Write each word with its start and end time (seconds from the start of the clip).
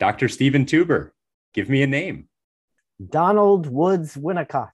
Dr. 0.00 0.28
Steven 0.28 0.66
Tuber, 0.66 1.14
give 1.52 1.68
me 1.68 1.80
a 1.80 1.86
name. 1.86 2.28
Donald 3.10 3.68
Woods 3.68 4.16
Winnicott. 4.16 4.72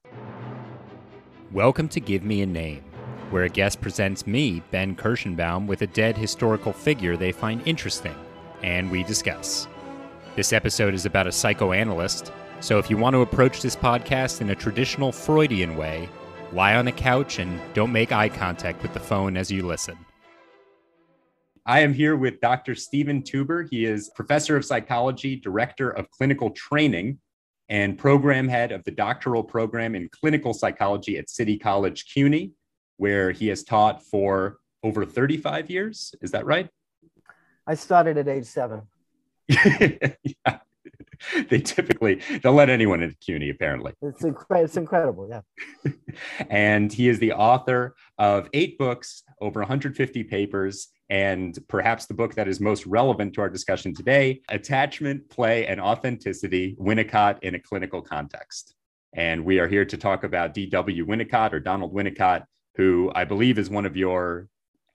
Welcome 1.51 1.89
to 1.89 1.99
Give 1.99 2.23
Me 2.23 2.41
a 2.41 2.47
Name, 2.47 2.83
where 3.29 3.43
a 3.43 3.49
guest 3.49 3.81
presents 3.81 4.25
me, 4.25 4.63
Ben 4.71 4.95
Kirschenbaum, 4.95 5.67
with 5.67 5.83
a 5.83 5.87
dead 5.87 6.17
historical 6.17 6.73
figure 6.73 7.15
they 7.15 7.31
find 7.31 7.61
interesting, 7.67 8.15
and 8.63 8.89
we 8.89 9.03
discuss. 9.03 9.67
This 10.35 10.53
episode 10.53 10.95
is 10.95 11.05
about 11.05 11.27
a 11.27 11.31
psychoanalyst, 11.31 12.31
so 12.59 12.79
if 12.79 12.89
you 12.89 12.97
want 12.97 13.13
to 13.13 13.21
approach 13.21 13.61
this 13.61 13.75
podcast 13.75 14.41
in 14.41 14.49
a 14.49 14.55
traditional 14.55 15.11
Freudian 15.11 15.77
way, 15.77 16.09
lie 16.51 16.75
on 16.75 16.87
a 16.87 16.91
couch 16.91 17.37
and 17.37 17.61
don't 17.75 17.91
make 17.91 18.11
eye 18.11 18.29
contact 18.29 18.81
with 18.81 18.95
the 18.95 18.99
phone 18.99 19.37
as 19.37 19.51
you 19.51 19.67
listen. 19.67 19.99
I 21.65 21.81
am 21.81 21.93
here 21.93 22.15
with 22.15 22.41
Dr. 22.41 22.73
Steven 22.73 23.21
Tuber. 23.21 23.67
He 23.69 23.85
is 23.85 24.09
professor 24.15 24.57
of 24.57 24.65
psychology, 24.65 25.35
director 25.35 25.91
of 25.91 26.09
clinical 26.09 26.49
training, 26.51 27.19
and 27.69 27.97
program 27.97 28.47
head 28.47 28.71
of 28.71 28.83
the 28.83 28.91
doctoral 28.91 29.43
program 29.43 29.93
in 29.93 30.09
clinical 30.09 30.53
psychology 30.53 31.17
at 31.19 31.29
City 31.29 31.59
College 31.59 32.11
CUNY, 32.11 32.51
where 32.97 33.31
he 33.31 33.47
has 33.47 33.63
taught 33.63 34.03
for 34.03 34.57
over 34.83 35.05
35 35.05 35.69
years. 35.69 36.15
Is 36.21 36.31
that 36.31 36.45
right? 36.45 36.67
I 37.67 37.75
started 37.75 38.17
at 38.17 38.27
age 38.27 38.45
seven. 38.45 38.81
yeah. 39.47 40.57
they 41.49 41.59
typically 41.59 42.21
don't 42.41 42.55
let 42.55 42.71
anyone 42.71 43.03
into 43.03 43.15
CUNY, 43.17 43.51
apparently. 43.51 43.93
It's, 44.01 44.23
incre- 44.23 44.63
it's 44.63 44.77
incredible, 44.77 45.29
yeah. 45.29 45.91
and 46.49 46.91
he 46.91 47.07
is 47.07 47.19
the 47.19 47.33
author 47.33 47.95
of 48.17 48.49
eight 48.53 48.79
books, 48.79 49.21
over 49.39 49.59
150 49.59 50.23
papers, 50.23 50.87
and 51.11 51.59
perhaps 51.67 52.07
the 52.07 52.13
book 52.13 52.33
that 52.33 52.47
is 52.47 52.59
most 52.59 52.87
relevant 52.87 53.33
to 53.33 53.41
our 53.41 53.49
discussion 53.49 53.93
today 53.93 54.41
Attachment, 54.49 55.29
Play, 55.29 55.67
and 55.67 55.79
Authenticity 55.79 56.75
Winnicott 56.79 57.37
in 57.43 57.53
a 57.53 57.59
Clinical 57.59 58.01
Context. 58.01 58.73
And 59.13 59.45
we 59.45 59.59
are 59.59 59.67
here 59.67 59.85
to 59.85 59.97
talk 59.97 60.23
about 60.23 60.53
D.W. 60.53 61.05
Winnicott 61.05 61.51
or 61.51 61.59
Donald 61.59 61.93
Winnicott, 61.93 62.45
who 62.77 63.11
I 63.13 63.25
believe 63.25 63.59
is 63.59 63.69
one 63.69 63.85
of 63.85 63.97
your 63.97 64.47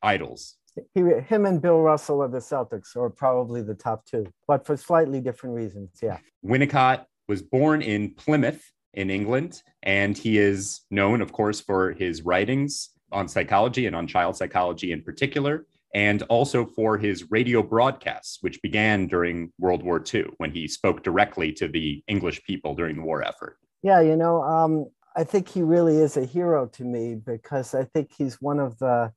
idols 0.02 0.56
he, 0.94 1.00
him 1.00 1.46
and 1.46 1.60
Bill 1.60 1.80
Russell 1.80 2.22
of 2.22 2.32
the 2.32 2.38
Celtics 2.38 2.96
are 2.96 3.10
probably 3.10 3.62
the 3.62 3.74
top 3.74 4.04
two, 4.04 4.26
but 4.46 4.66
for 4.66 4.76
slightly 4.76 5.20
different 5.20 5.56
reasons. 5.56 5.91
Yeah. 6.02 6.19
Winnicott 6.44 7.06
was 7.28 7.42
born 7.42 7.82
in 7.82 8.14
Plymouth 8.14 8.62
in 8.94 9.10
England, 9.10 9.62
and 9.82 10.16
he 10.16 10.38
is 10.38 10.82
known, 10.91 11.20
of 11.20 11.32
course, 11.32 11.60
for 11.60 11.92
his 11.92 12.22
writings 12.22 12.91
on 13.12 13.28
psychology 13.28 13.86
and 13.86 13.94
on 13.94 14.06
child 14.06 14.36
psychology 14.36 14.92
in 14.92 15.02
particular, 15.02 15.66
and 15.97 16.22
also 16.25 16.66
for 16.66 16.98
his 16.98 17.30
radio 17.30 17.62
broadcasts, 17.62 18.36
which 18.42 18.61
began 18.61 19.06
during 19.06 19.50
World 19.58 19.83
War 19.83 20.05
II 20.14 20.27
when 20.36 20.50
he 20.50 20.69
spoke 20.69 21.03
directly 21.03 21.53
to 21.55 21.69
the 21.69 22.05
English 22.06 22.44
people 22.44 22.75
during 22.75 22.97
the 22.97 23.03
war 23.03 23.22
effort. 23.22 23.56
Yeah, 23.83 24.03
you 24.03 24.14
know, 24.14 24.42
um, 24.42 24.91
I 25.16 25.25
think 25.25 25.48
he 25.48 25.62
really 25.62 25.97
is 25.97 26.19
a 26.19 26.27
hero 26.27 26.66
to 26.75 26.84
me 26.84 27.14
because 27.14 27.75
I 27.75 27.84
think 27.84 28.12
he's 28.14 28.42
one 28.42 28.61
of 28.61 28.77
the 28.78 29.11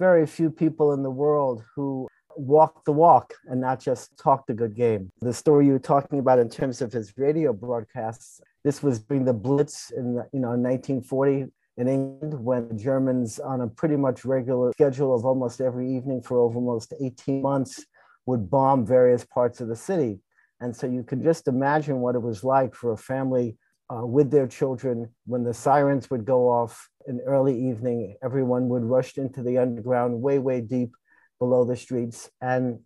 very 0.00 0.26
few 0.26 0.50
people 0.50 0.92
in 0.94 1.04
the 1.04 1.12
world 1.12 1.62
who 1.76 2.08
walk 2.36 2.84
the 2.84 2.92
walk 2.92 3.32
and 3.46 3.60
not 3.60 3.78
just 3.78 4.18
talk 4.18 4.48
the 4.48 4.54
good 4.54 4.74
game. 4.74 5.12
The 5.20 5.32
story 5.32 5.66
you 5.66 5.74
were 5.74 5.78
talking 5.78 6.18
about 6.18 6.40
in 6.40 6.50
terms 6.50 6.82
of 6.82 6.92
his 6.92 7.12
radio 7.16 7.52
broadcasts, 7.52 8.40
this 8.64 8.82
was 8.82 8.98
during 8.98 9.24
the 9.24 9.32
Blitz 9.32 9.92
in 9.96 10.14
you 10.32 10.40
know 10.40 10.48
1940 10.48 11.46
in 11.76 11.88
England 11.88 12.34
when 12.42 12.68
the 12.68 12.74
Germans 12.74 13.38
on 13.38 13.60
a 13.60 13.68
pretty 13.68 13.96
much 13.96 14.24
regular 14.24 14.72
schedule 14.72 15.14
of 15.14 15.24
almost 15.24 15.60
every 15.60 15.94
evening 15.94 16.22
for 16.22 16.38
almost 16.38 16.94
18 17.00 17.42
months 17.42 17.84
would 18.24 18.50
bomb 18.50 18.86
various 18.86 19.24
parts 19.24 19.60
of 19.60 19.68
the 19.68 19.76
city. 19.76 20.20
And 20.60 20.74
so 20.74 20.86
you 20.86 21.02
can 21.02 21.22
just 21.22 21.48
imagine 21.48 22.00
what 22.00 22.14
it 22.14 22.22
was 22.22 22.42
like 22.42 22.74
for 22.74 22.92
a 22.92 22.96
family 22.96 23.58
uh, 23.88 24.04
with 24.04 24.30
their 24.30 24.46
children 24.46 25.08
when 25.26 25.44
the 25.44 25.54
sirens 25.54 26.10
would 26.10 26.24
go 26.24 26.48
off 26.48 26.88
in 27.06 27.20
early 27.20 27.68
evening 27.68 28.16
everyone 28.22 28.68
would 28.68 28.82
rush 28.82 29.16
into 29.16 29.42
the 29.42 29.58
underground 29.58 30.20
way 30.20 30.38
way 30.38 30.60
deep 30.60 30.90
below 31.38 31.64
the 31.64 31.76
streets 31.76 32.28
and 32.40 32.80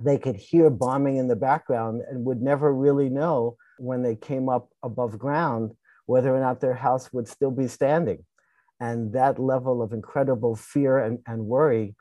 they 0.00 0.16
could 0.16 0.36
hear 0.36 0.70
bombing 0.70 1.16
in 1.16 1.28
the 1.28 1.36
background 1.36 2.00
and 2.08 2.24
would 2.24 2.40
never 2.40 2.72
really 2.72 3.10
know 3.10 3.56
when 3.78 4.02
they 4.02 4.16
came 4.16 4.48
up 4.48 4.70
above 4.82 5.18
ground 5.18 5.72
whether 6.06 6.34
or 6.34 6.40
not 6.40 6.60
their 6.60 6.74
house 6.74 7.12
would 7.12 7.28
still 7.28 7.50
be 7.50 7.68
standing 7.68 8.24
and 8.80 9.12
that 9.12 9.38
level 9.38 9.82
of 9.82 9.92
incredible 9.92 10.56
fear 10.56 10.98
and, 10.98 11.18
and 11.26 11.44
worry 11.44 11.94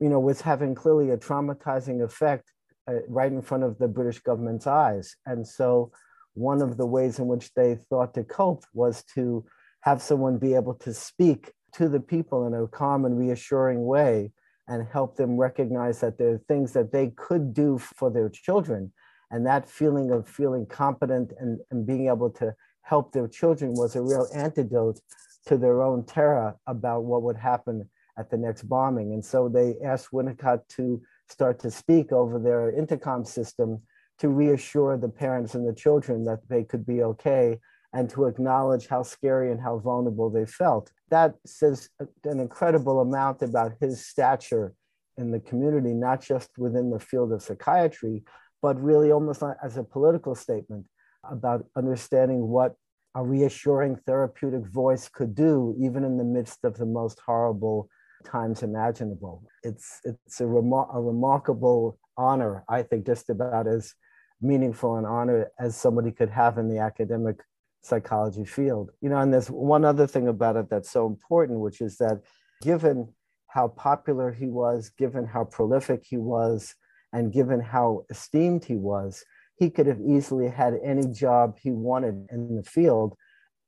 you 0.00 0.08
know 0.08 0.20
was 0.20 0.40
having 0.40 0.74
clearly 0.74 1.10
a 1.10 1.16
traumatizing 1.16 2.04
effect 2.04 2.52
uh, 2.88 2.94
right 3.08 3.32
in 3.32 3.42
front 3.42 3.64
of 3.64 3.78
the 3.78 3.88
british 3.88 4.20
government's 4.20 4.66
eyes 4.66 5.16
and 5.26 5.46
so 5.46 5.90
one 6.34 6.62
of 6.62 6.76
the 6.76 6.86
ways 6.86 7.18
in 7.18 7.26
which 7.26 7.52
they 7.54 7.74
thought 7.90 8.14
to 8.14 8.24
cope 8.24 8.64
was 8.72 9.04
to 9.14 9.44
have 9.80 10.00
someone 10.00 10.38
be 10.38 10.54
able 10.54 10.74
to 10.74 10.94
speak 10.94 11.52
to 11.74 11.88
the 11.88 12.00
people 12.00 12.46
in 12.46 12.54
a 12.54 12.66
calm 12.68 13.04
and 13.04 13.18
reassuring 13.18 13.84
way 13.84 14.30
and 14.68 14.86
help 14.90 15.16
them 15.16 15.36
recognize 15.36 16.00
that 16.00 16.18
there 16.18 16.32
are 16.32 16.40
things 16.48 16.72
that 16.72 16.92
they 16.92 17.08
could 17.16 17.52
do 17.52 17.78
for 17.78 18.10
their 18.10 18.28
children. 18.28 18.92
And 19.30 19.46
that 19.46 19.68
feeling 19.68 20.10
of 20.10 20.28
feeling 20.28 20.66
competent 20.66 21.32
and, 21.38 21.58
and 21.70 21.86
being 21.86 22.08
able 22.08 22.30
to 22.30 22.54
help 22.82 23.12
their 23.12 23.28
children 23.28 23.72
was 23.74 23.96
a 23.96 24.02
real 24.02 24.28
antidote 24.34 25.00
to 25.46 25.56
their 25.56 25.82
own 25.82 26.04
terror 26.04 26.54
about 26.66 27.04
what 27.04 27.22
would 27.22 27.36
happen 27.36 27.88
at 28.18 28.30
the 28.30 28.36
next 28.36 28.62
bombing. 28.64 29.12
And 29.14 29.24
so 29.24 29.48
they 29.48 29.74
asked 29.84 30.12
Winnicott 30.12 30.66
to 30.76 31.02
start 31.28 31.58
to 31.60 31.70
speak 31.70 32.12
over 32.12 32.38
their 32.38 32.70
intercom 32.70 33.24
system 33.24 33.80
to 34.18 34.28
reassure 34.28 34.96
the 34.96 35.08
parents 35.08 35.54
and 35.54 35.66
the 35.66 35.74
children 35.74 36.24
that 36.24 36.40
they 36.48 36.62
could 36.62 36.86
be 36.86 37.02
okay 37.02 37.58
and 37.94 38.08
to 38.10 38.26
acknowledge 38.26 38.86
how 38.86 39.02
scary 39.02 39.50
and 39.50 39.60
how 39.60 39.78
vulnerable 39.78 40.30
they 40.30 40.46
felt. 40.46 40.90
That 41.10 41.34
says 41.44 41.88
an 42.24 42.40
incredible 42.40 43.00
amount 43.00 43.42
about 43.42 43.72
his 43.80 44.06
stature 44.06 44.74
in 45.18 45.30
the 45.30 45.40
community, 45.40 45.92
not 45.92 46.22
just 46.22 46.50
within 46.56 46.90
the 46.90 46.98
field 46.98 47.32
of 47.32 47.42
psychiatry, 47.42 48.22
but 48.62 48.80
really 48.80 49.10
almost 49.10 49.42
as 49.62 49.76
a 49.76 49.84
political 49.84 50.34
statement 50.34 50.86
about 51.30 51.66
understanding 51.76 52.48
what 52.48 52.76
a 53.14 53.22
reassuring 53.22 53.96
therapeutic 54.06 54.66
voice 54.66 55.08
could 55.08 55.34
do, 55.34 55.74
even 55.78 56.04
in 56.04 56.16
the 56.16 56.24
midst 56.24 56.64
of 56.64 56.76
the 56.76 56.86
most 56.86 57.20
horrible 57.20 57.88
times 58.24 58.62
imaginable. 58.62 59.42
It's, 59.62 60.00
it's 60.04 60.40
a, 60.40 60.44
remar- 60.44 60.94
a 60.94 61.00
remarkable 61.00 61.98
honor, 62.16 62.64
I 62.68 62.82
think, 62.82 63.06
just 63.06 63.30
about 63.30 63.66
as 63.66 63.94
meaningful 64.40 64.96
an 64.96 65.04
honor 65.04 65.50
as 65.58 65.76
somebody 65.76 66.10
could 66.10 66.30
have 66.30 66.58
in 66.58 66.68
the 66.68 66.78
academic 66.78 67.36
psychology 67.82 68.44
field. 68.44 68.90
You 69.00 69.10
know, 69.10 69.18
and 69.18 69.32
there's 69.32 69.50
one 69.50 69.84
other 69.84 70.06
thing 70.06 70.28
about 70.28 70.56
it 70.56 70.70
that's 70.70 70.90
so 70.90 71.06
important, 71.06 71.60
which 71.60 71.80
is 71.80 71.98
that 71.98 72.22
given 72.62 73.12
how 73.48 73.68
popular 73.68 74.32
he 74.32 74.46
was, 74.46 74.90
given 74.96 75.26
how 75.26 75.44
prolific 75.44 76.04
he 76.04 76.16
was, 76.16 76.74
and 77.12 77.32
given 77.32 77.60
how 77.60 78.04
esteemed 78.08 78.64
he 78.64 78.76
was, 78.76 79.22
he 79.62 79.70
could 79.70 79.86
have 79.86 80.00
easily 80.00 80.48
had 80.48 80.74
any 80.82 81.06
job 81.06 81.56
he 81.62 81.70
wanted 81.70 82.26
in 82.32 82.56
the 82.56 82.64
field 82.64 83.16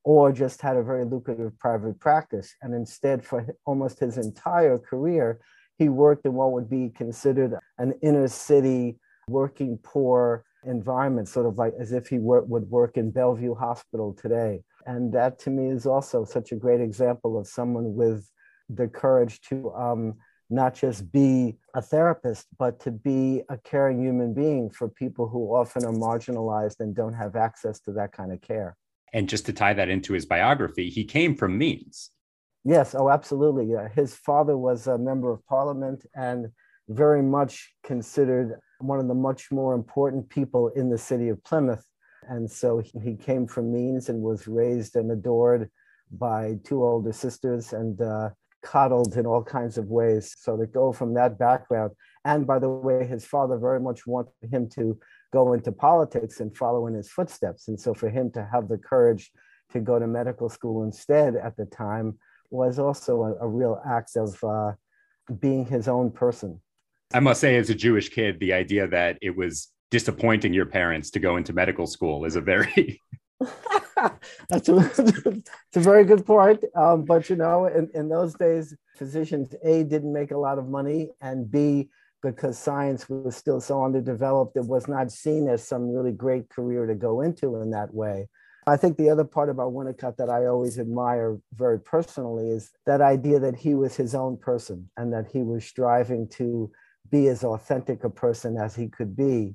or 0.03 0.33
just 0.33 0.61
had 0.61 0.77
a 0.77 0.83
very 0.83 1.05
lucrative 1.05 1.57
private 1.61 2.01
practice. 2.01 2.53
And 2.63 2.75
instead, 2.75 3.25
for 3.25 3.47
almost 3.65 4.01
his 4.01 4.19
entire 4.19 4.77
career, 4.77 5.39
he 5.79 5.89
worked 5.89 6.27
in 6.27 6.35
what 6.35 6.51
would 6.51 6.69
be 6.69 6.91
considered 6.91 7.55
an 7.79 7.95
inner 8.03 8.27
city, 8.27 8.99
working 9.29 9.79
poor 9.85 10.45
environment, 10.67 11.29
sort 11.29 11.47
of 11.47 11.59
like 11.59 11.75
as 11.81 11.93
if 11.93 12.09
he 12.09 12.19
wor- 12.19 12.43
would 12.43 12.69
work 12.69 12.97
in 12.97 13.13
Bellevue 13.13 13.55
Hospital 13.55 14.13
today. 14.21 14.65
And 14.87 15.13
that 15.13 15.39
to 15.41 15.51
me 15.51 15.71
is 15.71 15.87
also 15.87 16.25
such 16.25 16.51
a 16.51 16.57
great 16.57 16.81
example 16.81 17.39
of 17.39 17.47
someone 17.47 17.95
with 17.95 18.29
the 18.69 18.89
courage 18.89 19.41
to 19.43 19.73
um, 19.75 20.15
not 20.51 20.75
just 20.75 21.11
be 21.11 21.57
a 21.75 21.83
therapist, 21.83 22.47
but 22.59 22.79
to 22.81 22.91
be 22.91 23.43
a 23.49 23.59
caring 23.59 24.01
human 24.01 24.35
being 24.35 24.71
for 24.71 24.89
people 24.89 25.29
who 25.29 25.55
often 25.55 25.85
are 25.85 25.93
marginalized 25.93 26.81
and 26.81 26.95
don't 26.95 27.15
have 27.15 27.37
access 27.37 27.81
to 27.81 27.93
that 27.93 28.13
kind 28.13 28.33
of 28.33 28.41
care. 28.41 28.77
And 29.13 29.29
just 29.29 29.47
to 29.47 29.53
tie 29.53 29.75
that 29.75 29.89
into 29.89 30.13
his 30.13 30.27
biography, 30.27 30.91
he 30.91 31.05
came 31.05 31.37
from 31.37 31.57
means. 31.57 32.11
Yes, 32.65 32.95
oh, 32.95 33.11
absolutely. 33.11 33.75
Uh, 33.75 33.89
his 33.95 34.15
father 34.15 34.57
was 34.57 34.87
a 34.87 34.99
member 34.99 35.31
of 35.31 35.45
parliament 35.47 36.05
and 36.15 36.49
very 36.89 37.23
much 37.23 37.75
considered 37.85 38.59
one 38.81 38.99
of 38.99 39.09
the 39.09 39.15
much 39.15 39.51
more 39.51 39.75
important 39.75 40.29
people 40.29 40.69
in 40.71 40.91
the 40.91 40.99
city 40.99 41.29
of 41.29 41.43
Plymouth. 41.45 41.85
And 42.29 42.51
so 42.51 42.83
he 43.03 43.17
came 43.17 43.47
from 43.47 43.73
means 43.73 44.09
and 44.09 44.23
was 44.23 44.49
raised 44.49 44.97
and 44.97 45.11
adored 45.11 45.71
by 46.11 46.59
two 46.65 46.83
older 46.83 47.13
sisters 47.13 47.73
and 47.73 48.01
uh, 48.01 48.31
coddled 48.65 49.17
in 49.17 49.27
all 49.27 49.43
kinds 49.43 49.79
of 49.79 49.87
ways. 49.87 50.35
So 50.37 50.57
to 50.57 50.67
go 50.67 50.93
from 50.93 51.15
that 51.15 51.39
background, 51.39 51.93
and 52.25 52.47
by 52.47 52.59
the 52.59 52.69
way, 52.69 53.07
his 53.07 53.25
father 53.25 53.59
very 53.59 53.81
much 53.81 54.07
wanted 54.07 54.33
him 54.51 54.69
to 54.71 54.99
go 55.33 55.53
into 55.53 55.71
politics 55.71 56.41
and 56.41 56.57
follow 56.57 56.87
in 56.87 56.95
his 56.95 57.11
footsteps. 57.11 57.69
And 57.69 57.79
so 57.79 57.95
for 57.95 58.09
him 58.09 58.31
to 58.33 58.49
have 58.51 58.69
the 58.69 58.79
courage 58.79 59.31
to 59.73 59.81
go 59.81 59.99
to 59.99 60.07
medical 60.07 60.49
school 60.49 60.85
instead 60.85 61.37
at 61.37 61.57
the 61.57 61.67
time 61.67 62.19
was 62.51 62.79
also 62.79 63.23
a, 63.25 63.45
a 63.45 63.49
real 63.49 63.81
act 63.87 64.17
of 64.17 64.43
uh, 64.43 64.73
being 65.41 65.67
his 65.67 65.89
own 65.89 66.11
person. 66.11 66.61
I 67.13 67.21
must 67.21 67.41
say, 67.41 67.57
as 67.57 67.71
a 67.71 67.75
Jewish 67.75 68.09
kid, 68.09 68.41
the 68.41 68.53
idea 68.53 68.89
that 68.89 69.19
it 69.21 69.37
was 69.37 69.69
disappointing 69.91 70.53
your 70.53 70.67
parents 70.67 71.11
to 71.11 71.21
go 71.21 71.37
into 71.37 71.53
medical 71.53 71.87
school 71.87 72.25
is 72.25 72.37
a 72.37 72.41
very 72.41 73.01
That's 74.49 74.69
a, 74.69 74.77
it's 74.79 75.77
a 75.77 75.81
very 75.81 76.05
good 76.05 76.25
point. 76.27 76.63
Um, 76.77 77.05
but 77.05 77.29
you 77.31 77.37
know, 77.37 77.67
in, 77.67 77.91
in 77.95 78.09
those 78.09 78.35
days, 78.35 78.75
physicians 78.97 79.55
A 79.65 79.85
didn't 79.85 80.13
make 80.13 80.31
a 80.31 80.39
lot 80.39 80.59
of 80.59 80.69
money, 80.69 81.11
and 81.21 81.51
B 81.51 81.89
because 82.25 82.59
science 82.59 83.07
was 83.09 83.37
still 83.37 83.61
so 83.61 83.85
underdeveloped, 83.85 84.57
it 84.57 84.65
was 84.65 84.89
not 84.89 85.13
seen 85.13 85.47
as 85.47 85.63
some 85.63 85.91
really 85.91 86.11
great 86.11 86.49
career 86.49 86.87
to 86.87 86.95
go 86.95 87.21
into 87.21 87.61
in 87.61 87.71
that 87.71 87.93
way. 87.93 88.27
I 88.67 88.79
think 88.79 88.97
the 88.97 89.11
other 89.11 89.25
part 89.25 89.51
about 89.51 89.75
Winnicott 89.75 90.17
that 90.17 90.31
I 90.31 90.47
always 90.47 90.79
admire 90.79 91.39
very 91.53 91.79
personally 91.79 92.49
is 92.49 92.71
that 92.87 93.03
idea 93.03 93.39
that 93.41 93.57
he 93.57 93.75
was 93.75 93.95
his 93.95 94.15
own 94.15 94.39
person 94.39 94.89
and 94.97 95.13
that 95.13 95.27
he 95.31 95.43
was 95.43 95.67
striving 95.67 96.27
to 96.31 96.73
be 97.11 97.29
as 97.29 97.45
authentic 97.45 98.05
a 98.05 98.11
person 98.11 98.57
as 98.57 98.75
he 98.75 98.89
could 98.89 99.15
be. 99.15 99.55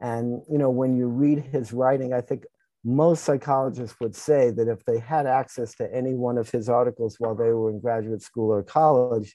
And, 0.00 0.40
you 0.50 0.56
know, 0.56 0.70
when 0.70 0.96
you 0.96 1.08
read 1.08 1.40
his 1.40 1.74
writing, 1.74 2.14
I 2.14 2.22
think 2.22 2.44
most 2.86 3.24
psychologists 3.24 3.96
would 4.00 4.14
say 4.14 4.50
that 4.52 4.68
if 4.68 4.84
they 4.84 5.00
had 5.00 5.26
access 5.26 5.74
to 5.74 5.92
any 5.92 6.14
one 6.14 6.38
of 6.38 6.48
his 6.48 6.68
articles 6.68 7.16
while 7.18 7.34
they 7.34 7.50
were 7.50 7.68
in 7.68 7.80
graduate 7.80 8.22
school 8.22 8.52
or 8.52 8.62
college, 8.62 9.34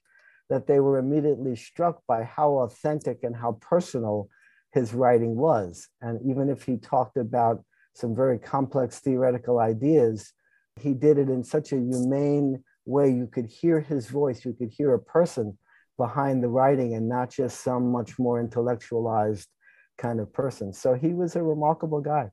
that 0.50 0.68
they 0.68 0.80
were 0.80 0.98
immediately 0.98 1.58
struck 1.58 2.02
by 2.08 2.24
how 2.24 2.60
authentic 2.60 3.20
and 3.24 3.36
how 3.36 3.58
personal 3.60 4.30
his 4.72 4.94
writing 4.94 5.36
was. 5.36 5.90
And 6.02 6.22
even 6.26 6.50
if 6.50 6.64
he 6.64 6.78
talked 6.78 7.18
about 7.18 7.62
some 7.94 8.16
very 8.16 8.40
complex 8.40 9.00
theoretical 9.00 9.60
ideas, 9.60 10.32
he 10.80 10.94
did 10.94 11.18
it 11.18 11.30
in 11.30 11.44
such 11.44 11.74
a 11.74 11.78
humane 11.78 12.64
way. 12.86 13.12
You 13.12 13.28
could 13.28 13.48
hear 13.48 13.82
his 13.82 14.08
voice, 14.08 14.46
you 14.46 14.54
could 14.54 14.70
hear 14.70 14.94
a 14.94 15.00
person 15.00 15.58
behind 15.98 16.42
the 16.42 16.48
writing 16.48 16.96
and 16.96 17.10
not 17.10 17.30
just 17.30 17.62
some 17.62 17.92
much 17.92 18.18
more 18.18 18.40
intellectualized 18.40 19.50
kind 19.98 20.22
of 20.22 20.32
person. 20.32 20.72
So 20.72 20.94
he 20.94 21.14
was 21.14 21.36
a 21.36 21.44
remarkable 21.44 22.00
guy. 22.00 22.32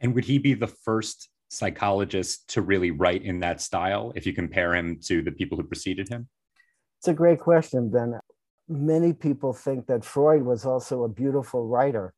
And 0.00 0.14
would 0.14 0.24
he 0.24 0.38
be 0.38 0.54
the 0.54 0.66
first 0.66 1.28
psychologist 1.48 2.48
to 2.50 2.62
really 2.62 2.90
write 2.90 3.22
in 3.22 3.40
that 3.40 3.60
style 3.60 4.12
if 4.14 4.24
you 4.26 4.32
compare 4.32 4.74
him 4.74 4.98
to 5.04 5.22
the 5.22 5.32
people 5.32 5.58
who 5.58 5.64
preceded 5.64 6.08
him? 6.08 6.28
It's 6.98 7.08
a 7.08 7.14
great 7.14 7.40
question, 7.40 7.90
Ben. 7.90 8.18
Many 8.68 9.12
people 9.12 9.52
think 9.52 9.86
that 9.86 10.04
Freud 10.04 10.42
was 10.42 10.64
also 10.64 11.04
a 11.04 11.08
beautiful 11.08 11.66
writer. 11.66 12.14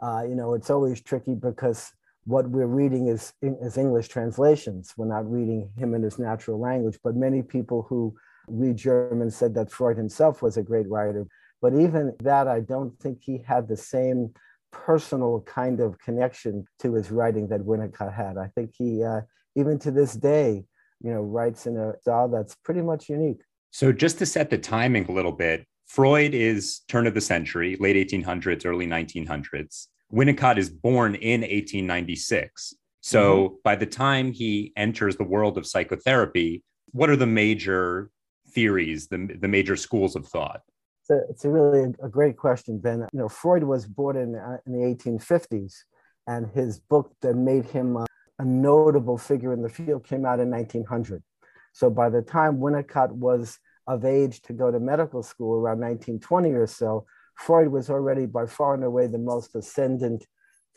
Uh, 0.00 0.22
you 0.28 0.34
know, 0.34 0.54
it's 0.54 0.70
always 0.70 1.02
tricky 1.02 1.34
because 1.34 1.90
what 2.24 2.48
we're 2.48 2.66
reading 2.66 3.08
is, 3.08 3.32
is 3.42 3.76
English 3.76 4.08
translations. 4.08 4.92
We're 4.96 5.06
not 5.06 5.30
reading 5.30 5.70
him 5.76 5.94
in 5.94 6.02
his 6.02 6.18
natural 6.18 6.60
language. 6.60 6.98
But 7.02 7.16
many 7.16 7.42
people 7.42 7.86
who 7.88 8.14
read 8.48 8.76
German 8.76 9.30
said 9.30 9.54
that 9.54 9.70
Freud 9.70 9.96
himself 9.96 10.42
was 10.42 10.56
a 10.56 10.62
great 10.62 10.88
writer. 10.88 11.26
But 11.62 11.74
even 11.74 12.14
that, 12.20 12.46
I 12.46 12.60
don't 12.60 12.98
think 13.00 13.20
he 13.22 13.38
had 13.38 13.66
the 13.66 13.76
same 13.76 14.34
personal 14.84 15.42
kind 15.46 15.80
of 15.80 15.98
connection 15.98 16.66
to 16.80 16.94
his 16.94 17.10
writing 17.10 17.48
that 17.48 17.60
Winnicott 17.60 18.14
had. 18.14 18.36
I 18.36 18.48
think 18.54 18.72
he, 18.76 19.02
uh, 19.02 19.22
even 19.54 19.78
to 19.80 19.90
this 19.90 20.14
day, 20.14 20.64
you 21.02 21.10
know, 21.12 21.22
writes 21.22 21.66
in 21.66 21.76
a 21.76 21.94
style 22.00 22.28
that's 22.28 22.54
pretty 22.64 22.82
much 22.82 23.08
unique. 23.08 23.40
So, 23.70 23.92
just 23.92 24.18
to 24.18 24.26
set 24.26 24.50
the 24.50 24.58
timing 24.58 25.06
a 25.06 25.12
little 25.12 25.32
bit, 25.32 25.66
Freud 25.86 26.34
is 26.34 26.80
turn 26.88 27.06
of 27.06 27.14
the 27.14 27.20
century, 27.20 27.76
late 27.78 27.96
1800s, 27.96 28.64
early 28.64 28.86
1900s. 28.86 29.88
Winnicott 30.12 30.56
is 30.58 30.70
born 30.70 31.14
in 31.14 31.40
1896. 31.40 32.74
So, 33.00 33.22
mm-hmm. 33.22 33.54
by 33.62 33.76
the 33.76 33.86
time 33.86 34.32
he 34.32 34.72
enters 34.76 35.16
the 35.16 35.24
world 35.24 35.58
of 35.58 35.66
psychotherapy, 35.66 36.64
what 36.92 37.10
are 37.10 37.16
the 37.16 37.26
major 37.26 38.10
theories, 38.50 39.08
the, 39.08 39.36
the 39.38 39.48
major 39.48 39.76
schools 39.76 40.16
of 40.16 40.26
thought? 40.26 40.62
It's 41.08 41.10
a, 41.10 41.30
it's 41.30 41.44
a 41.44 41.50
really 41.50 41.94
a 42.02 42.08
great 42.08 42.36
question, 42.36 42.78
Ben. 42.78 43.06
You 43.12 43.20
know, 43.20 43.28
Freud 43.28 43.62
was 43.62 43.86
born 43.86 44.16
in, 44.16 44.34
uh, 44.34 44.56
in 44.66 44.72
the 44.72 44.78
1850s, 44.78 45.74
and 46.26 46.48
his 46.48 46.80
book 46.80 47.12
that 47.22 47.36
made 47.36 47.64
him 47.66 47.96
a, 47.96 48.06
a 48.40 48.44
notable 48.44 49.16
figure 49.16 49.52
in 49.52 49.62
the 49.62 49.68
field 49.68 50.04
came 50.04 50.26
out 50.26 50.40
in 50.40 50.50
1900. 50.50 51.22
So 51.72 51.90
by 51.90 52.08
the 52.08 52.22
time 52.22 52.58
Winnicott 52.58 53.12
was 53.12 53.56
of 53.86 54.04
age 54.04 54.42
to 54.42 54.52
go 54.52 54.72
to 54.72 54.80
medical 54.80 55.22
school 55.22 55.54
around 55.54 55.78
1920 55.78 56.50
or 56.50 56.66
so, 56.66 57.06
Freud 57.36 57.68
was 57.68 57.88
already 57.88 58.26
by 58.26 58.46
far 58.46 58.74
and 58.74 58.82
away 58.82 59.06
the 59.06 59.18
most 59.18 59.54
ascendant 59.54 60.26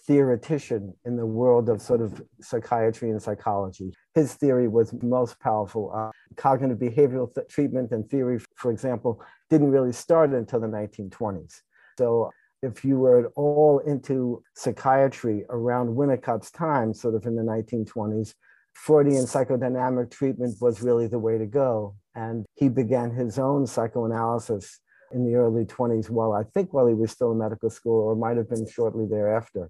theoretician 0.06 0.94
in 1.06 1.16
the 1.18 1.26
world 1.26 1.70
of 1.70 1.82
sort 1.82 2.02
of 2.02 2.22
psychiatry 2.42 3.10
and 3.10 3.22
psychology. 3.22 3.94
His 4.14 4.34
theory 4.36 4.68
was 4.68 4.94
most 5.02 5.40
powerful. 5.40 5.92
Uh, 5.96 6.12
cognitive 6.36 6.78
behavioral 6.78 7.34
th- 7.34 7.48
treatment 7.48 7.92
and 7.92 8.08
theory, 8.10 8.40
for 8.56 8.72
example, 8.72 9.24
didn't 9.50 9.72
really 9.72 9.92
start 9.92 10.32
until 10.32 10.60
the 10.60 10.68
1920s. 10.68 11.62
So 11.98 12.32
if 12.62 12.84
you 12.84 13.00
were 13.00 13.20
at 13.26 13.32
all 13.36 13.80
into 13.80 14.44
psychiatry 14.56 15.46
around 15.50 15.96
Winnicott's 15.96 16.52
time, 16.52 16.94
sort 16.94 17.16
of 17.16 17.26
in 17.26 17.36
the 17.36 17.44
1920s, 17.44 18.34
Freudian 18.74 19.24
psychodynamic 19.26 20.12
treatment 20.12 20.56
was 20.62 20.82
really 20.82 21.08
the 21.08 21.20
way 21.20 21.38
to 21.38 21.46
go. 21.46 21.96
And 22.16 22.46
he 22.56 22.70
began 22.70 23.12
his 23.12 23.40
own 23.40 23.66
psychoanalysis 23.66 24.80
in 25.12 25.26
the 25.26 25.36
early 25.36 25.66
20s, 25.66 26.10
while 26.10 26.34
I 26.34 26.44
think 26.44 26.74
while 26.74 26.88
he 26.88 26.94
was 26.94 27.12
still 27.12 27.32
in 27.32 27.40
medical 27.40 27.70
school, 27.70 28.04
or 28.04 28.16
might 28.16 28.38
have 28.38 28.50
been 28.50 28.68
shortly 28.68 29.08
thereafter. 29.08 29.70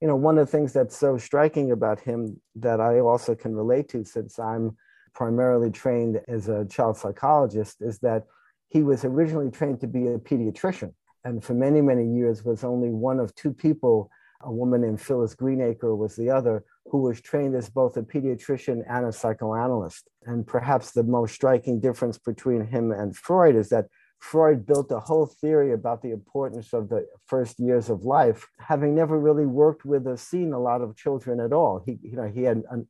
You 0.00 0.08
know, 0.08 0.16
one 0.16 0.36
of 0.38 0.46
the 0.46 0.52
things 0.52 0.72
that's 0.72 0.96
so 0.96 1.16
striking 1.16 1.72
about 1.72 2.00
him 2.00 2.40
that 2.56 2.80
I 2.80 3.00
also 3.00 3.34
can 3.34 3.54
relate 3.54 3.88
to, 3.90 4.04
since 4.04 4.38
I'm 4.38 4.76
primarily 5.14 5.70
trained 5.70 6.20
as 6.28 6.48
a 6.48 6.66
child 6.66 6.98
psychologist, 6.98 7.80
is 7.80 7.98
that 8.00 8.24
he 8.68 8.82
was 8.82 9.04
originally 9.04 9.50
trained 9.50 9.80
to 9.80 9.86
be 9.86 10.08
a 10.08 10.18
pediatrician. 10.18 10.92
And 11.24 11.42
for 11.42 11.54
many, 11.54 11.80
many 11.80 12.06
years 12.06 12.44
was 12.44 12.64
only 12.64 12.90
one 12.90 13.18
of 13.18 13.34
two 13.34 13.52
people, 13.52 14.10
a 14.42 14.52
woman 14.52 14.82
named 14.82 15.00
Phyllis 15.00 15.34
Greenacre 15.34 15.94
was 15.96 16.16
the 16.16 16.30
other, 16.30 16.64
who 16.86 16.98
was 16.98 17.20
trained 17.20 17.54
as 17.54 17.70
both 17.70 17.96
a 17.96 18.02
pediatrician 18.02 18.82
and 18.88 19.06
a 19.06 19.12
psychoanalyst. 19.12 20.08
And 20.26 20.46
perhaps 20.46 20.92
the 20.92 21.02
most 21.02 21.34
striking 21.34 21.80
difference 21.80 22.18
between 22.18 22.66
him 22.66 22.92
and 22.92 23.16
Freud 23.16 23.56
is 23.56 23.70
that 23.70 23.86
Freud 24.20 24.64
built 24.64 24.90
a 24.90 25.00
whole 25.00 25.26
theory 25.26 25.72
about 25.72 26.00
the 26.02 26.10
importance 26.10 26.72
of 26.72 26.88
the 26.88 27.06
first 27.26 27.58
years 27.58 27.90
of 27.90 28.04
life, 28.04 28.48
having 28.58 28.94
never 28.94 29.18
really 29.18 29.44
worked 29.44 29.84
with 29.84 30.06
or 30.06 30.16
seen 30.16 30.52
a 30.52 30.58
lot 30.58 30.80
of 30.80 30.96
children 30.96 31.40
at 31.40 31.52
all. 31.52 31.82
He, 31.84 31.98
you 32.02 32.16
know, 32.16 32.30
he 32.34 32.42
had 32.42 32.62
an, 32.70 32.88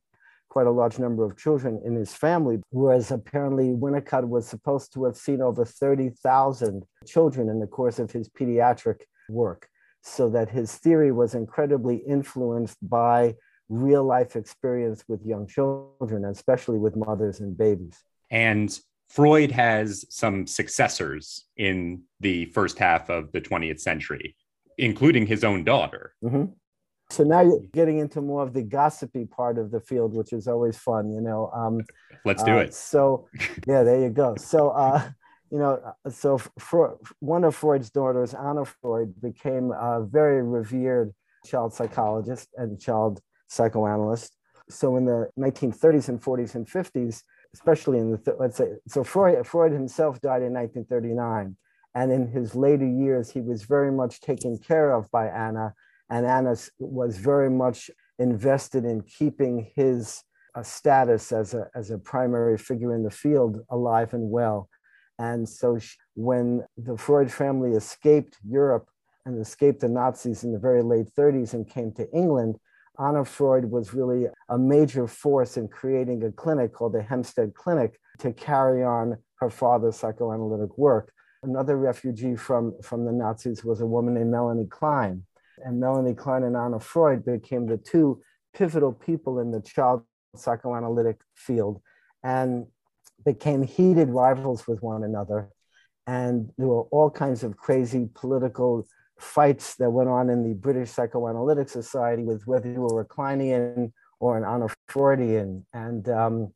quite 0.55 0.67
a 0.67 0.71
large 0.71 0.99
number 0.99 1.25
of 1.25 1.35
children 1.35 1.81
in 1.83 1.95
his 1.95 2.13
family, 2.13 2.61
whereas 2.69 3.11
apparently 3.11 3.73
Winnicott 3.73 4.25
was 4.25 4.47
supposed 4.47 4.93
to 4.93 5.03
have 5.03 5.17
seen 5.17 5.41
over 5.41 5.65
30,000 5.65 6.85
children 7.05 7.49
in 7.49 7.59
the 7.59 7.67
course 7.67 7.99
of 7.99 8.09
his 8.09 8.29
pediatric 8.29 9.01
work. 9.27 9.67
So 10.01 10.29
that 10.29 10.49
his 10.49 10.71
theory 10.77 11.11
was 11.11 11.35
incredibly 11.35 11.97
influenced 11.97 12.77
by 12.81 13.35
real 13.67 14.05
life 14.05 14.37
experience 14.37 15.03
with 15.09 15.25
young 15.25 15.45
children, 15.45 16.23
especially 16.23 16.77
with 16.77 16.95
mothers 16.95 17.41
and 17.41 17.57
babies. 17.57 17.97
And 18.31 18.79
Freud 19.09 19.51
has 19.51 20.05
some 20.09 20.47
successors 20.47 21.47
in 21.57 22.03
the 22.21 22.45
first 22.45 22.79
half 22.79 23.09
of 23.09 23.33
the 23.33 23.41
20th 23.41 23.81
century, 23.81 24.37
including 24.77 25.27
his 25.27 25.43
own 25.43 25.65
daughter. 25.65 26.13
Mm-hmm. 26.23 26.45
So 27.09 27.23
now 27.23 27.41
you're 27.41 27.61
getting 27.71 27.99
into 27.99 28.21
more 28.21 28.43
of 28.43 28.53
the 28.53 28.63
gossipy 28.63 29.25
part 29.25 29.57
of 29.57 29.71
the 29.71 29.79
field, 29.79 30.15
which 30.15 30.33
is 30.33 30.47
always 30.47 30.77
fun, 30.77 31.11
you 31.11 31.21
know. 31.21 31.51
Um, 31.53 31.81
Let's 32.23 32.43
do 32.43 32.51
uh, 32.51 32.61
it. 32.61 32.73
So, 32.73 33.27
yeah, 33.67 33.83
there 33.83 33.99
you 33.99 34.09
go. 34.09 34.35
So, 34.37 34.69
uh, 34.69 35.09
you 35.51 35.59
know, 35.59 35.79
uh, 36.05 36.09
so 36.09 36.39
for 36.59 36.97
one 37.19 37.43
of 37.43 37.55
Freud's 37.55 37.89
daughters, 37.89 38.33
Anna 38.33 38.65
Freud, 38.65 39.13
became 39.21 39.71
a 39.71 40.03
very 40.03 40.41
revered 40.41 41.13
child 41.45 41.73
psychologist 41.73 42.49
and 42.57 42.79
child 42.79 43.21
psychoanalyst. 43.47 44.35
So 44.69 44.97
in 44.97 45.05
the 45.05 45.29
1930s 45.39 46.09
and 46.09 46.19
40s 46.19 46.55
and 46.55 46.67
50s, 46.67 47.21
especially 47.53 47.99
in 47.99 48.11
the, 48.11 48.17
th- 48.17 48.37
let's 48.39 48.57
say, 48.57 48.69
so 48.87 49.03
Freud, 49.03 49.45
Freud 49.45 49.71
himself 49.71 50.19
died 50.21 50.41
in 50.41 50.53
1939. 50.53 51.55
And 51.93 52.11
in 52.11 52.27
his 52.27 52.55
later 52.55 52.85
years, 52.85 53.31
he 53.31 53.39
was 53.39 53.63
very 53.63 53.91
much 53.91 54.19
taken 54.19 54.57
care 54.57 54.91
of 54.91 55.09
by 55.11 55.27
Anna. 55.27 55.73
And 56.09 56.25
Anna 56.25 56.55
was 56.79 57.17
very 57.17 57.49
much 57.49 57.89
invested 58.19 58.85
in 58.85 59.01
keeping 59.01 59.71
his 59.75 60.23
uh, 60.55 60.63
status 60.63 61.31
as 61.31 61.53
a, 61.53 61.67
as 61.75 61.91
a 61.91 61.97
primary 61.97 62.57
figure 62.57 62.93
in 62.93 63.03
the 63.03 63.11
field 63.11 63.59
alive 63.69 64.13
and 64.13 64.29
well. 64.29 64.69
And 65.19 65.47
so 65.47 65.79
she, 65.79 65.97
when 66.15 66.63
the 66.77 66.97
Freud 66.97 67.31
family 67.31 67.71
escaped 67.71 68.37
Europe 68.47 68.87
and 69.25 69.39
escaped 69.39 69.81
the 69.81 69.89
Nazis 69.89 70.43
in 70.43 70.53
the 70.53 70.59
very 70.59 70.83
late 70.83 71.07
30s 71.17 71.53
and 71.53 71.69
came 71.69 71.91
to 71.93 72.09
England, 72.11 72.57
Anna 72.99 73.25
Freud 73.25 73.65
was 73.65 73.93
really 73.93 74.27
a 74.49 74.57
major 74.57 75.07
force 75.07 75.57
in 75.57 75.67
creating 75.67 76.23
a 76.23 76.31
clinic 76.31 76.73
called 76.73 76.93
the 76.93 77.01
Hampstead 77.01 77.53
Clinic 77.53 77.99
to 78.19 78.31
carry 78.31 78.83
on 78.83 79.17
her 79.39 79.49
father's 79.49 79.97
psychoanalytic 79.97 80.77
work. 80.77 81.11
Another 81.43 81.77
refugee 81.77 82.35
from, 82.35 82.73
from 82.81 83.05
the 83.05 83.11
Nazis 83.11 83.63
was 83.63 83.81
a 83.81 83.85
woman 83.85 84.13
named 84.13 84.31
Melanie 84.31 84.67
Klein. 84.67 85.23
And 85.63 85.79
Melanie 85.79 86.13
Klein 86.13 86.43
and 86.43 86.55
Anna 86.55 86.79
Freud 86.79 87.25
became 87.25 87.67
the 87.67 87.77
two 87.77 88.21
pivotal 88.53 88.93
people 88.93 89.39
in 89.39 89.51
the 89.51 89.61
child 89.61 90.03
psychoanalytic 90.35 91.17
field 91.35 91.81
and 92.23 92.65
became 93.25 93.63
heated 93.63 94.09
rivals 94.09 94.67
with 94.67 94.81
one 94.81 95.03
another. 95.03 95.49
And 96.07 96.51
there 96.57 96.67
were 96.67 96.83
all 96.83 97.09
kinds 97.09 97.43
of 97.43 97.57
crazy 97.57 98.09
political 98.13 98.85
fights 99.19 99.75
that 99.75 99.89
went 99.89 100.09
on 100.09 100.29
in 100.29 100.47
the 100.47 100.53
British 100.53 100.91
Psychoanalytic 100.91 101.69
Society 101.69 102.23
with 102.23 102.45
whether 102.45 102.69
you 102.69 102.81
were 102.81 103.01
a 103.01 103.05
Kleinian 103.05 103.91
or 104.19 104.37
an 104.37 104.43
Anna 104.43 104.67
Freudian. 104.87 105.65
And, 105.73 106.07
um, 106.09 106.51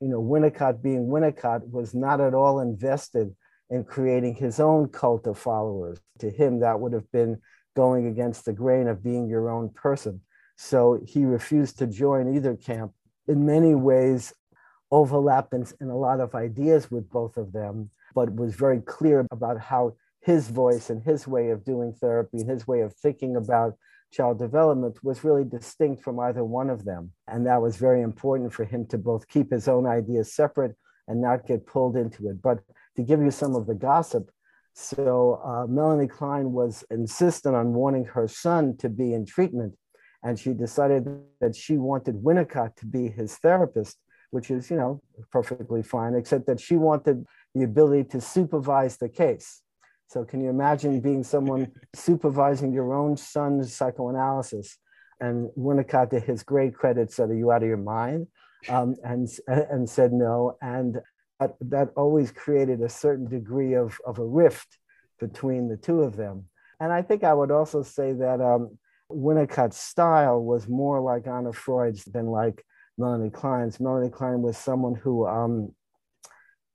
you 0.00 0.08
know, 0.08 0.22
Winnicott 0.22 0.82
being 0.82 1.06
Winnicott 1.06 1.68
was 1.70 1.94
not 1.94 2.20
at 2.20 2.34
all 2.34 2.60
invested 2.60 3.34
in 3.70 3.84
creating 3.84 4.34
his 4.34 4.60
own 4.60 4.88
cult 4.88 5.26
of 5.26 5.38
followers. 5.38 5.98
To 6.20 6.30
him, 6.30 6.60
that 6.60 6.80
would 6.80 6.92
have 6.92 7.10
been 7.10 7.40
going 7.74 8.06
against 8.06 8.44
the 8.44 8.52
grain 8.52 8.88
of 8.88 9.02
being 9.02 9.28
your 9.28 9.50
own 9.50 9.68
person. 9.70 10.20
So 10.56 11.00
he 11.04 11.24
refused 11.24 11.78
to 11.78 11.86
join 11.86 12.34
either 12.34 12.56
camp. 12.56 12.92
In 13.26 13.44
many 13.46 13.74
ways, 13.74 14.32
overlapped 14.90 15.52
in, 15.52 15.66
in 15.80 15.88
a 15.88 15.96
lot 15.96 16.20
of 16.20 16.34
ideas 16.34 16.90
with 16.90 17.10
both 17.10 17.36
of 17.36 17.52
them, 17.52 17.90
but 18.14 18.34
was 18.34 18.54
very 18.54 18.80
clear 18.80 19.26
about 19.32 19.58
how 19.58 19.94
his 20.20 20.48
voice 20.48 20.88
and 20.90 21.02
his 21.02 21.26
way 21.26 21.50
of 21.50 21.64
doing 21.64 21.92
therapy 21.92 22.38
and 22.38 22.48
his 22.48 22.66
way 22.66 22.80
of 22.80 22.94
thinking 22.94 23.36
about 23.36 23.76
child 24.12 24.38
development 24.38 25.02
was 25.02 25.24
really 25.24 25.44
distinct 25.44 26.02
from 26.02 26.20
either 26.20 26.44
one 26.44 26.70
of 26.70 26.84
them. 26.84 27.12
And 27.26 27.46
that 27.46 27.60
was 27.60 27.76
very 27.76 28.00
important 28.00 28.52
for 28.52 28.64
him 28.64 28.86
to 28.86 28.98
both 28.98 29.28
keep 29.28 29.50
his 29.50 29.66
own 29.66 29.86
ideas 29.86 30.32
separate 30.32 30.76
and 31.08 31.20
not 31.20 31.46
get 31.46 31.66
pulled 31.66 31.96
into 31.96 32.28
it. 32.28 32.40
But 32.40 32.60
to 32.96 33.02
give 33.02 33.20
you 33.20 33.30
some 33.30 33.54
of 33.56 33.66
the 33.66 33.74
gossip, 33.74 34.30
so 34.74 35.40
uh, 35.44 35.66
Melanie 35.68 36.08
Klein 36.08 36.52
was 36.52 36.84
insistent 36.90 37.54
on 37.54 37.74
wanting 37.74 38.04
her 38.06 38.26
son 38.26 38.76
to 38.78 38.88
be 38.88 39.14
in 39.14 39.24
treatment. 39.24 39.74
And 40.24 40.38
she 40.38 40.52
decided 40.52 41.06
that 41.40 41.54
she 41.54 41.76
wanted 41.76 42.16
Winnicott 42.16 42.74
to 42.76 42.86
be 42.86 43.08
his 43.08 43.36
therapist, 43.36 43.98
which 44.30 44.50
is, 44.50 44.70
you 44.70 44.76
know, 44.76 45.00
perfectly 45.30 45.82
fine, 45.82 46.14
except 46.14 46.46
that 46.46 46.58
she 46.58 46.76
wanted 46.76 47.24
the 47.54 47.62
ability 47.62 48.04
to 48.10 48.20
supervise 48.20 48.96
the 48.96 49.08
case. 49.08 49.62
So 50.08 50.24
can 50.24 50.40
you 50.40 50.50
imagine 50.50 51.00
being 51.00 51.22
someone 51.22 51.70
supervising 51.94 52.72
your 52.72 52.94
own 52.94 53.16
son's 53.16 53.74
psychoanalysis? 53.74 54.78
And 55.20 55.50
Winnicott, 55.56 56.10
to 56.10 56.20
his 56.20 56.42
great 56.42 56.74
credit, 56.74 57.12
said, 57.12 57.30
"Are 57.30 57.34
you 57.34 57.52
out 57.52 57.62
of 57.62 57.68
your 57.68 57.76
mind?" 57.76 58.26
Um, 58.68 58.96
and 59.04 59.28
and 59.46 59.88
said 59.88 60.12
no. 60.12 60.56
And 60.60 61.00
that, 61.44 61.70
that 61.70 61.92
always 61.96 62.32
created 62.32 62.80
a 62.80 62.88
certain 62.88 63.28
degree 63.28 63.74
of, 63.74 63.98
of 64.06 64.18
a 64.18 64.24
rift 64.24 64.78
between 65.20 65.68
the 65.68 65.76
two 65.76 66.00
of 66.02 66.16
them. 66.16 66.44
And 66.80 66.92
I 66.92 67.02
think 67.02 67.22
I 67.24 67.34
would 67.34 67.50
also 67.50 67.82
say 67.82 68.12
that 68.14 68.40
um, 68.40 68.78
Winnicott's 69.10 69.78
style 69.78 70.42
was 70.42 70.68
more 70.68 71.00
like 71.00 71.26
Anna 71.26 71.52
Freud's 71.52 72.04
than 72.04 72.26
like 72.26 72.64
Melanie 72.98 73.30
Klein's. 73.30 73.78
Melanie 73.78 74.10
Klein 74.10 74.42
was 74.42 74.56
someone 74.56 74.94
who 74.94 75.26
um, 75.26 75.72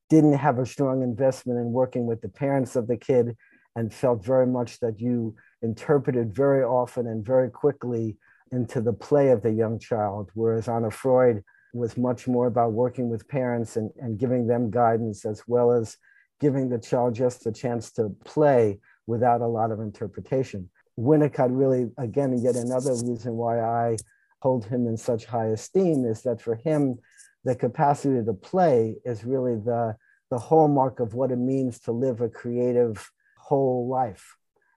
didn't 0.09 0.33
have 0.33 0.59
a 0.59 0.65
strong 0.65 1.01
investment 1.01 1.59
in 1.59 1.71
working 1.71 2.05
with 2.05 2.21
the 2.21 2.29
parents 2.29 2.75
of 2.75 2.87
the 2.87 2.97
kid 2.97 3.35
and 3.75 3.93
felt 3.93 4.23
very 4.23 4.47
much 4.47 4.79
that 4.79 4.99
you 4.99 5.35
interpreted 5.61 6.33
very 6.33 6.63
often 6.63 7.07
and 7.07 7.25
very 7.25 7.49
quickly 7.49 8.17
into 8.51 8.81
the 8.81 8.93
play 8.93 9.29
of 9.29 9.41
the 9.41 9.51
young 9.51 9.79
child, 9.79 10.31
whereas 10.33 10.67
Anna 10.67 10.89
Freud 10.89 11.43
was 11.73 11.97
much 11.97 12.27
more 12.27 12.47
about 12.47 12.73
working 12.73 13.09
with 13.09 13.27
parents 13.27 13.75
and, 13.75 13.91
and 13.99 14.17
giving 14.17 14.47
them 14.47 14.71
guidance 14.71 15.25
as 15.25 15.43
well 15.47 15.71
as 15.71 15.97
giving 16.39 16.69
the 16.69 16.79
child 16.79 17.13
just 17.13 17.45
a 17.45 17.51
chance 17.51 17.91
to 17.91 18.09
play 18.25 18.79
without 19.07 19.41
a 19.41 19.47
lot 19.47 19.71
of 19.71 19.79
interpretation. 19.79 20.69
Winnicott 20.97 21.49
really, 21.51 21.89
again, 21.97 22.37
yet 22.37 22.55
another 22.55 22.93
reason 22.93 23.33
why 23.33 23.61
I 23.61 23.97
hold 24.41 24.65
him 24.65 24.87
in 24.87 24.97
such 24.97 25.25
high 25.25 25.47
esteem 25.47 26.05
is 26.05 26.23
that 26.23 26.41
for 26.41 26.55
him, 26.55 26.97
the 27.43 27.55
capacity 27.55 28.23
to 28.23 28.33
play 28.33 28.95
is 29.05 29.23
really 29.23 29.55
the, 29.55 29.95
the 30.29 30.37
hallmark 30.37 30.99
of 30.99 31.13
what 31.13 31.31
it 31.31 31.37
means 31.37 31.79
to 31.81 31.91
live 31.91 32.21
a 32.21 32.29
creative 32.29 33.09
whole 33.37 33.87
life. 33.87 34.35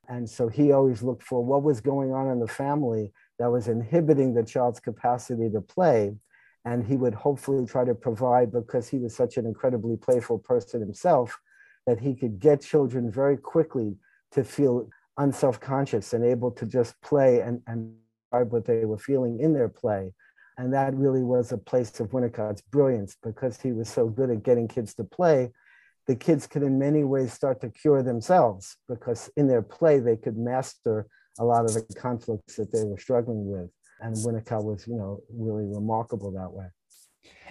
And 0.09 0.29
so 0.29 0.49
he 0.49 0.73
always 0.73 1.03
looked 1.03 1.23
for 1.23 1.45
what 1.45 1.63
was 1.63 1.81
going 1.81 2.13
on 2.13 2.31
in 2.31 2.41
the 2.41 2.49
family 2.49 3.13
that 3.39 3.51
was 3.51 3.69
inhibiting 3.69 4.35
the 4.35 4.45
child's 4.45 4.81
capacity 4.81 5.51
to 5.51 5.61
play 5.61 6.15
and 6.65 6.85
he 6.85 6.97
would 6.97 7.15
hopefully 7.15 7.67
try 7.67 7.85
to 7.85 7.95
provide 7.95 8.53
because 8.53 8.89
he 8.89 8.99
was 8.99 9.15
such 9.15 9.37
an 9.37 9.47
incredibly 9.47 9.97
playful 9.97 10.39
person 10.39 10.81
himself 10.81 11.39
that 11.87 11.99
he 11.99 12.15
could 12.15 12.39
get 12.39 12.63
children 12.63 13.11
very 13.11 13.37
quickly 13.37 13.97
to 14.31 14.45
feel 14.45 14.89
unself-conscious 15.19 16.13
and 16.13 16.25
able 16.25 16.51
to 16.51 16.65
just 16.65 17.01
play 17.03 17.41
and, 17.41 17.61
and 17.67 17.95
what 18.31 18.65
they 18.65 18.85
were 18.85 18.99
feeling 18.99 19.41
in 19.41 19.53
their 19.53 19.69
play. 19.69 20.13
And 20.57 20.73
that 20.73 20.95
really 20.95 21.23
was 21.23 21.53
a 21.53 21.59
place 21.59 21.99
of 22.01 22.13
winnicott's 22.13 22.63
brilliance 22.63 23.17
because 23.23 23.61
he 23.61 23.73
was 23.73 23.89
so 23.89 24.09
good 24.09 24.31
at 24.31 24.43
getting 24.43 24.69
kids 24.69 24.95
to 24.95 25.05
play 25.05 25.51
the 26.07 26.17
kids 26.17 26.47
could 26.47 26.63
in 26.63 26.79
many 26.79 27.05
ways 27.05 27.33
start 27.33 27.61
to 27.61 27.71
cure 27.71 28.03
themselves 28.03 28.77
because 28.89 29.31
in 29.37 29.47
their 29.47 29.63
play 29.63 29.99
they 29.99 30.17
could 30.17 30.37
master 30.37 31.07
a 31.39 31.45
lot 31.45 31.65
of 31.65 31.75
the 31.75 31.87
conflicts 31.97 32.57
that 32.57 32.73
they 32.73 32.85
were 32.85 32.99
struggling 32.99 33.47
with 33.47 33.71
and 34.03 34.17
Winnicott 34.17 34.65
was, 34.65 34.87
you 34.87 34.97
know, 34.97 35.23
really 35.33 35.65
remarkable 35.65 36.33
that 36.33 36.53
way. 36.53 36.67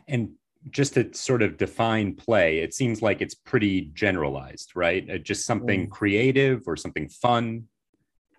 And 0.07 0.31
just 0.69 0.93
to 0.93 1.13
sort 1.13 1.41
of 1.41 1.57
define 1.57 2.15
play, 2.15 2.59
it 2.59 2.73
seems 2.73 3.01
like 3.01 3.21
it's 3.21 3.33
pretty 3.33 3.89
generalized, 3.93 4.71
right? 4.75 5.09
Uh, 5.09 5.17
just 5.17 5.45
something 5.45 5.87
mm. 5.87 5.89
creative 5.89 6.67
or 6.67 6.75
something 6.75 7.09
fun. 7.09 7.63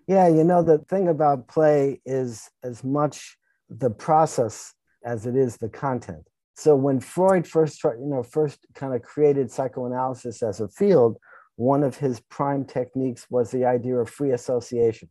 Yeah, 0.07 0.27
you 0.27 0.43
know, 0.43 0.63
the 0.63 0.79
thing 0.89 1.07
about 1.07 1.47
play 1.47 2.01
is 2.05 2.49
as 2.63 2.83
much 2.83 3.37
the 3.69 3.89
process 3.89 4.73
as 5.03 5.25
it 5.25 5.35
is 5.35 5.57
the 5.57 5.69
content. 5.69 6.27
So 6.55 6.75
when 6.75 6.99
Freud 6.99 7.47
first 7.47 7.79
tried, 7.79 7.95
you 7.99 8.07
know, 8.07 8.23
first 8.23 8.59
kind 8.75 8.93
of 8.93 9.01
created 9.01 9.51
psychoanalysis 9.51 10.43
as 10.43 10.61
a 10.61 10.67
field, 10.67 11.17
one 11.55 11.83
of 11.83 11.97
his 11.97 12.19
prime 12.29 12.63
techniques 12.65 13.25
was 13.29 13.51
the 13.51 13.65
idea 13.65 13.95
of 13.97 14.09
free 14.09 14.31
association 14.31 15.09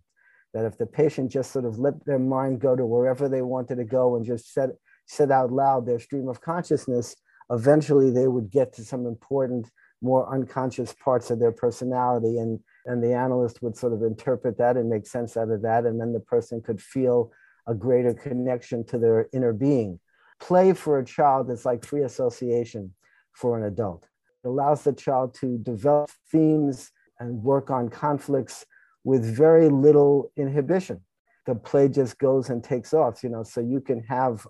that 0.55 0.65
if 0.65 0.77
the 0.77 0.87
patient 0.87 1.31
just 1.31 1.53
sort 1.53 1.65
of 1.65 1.79
let 1.79 2.05
their 2.05 2.19
mind 2.19 2.61
go 2.61 2.77
to 2.77 2.85
wherever 2.85 3.29
they 3.29 3.43
wanted 3.43 3.77
to 3.77 3.85
go 3.85 4.17
and 4.17 4.25
just 4.25 4.53
said, 4.53 4.71
said 5.07 5.31
out 5.31 5.51
loud 5.51 5.87
their 5.87 5.99
stream 5.99 6.29
of 6.29 6.41
consciousness, 6.41 7.17
eventually 7.51 8.11
they 8.11 8.29
would 8.29 8.51
get 8.51 8.73
to 8.75 8.85
some 8.85 9.07
important, 9.07 9.71
more 10.03 10.33
unconscious 10.33 10.93
parts 10.93 11.31
of 11.31 11.39
their 11.39 11.53
personality. 11.53 12.39
And, 12.39 12.61
and 12.87 13.03
the 13.03 13.15
analyst 13.15 13.63
would 13.63 13.77
sort 13.77 13.93
of 13.93 14.03
interpret 14.03 14.59
that 14.59 14.77
and 14.77 14.91
make 14.91 15.07
sense 15.07 15.37
out 15.37 15.51
of 15.51 15.63
that. 15.63 15.85
And 15.85 16.01
then 16.01 16.13
the 16.13 16.21
person 16.21 16.61
could 16.61 16.81
feel 16.81 17.33
a 17.67 17.75
greater 17.75 18.13
connection 18.13 18.85
to 18.87 18.99
their 18.99 19.29
inner 19.33 19.53
being. 19.53 20.01
Play 20.41 20.73
for 20.73 20.99
a 20.99 21.05
child 21.05 21.51
is 21.51 21.65
like 21.65 21.85
free 21.85 22.03
association 22.03 22.95
for 23.33 23.57
an 23.57 23.65
adult. 23.65 24.09
It 24.45 24.49
allows 24.49 24.83
the 24.83 24.93
child 24.93 25.35
to 25.35 25.57
develop 25.59 26.11
themes 26.31 26.91
and 27.21 27.43
work 27.43 27.71
on 27.71 27.89
conflicts 27.89 28.67
with 29.05 29.25
very 29.25 29.69
little 29.69 30.33
inhibition. 30.37 31.01
The 31.47 31.55
play 31.55 31.89
just 31.89 32.19
goes 32.19 32.51
and 32.51 32.63
takes 32.63 32.95
off, 32.95 33.23
you 33.25 33.31
know. 33.31 33.43
So 33.43 33.61
you 33.61 33.81
can 33.81 34.03
have 34.05 34.47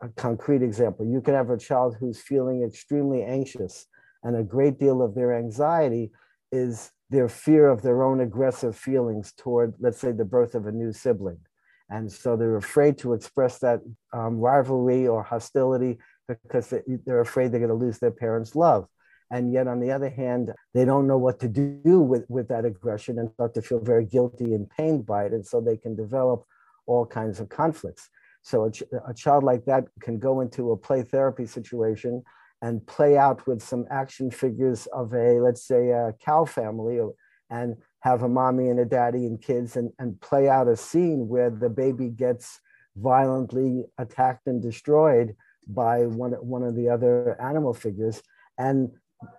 a, 0.00 0.08
concrete 0.16 0.62
example. 0.62 1.06
You 1.06 1.20
can 1.20 1.34
have 1.34 1.50
a 1.50 1.58
child 1.58 1.96
who's 1.98 2.20
feeling 2.20 2.62
extremely 2.62 3.22
anxious, 3.22 3.86
and 4.22 4.36
a 4.36 4.42
great 4.42 4.78
deal 4.78 5.02
of 5.02 5.14
their 5.14 5.36
anxiety 5.36 6.10
is 6.50 6.90
their 7.10 7.28
fear 7.28 7.68
of 7.68 7.82
their 7.82 8.02
own 8.02 8.20
aggressive 8.20 8.76
feelings 8.76 9.32
toward, 9.36 9.74
let's 9.78 9.98
say, 9.98 10.10
the 10.10 10.24
birth 10.24 10.54
of 10.54 10.66
a 10.66 10.72
new 10.72 10.92
sibling. 10.92 11.38
And 11.90 12.10
so 12.10 12.36
they're 12.36 12.56
afraid 12.56 12.98
to 12.98 13.12
express 13.12 13.58
that 13.58 13.80
um, 14.12 14.38
rivalry 14.38 15.06
or 15.06 15.22
hostility 15.22 15.98
because 16.26 16.72
they're 17.04 17.20
afraid 17.20 17.52
they're 17.52 17.60
going 17.60 17.68
to 17.68 17.74
lose 17.74 17.98
their 17.98 18.10
parents' 18.10 18.56
love 18.56 18.88
and 19.34 19.52
yet 19.52 19.66
on 19.66 19.80
the 19.80 19.90
other 19.90 20.08
hand 20.08 20.52
they 20.74 20.84
don't 20.84 21.08
know 21.08 21.18
what 21.18 21.40
to 21.40 21.48
do 21.48 22.00
with, 22.00 22.24
with 22.28 22.46
that 22.48 22.64
aggression 22.64 23.18
and 23.18 23.28
start 23.32 23.52
to 23.54 23.62
feel 23.62 23.80
very 23.80 24.06
guilty 24.06 24.54
and 24.54 24.70
pained 24.70 25.04
by 25.04 25.24
it. 25.24 25.32
And 25.32 25.44
so 25.44 25.60
they 25.60 25.76
can 25.76 25.96
develop 25.96 26.44
all 26.86 27.04
kinds 27.04 27.40
of 27.40 27.48
conflicts. 27.48 28.08
So 28.42 28.66
a, 28.66 28.70
ch- 28.70 28.84
a 29.08 29.12
child 29.12 29.42
like 29.42 29.64
that 29.64 29.86
can 30.00 30.20
go 30.20 30.40
into 30.40 30.70
a 30.70 30.76
play 30.76 31.02
therapy 31.02 31.46
situation 31.46 32.22
and 32.62 32.86
play 32.86 33.18
out 33.18 33.44
with 33.44 33.60
some 33.60 33.86
action 33.90 34.30
figures 34.30 34.86
of 34.92 35.12
a 35.12 35.40
let's 35.40 35.66
say 35.66 35.90
a 35.90 36.14
cow 36.24 36.44
family 36.44 37.00
and 37.50 37.76
have 38.00 38.22
a 38.22 38.28
mommy 38.28 38.68
and 38.68 38.78
a 38.78 38.84
daddy 38.84 39.26
and 39.26 39.42
kids 39.42 39.76
and, 39.76 39.90
and 39.98 40.20
play 40.20 40.48
out 40.48 40.68
a 40.68 40.76
scene 40.76 41.26
where 41.26 41.50
the 41.50 41.68
baby 41.68 42.08
gets 42.08 42.60
violently 42.96 43.84
attacked 43.98 44.46
and 44.46 44.62
destroyed 44.62 45.34
by 45.66 46.06
one, 46.06 46.32
one 46.34 46.62
of 46.62 46.76
the 46.76 46.88
other 46.88 47.40
animal 47.40 47.74
figures. 47.74 48.22
And 48.58 48.92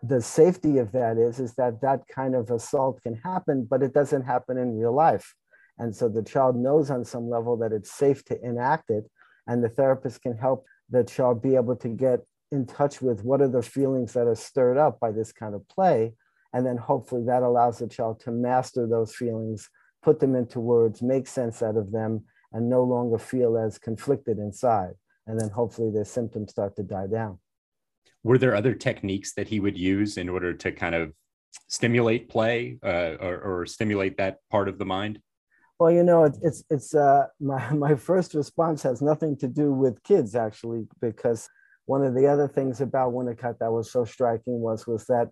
the 0.04 0.22
safety 0.22 0.78
of 0.78 0.92
that 0.94 1.18
is 1.18 1.40
is 1.40 1.54
that 1.56 1.82
that 1.82 2.08
kind 2.08 2.36
of 2.36 2.50
assault 2.50 3.02
can 3.02 3.16
happen 3.16 3.68
but 3.70 3.84
it 3.84 3.94
doesn't 3.94 4.24
happen 4.24 4.58
in 4.58 4.78
real 4.78 4.94
life. 4.94 5.36
And 5.78 5.96
so 5.96 6.08
the 6.08 6.24
child 6.24 6.56
knows 6.56 6.90
on 6.90 7.04
some 7.04 7.30
level 7.30 7.58
that 7.58 7.74
it's 7.74 7.92
safe 7.92 8.24
to 8.26 8.42
enact 8.42 8.90
it 8.90 9.10
and 9.48 9.64
the 9.64 9.70
therapist 9.70 10.22
can 10.22 10.38
help 10.38 10.66
the 10.90 11.04
child 11.04 11.42
be 11.42 11.56
able 11.56 11.76
to 11.78 11.90
get 11.90 12.22
in 12.52 12.66
touch 12.66 13.02
with 13.02 13.24
what 13.24 13.42
are 13.42 13.48
the 13.48 13.62
feelings 13.62 14.14
that 14.14 14.28
are 14.28 14.36
stirred 14.36 14.78
up 14.78 15.00
by 15.00 15.12
this 15.12 15.34
kind 15.34 15.56
of 15.56 15.68
play. 15.68 16.14
And 16.54 16.66
then 16.66 16.78
hopefully 16.78 17.24
that 17.26 17.44
allows 17.44 17.80
the 17.80 17.88
child 17.88 18.22
to 18.22 18.32
master 18.32 18.88
those 18.88 19.14
feelings 19.14 19.70
put 20.02 20.20
them 20.20 20.36
into 20.36 20.60
words 20.60 21.02
make 21.02 21.26
sense 21.28 21.64
out 21.64 21.76
of 21.76 21.92
them 21.92 22.24
and 22.54 22.70
no 22.70 22.84
longer 22.84 23.18
feel 23.18 23.58
as 23.58 23.80
conflicted 23.80 24.38
inside. 24.38 24.94
And 25.26 25.40
then 25.40 25.50
hopefully 25.50 25.92
their 25.92 26.06
symptoms 26.06 26.52
start 26.52 26.76
to 26.76 26.84
die 26.84 27.08
down 27.08 27.40
were 28.24 28.38
there 28.38 28.56
other 28.56 28.74
techniques 28.74 29.34
that 29.34 29.48
he 29.48 29.60
would 29.60 29.78
use 29.78 30.18
in 30.18 30.30
order 30.30 30.54
to 30.54 30.72
kind 30.72 30.96
of 30.96 31.14
stimulate 31.68 32.30
play 32.30 32.78
uh, 32.84 33.16
or, 33.20 33.40
or, 33.40 33.66
stimulate 33.66 34.18
that 34.18 34.40
part 34.52 34.68
of 34.68 34.78
the 34.78 34.86
mind? 34.86 35.20
Well, 35.80 35.92
you 35.92 36.04
know, 36.04 36.26
it, 36.26 36.38
it's 36.42 36.64
it's 36.70 36.96
uh, 36.96 37.28
my 37.40 37.70
my 37.74 37.96
first 37.96 38.34
response 38.34 38.84
has 38.84 39.02
nothing 39.02 39.38
to 39.38 39.48
do 39.48 39.72
with 39.72 40.04
kids 40.04 40.36
actually, 40.36 40.88
because 41.02 41.48
one 41.86 42.04
of 42.04 42.16
the 42.16 42.28
other 42.28 42.48
things 42.48 42.82
about 42.82 43.14
Winnicott 43.14 43.60
that 43.60 43.72
was 43.72 43.92
so 43.92 44.06
striking 44.06 44.60
was 44.60 44.88
was 44.88 45.06
that 45.06 45.30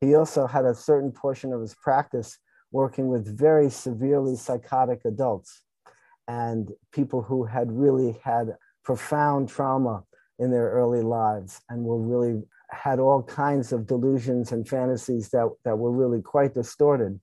he 0.00 0.14
also 0.14 0.46
had 0.46 0.64
a 0.64 0.74
certain 0.74 1.12
portion 1.12 1.52
of 1.52 1.60
his 1.60 1.74
practice 1.74 2.38
working 2.70 3.08
with 3.08 3.38
very 3.38 3.70
severely 3.70 4.36
psychotic 4.36 5.00
adults 5.04 5.62
and 6.28 6.72
people 6.92 7.22
who 7.22 7.44
had 7.44 7.70
really 7.70 8.18
had 8.22 8.56
profound 8.84 9.48
trauma 9.48 10.02
in 10.38 10.50
their 10.50 10.70
early 10.70 11.02
lives 11.02 11.60
and 11.68 11.84
were 11.84 12.00
really 12.00 12.42
had 12.70 12.98
all 12.98 13.22
kinds 13.22 13.72
of 13.72 13.86
delusions 13.86 14.52
and 14.52 14.68
fantasies 14.68 15.30
that, 15.30 15.48
that 15.64 15.78
were 15.78 15.92
really 15.92 16.20
quite 16.20 16.54
distorted. 16.54 17.18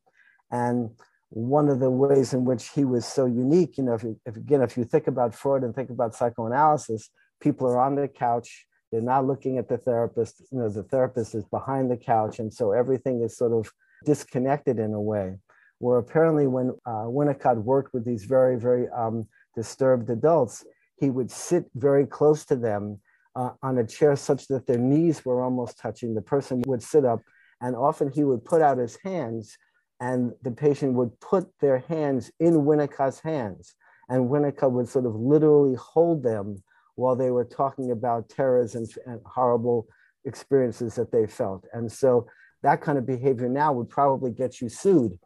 And 0.52 0.92
one 1.30 1.68
of 1.68 1.80
the 1.80 1.90
ways 1.90 2.34
in 2.34 2.46
which 2.46 2.70
he 2.70 2.86
was 2.86 3.06
so 3.06 3.26
unique, 3.26 3.78
you 3.78 3.84
know, 3.84 3.96
if, 3.96 4.04
you, 4.04 4.20
if 4.26 4.36
again, 4.36 4.62
if 4.62 4.78
you 4.78 4.84
think 4.84 5.08
about 5.08 5.34
Freud 5.34 5.64
and 5.64 5.74
think 5.74 5.90
about 5.90 6.16
psychoanalysis, 6.16 7.10
people 7.42 7.68
are 7.68 7.80
on 7.80 7.96
the 7.96 8.08
couch, 8.08 8.66
they're 8.92 9.02
not 9.02 9.26
looking 9.26 9.58
at 9.58 9.68
the 9.68 9.78
therapist, 9.78 10.44
you 10.52 10.60
know, 10.60 10.70
the 10.70 10.84
therapist 10.84 11.34
is 11.34 11.44
behind 11.46 11.90
the 11.90 11.98
couch. 11.98 12.40
And 12.40 12.54
so 12.54 12.72
everything 12.72 13.22
is 13.24 13.36
sort 13.36 13.52
of 13.52 13.72
disconnected 14.06 14.80
in 14.80 14.94
a 14.94 15.02
way. 15.02 15.38
Where 15.80 15.98
apparently, 15.98 16.48
when 16.48 16.70
uh, 16.86 17.08
Winnicott 17.08 17.62
worked 17.62 17.94
with 17.94 18.06
these 18.06 18.24
very, 18.24 18.58
very 18.58 18.88
um, 18.90 19.28
disturbed 19.56 20.10
adults, 20.10 20.64
he 20.98 21.10
would 21.10 21.32
sit 21.32 21.66
very 21.76 22.06
close 22.06 22.46
to 22.46 22.56
them 22.56 23.00
uh, 23.36 23.52
on 23.62 23.78
a 23.78 23.86
chair 23.86 24.16
such 24.16 24.48
that 24.48 24.68
their 24.68 24.78
knees 24.78 25.26
were 25.26 25.42
almost 25.42 25.78
touching. 25.78 26.14
The 26.14 26.22
person 26.22 26.62
would 26.68 26.84
sit 26.84 27.06
up, 27.06 27.22
and 27.62 27.76
often 27.76 28.12
he 28.12 28.24
would 28.24 28.46
put 28.46 28.62
out 28.62 28.78
his 28.78 28.98
hands, 29.04 29.58
and 30.00 30.34
the 30.42 30.52
patient 30.52 30.94
would 30.94 31.20
put 31.20 31.48
their 31.60 31.80
hands 31.80 32.32
in 32.40 32.66
Winnicott's 32.66 33.20
hands. 33.20 33.76
And 34.10 34.30
Winnicott 34.30 34.72
would 34.72 34.90
sort 34.90 35.06
of 35.06 35.16
literally 35.16 35.76
hold 35.76 36.24
them 36.24 36.62
while 36.96 37.16
they 37.16 37.32
were 37.32 37.46
talking 37.46 37.92
about 37.92 38.30
terrors 38.30 38.76
and, 38.76 38.88
and 39.06 39.22
horrible 39.26 39.88
experiences 40.26 40.96
that 40.96 41.12
they 41.12 41.26
felt. 41.26 41.66
And 41.74 41.92
so 41.92 42.28
that 42.62 42.82
kind 42.82 42.98
of 42.98 43.06
behavior 43.06 43.50
now 43.50 43.74
would 43.74 43.90
probably 43.90 44.32
get 44.32 44.62
you 44.62 44.70
sued 44.70 45.18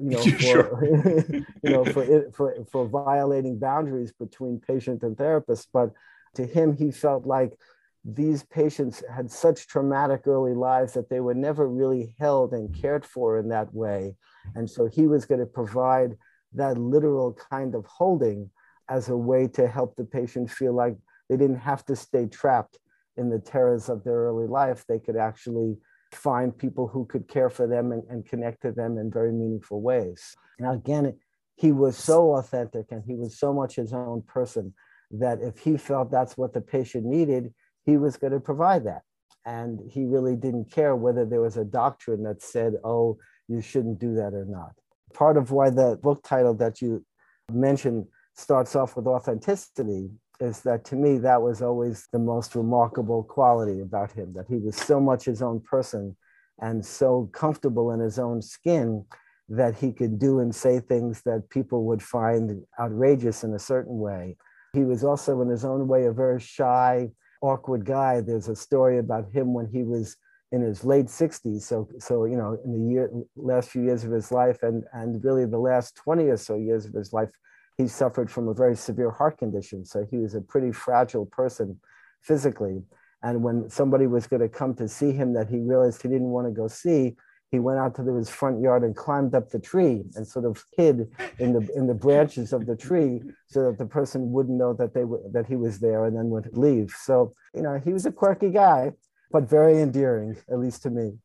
you 0.00 0.10
know, 0.10 0.22
for, 0.22 0.38
sure. 0.38 0.84
you 1.62 1.70
know, 1.70 1.84
for, 1.84 2.30
for, 2.32 2.56
for 2.70 2.86
violating 2.86 3.58
boundaries 3.58 4.12
between 4.12 4.60
patient 4.60 5.02
and 5.02 5.16
therapist. 5.16 5.68
But 5.72 5.92
to 6.36 6.46
him, 6.46 6.76
he 6.76 6.90
felt 6.90 7.26
like 7.26 7.58
these 8.04 8.44
patients 8.44 9.02
had 9.12 9.30
such 9.30 9.66
traumatic 9.66 10.26
early 10.26 10.54
lives 10.54 10.92
that 10.92 11.10
they 11.10 11.20
were 11.20 11.34
never 11.34 11.68
really 11.68 12.14
held 12.18 12.52
and 12.52 12.74
cared 12.74 13.04
for 13.04 13.38
in 13.38 13.48
that 13.48 13.74
way. 13.74 14.14
And 14.54 14.70
so 14.70 14.86
he 14.86 15.08
was 15.08 15.24
going 15.24 15.40
to 15.40 15.46
provide 15.46 16.16
that 16.52 16.78
literal 16.78 17.36
kind 17.50 17.74
of 17.74 17.84
holding 17.86 18.50
as 18.88 19.08
a 19.08 19.16
way 19.16 19.48
to 19.48 19.66
help 19.66 19.96
the 19.96 20.04
patient 20.04 20.50
feel 20.50 20.72
like 20.72 20.96
they 21.28 21.36
didn't 21.36 21.58
have 21.58 21.84
to 21.86 21.96
stay 21.96 22.26
trapped 22.26 22.78
in 23.16 23.28
the 23.28 23.40
terrors 23.40 23.88
of 23.88 24.04
their 24.04 24.14
early 24.14 24.46
life. 24.46 24.84
They 24.86 25.00
could 25.00 25.16
actually 25.16 25.76
find 26.12 26.56
people 26.56 26.86
who 26.86 27.04
could 27.06 27.26
care 27.26 27.50
for 27.50 27.66
them 27.66 27.90
and, 27.90 28.04
and 28.08 28.24
connect 28.24 28.62
to 28.62 28.70
them 28.70 28.98
in 28.98 29.10
very 29.10 29.32
meaningful 29.32 29.80
ways. 29.80 30.36
Now, 30.60 30.74
again, 30.74 31.18
he 31.56 31.72
was 31.72 31.96
so 31.96 32.36
authentic 32.36 32.86
and 32.92 33.02
he 33.04 33.14
was 33.14 33.38
so 33.38 33.52
much 33.52 33.76
his 33.76 33.92
own 33.92 34.22
person 34.22 34.74
that 35.10 35.40
if 35.40 35.58
he 35.58 35.76
felt 35.76 36.10
that's 36.10 36.36
what 36.36 36.52
the 36.52 36.60
patient 36.60 37.04
needed, 37.04 37.52
he 37.84 37.96
was 37.96 38.16
going 38.16 38.32
to 38.32 38.40
provide 38.40 38.84
that. 38.84 39.02
And 39.44 39.80
he 39.88 40.04
really 40.04 40.34
didn't 40.34 40.70
care 40.70 40.96
whether 40.96 41.24
there 41.24 41.40
was 41.40 41.56
a 41.56 41.64
doctrine 41.64 42.24
that 42.24 42.42
said, 42.42 42.74
oh, 42.84 43.18
you 43.48 43.60
shouldn't 43.60 44.00
do 44.00 44.14
that 44.14 44.34
or 44.34 44.44
not. 44.44 44.72
Part 45.14 45.36
of 45.36 45.52
why 45.52 45.70
the 45.70 45.98
book 46.02 46.22
title 46.24 46.54
that 46.54 46.82
you 46.82 47.04
mentioned 47.52 48.06
starts 48.34 48.74
off 48.74 48.96
with 48.96 49.06
authenticity 49.06 50.10
is 50.40 50.60
that 50.62 50.84
to 50.86 50.96
me, 50.96 51.18
that 51.18 51.40
was 51.40 51.62
always 51.62 52.08
the 52.12 52.18
most 52.18 52.54
remarkable 52.54 53.22
quality 53.22 53.80
about 53.80 54.12
him, 54.12 54.32
that 54.34 54.46
he 54.48 54.56
was 54.56 54.76
so 54.76 55.00
much 55.00 55.24
his 55.24 55.40
own 55.40 55.60
person 55.60 56.16
and 56.60 56.84
so 56.84 57.30
comfortable 57.32 57.92
in 57.92 58.00
his 58.00 58.18
own 58.18 58.42
skin 58.42 59.04
that 59.48 59.76
he 59.76 59.92
could 59.92 60.18
do 60.18 60.40
and 60.40 60.54
say 60.54 60.80
things 60.80 61.22
that 61.22 61.48
people 61.50 61.84
would 61.84 62.02
find 62.02 62.62
outrageous 62.80 63.44
in 63.44 63.54
a 63.54 63.58
certain 63.58 63.98
way. 63.98 64.36
He 64.76 64.84
was 64.84 65.02
also, 65.02 65.40
in 65.40 65.48
his 65.48 65.64
own 65.64 65.88
way, 65.88 66.04
a 66.04 66.12
very 66.12 66.38
shy, 66.38 67.10
awkward 67.40 67.86
guy. 67.86 68.20
There's 68.20 68.48
a 68.48 68.54
story 68.54 68.98
about 68.98 69.32
him 69.32 69.54
when 69.54 69.66
he 69.66 69.82
was 69.82 70.16
in 70.52 70.60
his 70.60 70.84
late 70.84 71.06
60s. 71.06 71.62
So, 71.62 71.88
so 71.98 72.26
you 72.26 72.36
know, 72.36 72.58
in 72.62 72.72
the 72.72 72.92
year, 72.92 73.10
last 73.36 73.70
few 73.70 73.82
years 73.82 74.04
of 74.04 74.10
his 74.12 74.30
life, 74.30 74.62
and 74.62 74.84
and 74.92 75.24
really 75.24 75.46
the 75.46 75.58
last 75.58 75.96
20 75.96 76.24
or 76.24 76.36
so 76.36 76.56
years 76.56 76.84
of 76.84 76.92
his 76.92 77.12
life, 77.12 77.30
he 77.78 77.88
suffered 77.88 78.30
from 78.30 78.48
a 78.48 78.54
very 78.54 78.76
severe 78.76 79.10
heart 79.10 79.38
condition. 79.38 79.84
So 79.84 80.06
he 80.10 80.18
was 80.18 80.34
a 80.34 80.40
pretty 80.42 80.72
fragile 80.72 81.26
person 81.26 81.80
physically. 82.20 82.82
And 83.22 83.42
when 83.42 83.70
somebody 83.70 84.06
was 84.06 84.26
going 84.26 84.42
to 84.42 84.48
come 84.48 84.74
to 84.74 84.88
see 84.88 85.12
him 85.12 85.32
that 85.34 85.48
he 85.48 85.58
realized 85.58 86.02
he 86.02 86.08
didn't 86.08 86.30
want 86.30 86.46
to 86.46 86.52
go 86.52 86.68
see, 86.68 87.16
he 87.50 87.58
went 87.58 87.78
out 87.78 87.94
to 87.94 88.02
his 88.14 88.28
front 88.28 88.60
yard 88.60 88.82
and 88.82 88.96
climbed 88.96 89.34
up 89.34 89.50
the 89.50 89.58
tree 89.58 90.02
and 90.16 90.26
sort 90.26 90.44
of 90.44 90.64
hid 90.76 91.08
in 91.38 91.52
the 91.52 91.68
in 91.76 91.86
the 91.86 91.94
branches 91.94 92.52
of 92.52 92.66
the 92.66 92.76
tree 92.76 93.20
so 93.46 93.66
that 93.66 93.78
the 93.78 93.86
person 93.86 94.32
wouldn't 94.32 94.58
know 94.58 94.72
that 94.74 94.94
they 94.94 95.04
were 95.04 95.20
that 95.32 95.46
he 95.46 95.56
was 95.56 95.78
there 95.78 96.06
and 96.06 96.16
then 96.16 96.28
would 96.30 96.56
leave. 96.56 96.92
So 96.98 97.32
you 97.54 97.62
know 97.62 97.80
he 97.82 97.92
was 97.92 98.06
a 98.06 98.12
quirky 98.12 98.50
guy, 98.50 98.92
but 99.30 99.48
very 99.48 99.80
endearing, 99.80 100.36
at 100.50 100.58
least 100.58 100.82
to 100.82 100.90
me. 100.90 101.18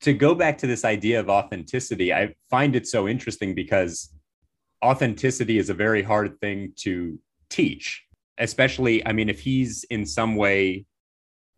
To 0.00 0.12
go 0.12 0.34
back 0.34 0.58
to 0.58 0.66
this 0.66 0.84
idea 0.84 1.18
of 1.18 1.28
authenticity, 1.28 2.12
I 2.12 2.34
find 2.50 2.76
it 2.76 2.86
so 2.86 3.08
interesting 3.08 3.54
because 3.54 4.12
authenticity 4.84 5.58
is 5.58 5.70
a 5.70 5.74
very 5.74 6.02
hard 6.02 6.38
thing 6.40 6.72
to 6.76 7.18
teach, 7.48 8.04
especially, 8.38 9.06
I 9.06 9.12
mean, 9.12 9.30
if 9.30 9.40
he's 9.40 9.84
in 9.84 10.04
some 10.04 10.36
way 10.36 10.84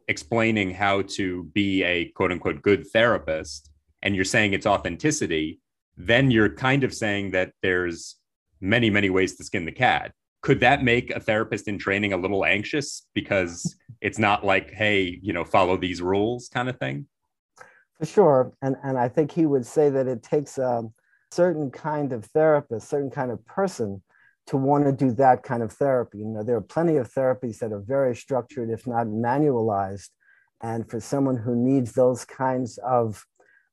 explaining 0.07 0.71
how 0.71 1.03
to 1.03 1.45
be 1.53 1.83
a 1.83 2.05
quote 2.11 2.31
unquote 2.31 2.63
good 2.63 2.87
therapist 2.87 3.71
and 4.07 4.15
you're 4.15 4.25
saying 4.25 4.53
it's 4.53 4.67
authenticity, 4.67 5.61
then 5.97 6.31
you're 6.31 6.55
kind 6.55 6.85
of 6.85 6.95
saying 6.95 7.33
that 7.33 7.51
there's 7.61 8.17
many, 8.61 8.89
many 8.89 9.11
ways 9.11 9.37
to 9.37 9.45
skin 9.45 9.65
the 9.65 9.73
cat. 9.73 10.13
Could 10.43 10.61
that 10.61 10.85
make 10.85 11.11
a 11.11 11.19
therapist 11.19 11.67
in 11.67 11.77
training 11.77 12.13
a 12.13 12.17
little 12.17 12.45
anxious 12.45 13.07
because 13.15 13.77
it's 14.01 14.19
not 14.19 14.45
like, 14.45 14.71
hey, 14.71 15.19
you 15.21 15.33
know, 15.33 15.45
follow 15.45 15.77
these 15.77 16.01
rules 16.01 16.49
kind 16.49 16.69
of 16.69 16.79
thing? 16.79 17.07
For 17.99 18.07
sure. 18.07 18.53
And, 18.63 18.77
and 18.85 18.97
I 18.97 19.09
think 19.09 19.33
he 19.33 19.45
would 19.45 19.67
say 19.67 19.91
that 19.91 20.07
it 20.07 20.23
takes 20.23 20.57
a, 20.57 20.85
certain 21.33 21.71
kind 21.71 22.13
of 22.13 22.25
therapist, 22.27 22.89
certain 22.89 23.11
kind 23.11 23.31
of 23.31 23.45
person 23.45 24.03
to 24.47 24.57
want 24.57 24.85
to 24.85 24.93
do 24.93 25.13
that 25.13 25.43
kind 25.43 25.63
of 25.63 25.73
therapy. 25.73 26.19
You 26.19 26.27
know, 26.27 26.43
there 26.43 26.57
are 26.57 26.61
plenty 26.61 26.97
of 26.97 27.13
therapies 27.13 27.59
that 27.59 27.73
are 27.73 27.81
very 27.81 28.15
structured, 28.15 28.71
if 28.71 28.87
not 28.87 29.07
manualized. 29.09 30.11
And 30.63 30.89
for 30.89 31.01
someone 31.01 31.37
who 31.37 31.57
needs 31.57 31.93
those 31.93 32.25
kinds 32.25 32.79
of 32.79 33.27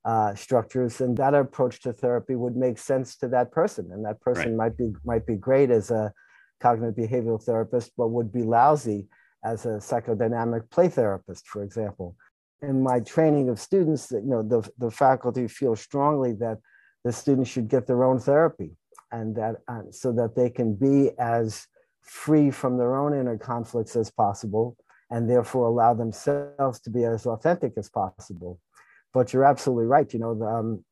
uh, 0.06 0.36
structures, 0.36 1.02
and 1.02 1.18
that 1.18 1.34
approach 1.34 1.82
to 1.82 1.94
therapy 1.94 2.36
would 2.36 2.56
make 2.56 2.78
sense 2.78 3.16
to 3.18 3.28
that 3.30 3.52
person. 3.52 3.90
And 3.92 4.06
that 4.06 4.20
person 4.22 4.58
right. 4.58 4.70
might 4.70 4.78
be 4.78 4.94
might 5.06 5.26
be 5.26 5.36
great 5.36 5.72
as 5.72 5.92
a 5.92 6.14
cognitive 6.60 6.96
behavioral 6.96 7.42
therapist, 7.42 7.92
but 7.98 8.10
would 8.10 8.32
be 8.32 8.44
lousy 8.44 9.08
as 9.44 9.66
a 9.66 9.80
psychodynamic 9.80 10.70
play 10.70 10.88
therapist, 10.88 11.48
for 11.48 11.64
example. 11.64 12.16
In 12.62 12.82
my 12.82 13.02
training 13.02 13.50
of 13.50 13.60
students, 13.60 14.12
you 14.12 14.22
know, 14.24 14.42
the, 14.42 14.68
the 14.78 14.90
faculty 14.90 15.48
feel 15.48 15.76
strongly 15.76 16.32
that 16.34 16.60
the 17.04 17.12
students 17.12 17.50
should 17.50 17.68
get 17.68 17.86
their 17.86 18.06
own 18.06 18.20
therapy 18.20 18.72
and 19.12 19.36
that 19.36 19.58
uh, 19.68 19.82
so 19.92 20.14
that 20.14 20.36
they 20.36 20.50
can 20.50 20.74
be 20.74 21.12
as 21.20 21.68
free 22.02 22.52
from 22.52 22.78
their 22.78 22.96
own 22.96 23.14
inner 23.14 23.38
conflicts 23.38 23.96
as 23.96 24.10
possible 24.10 24.78
and 25.10 25.30
therefore 25.30 25.68
allow 25.68 25.94
themselves 25.94 26.80
to 26.80 26.90
be 26.90 27.04
as 27.04 27.26
authentic 27.26 27.74
as 27.78 27.90
possible 27.90 28.60
but 29.14 29.34
you're 29.34 29.46
absolutely 29.46 29.86
right 29.86 30.14
you 30.14 30.20
know 30.20 30.34
the, 30.36 30.46
um, 30.46 30.84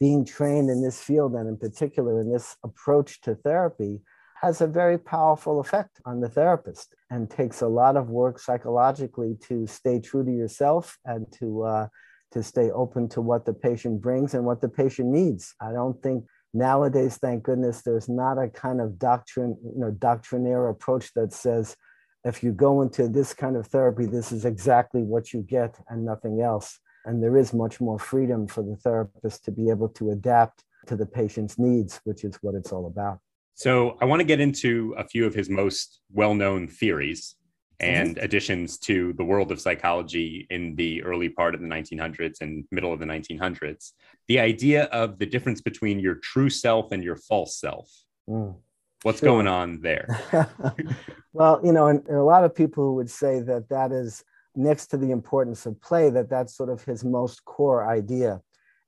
being 0.00 0.24
trained 0.24 0.70
in 0.70 0.82
this 0.82 1.00
field 1.00 1.34
and 1.34 1.48
in 1.48 1.56
particular 1.56 2.20
in 2.20 2.32
this 2.32 2.56
approach 2.64 3.20
to 3.20 3.34
therapy 3.34 4.00
has 4.40 4.60
a 4.60 4.66
very 4.66 4.98
powerful 4.98 5.60
effect 5.60 6.00
on 6.04 6.20
the 6.20 6.28
therapist 6.28 6.94
and 7.10 7.30
takes 7.30 7.62
a 7.62 7.66
lot 7.66 7.96
of 7.96 8.10
work 8.10 8.38
psychologically 8.38 9.36
to 9.40 9.66
stay 9.66 9.98
true 10.00 10.24
to 10.24 10.30
yourself 10.30 10.98
and 11.06 11.26
to 11.32 11.62
uh, 11.62 11.86
to 12.34 12.42
stay 12.42 12.70
open 12.72 13.08
to 13.08 13.22
what 13.22 13.46
the 13.46 13.54
patient 13.54 14.02
brings 14.02 14.34
and 14.34 14.44
what 14.44 14.60
the 14.60 14.68
patient 14.68 15.08
needs. 15.08 15.54
I 15.60 15.70
don't 15.72 16.02
think 16.02 16.24
nowadays, 16.52 17.16
thank 17.16 17.44
goodness, 17.44 17.82
there's 17.82 18.08
not 18.08 18.42
a 18.42 18.48
kind 18.48 18.80
of 18.80 18.98
doctrine, 18.98 19.56
you 19.62 19.80
know, 19.80 19.92
doctrinaire 19.92 20.68
approach 20.68 21.14
that 21.14 21.32
says, 21.32 21.76
if 22.24 22.42
you 22.42 22.52
go 22.52 22.82
into 22.82 23.06
this 23.06 23.32
kind 23.34 23.56
of 23.56 23.68
therapy, 23.68 24.06
this 24.06 24.32
is 24.32 24.44
exactly 24.44 25.02
what 25.02 25.32
you 25.32 25.42
get 25.42 25.78
and 25.88 26.04
nothing 26.04 26.40
else. 26.42 26.80
And 27.04 27.22
there 27.22 27.36
is 27.36 27.52
much 27.52 27.80
more 27.80 27.98
freedom 27.98 28.46
for 28.46 28.62
the 28.62 28.76
therapist 28.76 29.44
to 29.44 29.50
be 29.50 29.68
able 29.70 29.88
to 29.90 30.10
adapt 30.10 30.64
to 30.86 30.96
the 30.96 31.06
patient's 31.06 31.58
needs, 31.58 32.00
which 32.04 32.24
is 32.24 32.36
what 32.42 32.54
it's 32.54 32.72
all 32.72 32.86
about. 32.86 33.20
So 33.54 33.96
I 34.00 34.04
want 34.04 34.20
to 34.20 34.24
get 34.24 34.40
into 34.40 34.94
a 34.98 35.04
few 35.04 35.26
of 35.26 35.34
his 35.34 35.48
most 35.48 36.00
well 36.12 36.34
known 36.34 36.68
theories. 36.68 37.36
and 37.80 38.14
mm-hmm. 38.14 38.24
additions 38.24 38.78
to 38.78 39.12
the 39.14 39.24
world 39.24 39.50
of 39.50 39.60
psychology 39.60 40.46
in 40.48 40.76
the 40.76 41.02
early 41.02 41.28
part 41.28 41.56
of 41.56 41.60
the 41.60 41.66
1900s 41.66 42.40
and 42.40 42.64
middle 42.70 42.92
of 42.92 43.00
the 43.00 43.04
1900s. 43.04 43.92
The 44.28 44.38
idea 44.38 44.84
of 44.84 45.18
the 45.18 45.26
difference 45.26 45.60
between 45.60 45.98
your 45.98 46.14
true 46.14 46.48
self 46.48 46.92
and 46.92 47.02
your 47.02 47.16
false 47.16 47.58
self. 47.58 47.90
Mm, 48.28 48.54
What's 49.02 49.18
sure. 49.18 49.28
going 49.28 49.48
on 49.48 49.80
there? 49.82 50.06
well, 51.32 51.60
you 51.64 51.72
know, 51.72 51.88
and, 51.88 52.06
and 52.06 52.16
a 52.16 52.22
lot 52.22 52.44
of 52.44 52.54
people 52.54 52.94
would 52.94 53.10
say 53.10 53.40
that 53.40 53.68
that 53.68 53.90
is 53.90 54.24
next 54.56 54.86
to 54.88 54.96
the 54.96 55.10
importance 55.10 55.66
of 55.66 55.80
play, 55.80 56.10
that 56.10 56.30
that's 56.30 56.56
sort 56.56 56.70
of 56.70 56.84
his 56.84 57.04
most 57.04 57.44
core 57.44 57.88
idea. 57.88 58.40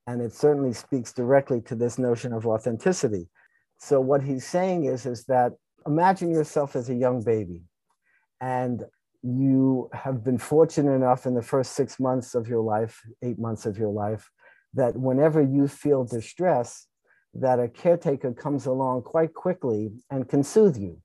And 0.06 0.22
it 0.22 0.32
certainly 0.32 0.72
speaks 0.72 1.12
directly 1.12 1.60
to 1.62 1.74
this 1.74 1.98
notion 1.98 2.32
of 2.32 2.46
authenticity. 2.46 3.28
So 3.78 4.00
what 4.00 4.22
he's 4.22 4.46
saying 4.46 4.84
is, 4.84 5.06
is 5.06 5.24
that 5.24 5.52
imagine 5.86 6.30
yourself 6.30 6.76
as 6.76 6.88
a 6.88 6.94
young 6.94 7.22
baby 7.22 7.62
and 8.40 8.84
you 9.22 9.90
have 9.92 10.22
been 10.22 10.38
fortunate 10.38 10.92
enough 10.92 11.26
in 11.26 11.34
the 11.34 11.42
first 11.42 11.72
six 11.72 11.98
months 11.98 12.34
of 12.34 12.46
your 12.46 12.62
life, 12.62 13.02
eight 13.22 13.38
months 13.38 13.66
of 13.66 13.76
your 13.76 13.90
life, 13.90 14.30
that 14.74 14.96
whenever 14.96 15.42
you 15.42 15.66
feel 15.66 16.04
distress, 16.04 16.86
that 17.34 17.58
a 17.58 17.68
caretaker 17.68 18.32
comes 18.32 18.66
along 18.66 19.02
quite 19.02 19.34
quickly 19.34 19.90
and 20.10 20.28
can 20.28 20.42
soothe 20.42 20.76
you. 20.76 20.98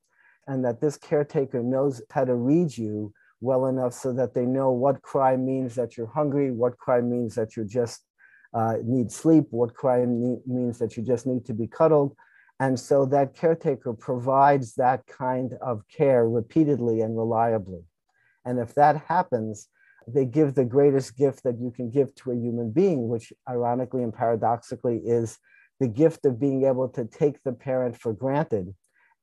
And 0.47 0.63
that 0.65 0.82
this 0.82 0.97
caretaker 0.97 1.62
knows 1.63 2.02
how 2.12 2.26
to 2.26 2.36
read 2.36 2.78
you 2.78 3.13
well 3.41 3.65
enough 3.65 3.93
so 3.93 4.13
that 4.13 4.34
they 4.34 4.45
know 4.45 4.71
what 4.71 5.01
cry 5.01 5.36
means 5.36 5.75
that 5.75 5.97
you're 5.97 6.08
hungry, 6.08 6.51
what 6.51 6.77
cry 6.77 7.01
means 7.01 7.36
that 7.36 7.58
you 7.58 7.65
just 7.65 8.06
uh, 8.54 8.75
need 8.84 9.12
sleep, 9.12 9.45
what 9.49 9.73
cry 9.73 10.06
means 10.06 10.77
that 10.80 10.95
you 10.95 11.04
just 11.04 11.25
need 11.25 11.45
to 11.45 11.54
be 11.54 11.67
cuddled, 11.67 12.15
and 12.60 12.80
so 12.80 13.06
that 13.08 13.34
caretaker 13.34 13.91
provides 13.91 14.75
that 14.75 15.06
kind 15.08 15.54
of 15.62 15.82
care 15.88 16.30
repeatedly 16.30 17.01
and 17.01 17.17
reliably. 17.17 17.84
And 18.45 18.60
if 18.60 18.75
that 18.75 19.04
happens, 19.08 19.67
they 20.08 20.25
give 20.25 20.54
the 20.54 20.65
greatest 20.65 21.17
gift 21.17 21.43
that 21.43 21.60
you 21.60 21.71
can 21.71 21.89
give 21.89 22.13
to 22.15 22.32
a 22.32 22.36
human 22.36 22.71
being, 22.71 23.08
which 23.08 23.34
ironically 23.49 24.04
and 24.04 24.13
paradoxically 24.13 24.97
is 25.04 25.39
the 25.80 25.88
gift 25.88 26.25
of 26.25 26.39
being 26.39 26.65
able 26.65 26.88
to 26.89 27.06
take 27.06 27.41
the 27.43 27.54
parent 27.54 27.97
for 27.99 28.13
granted 28.13 28.75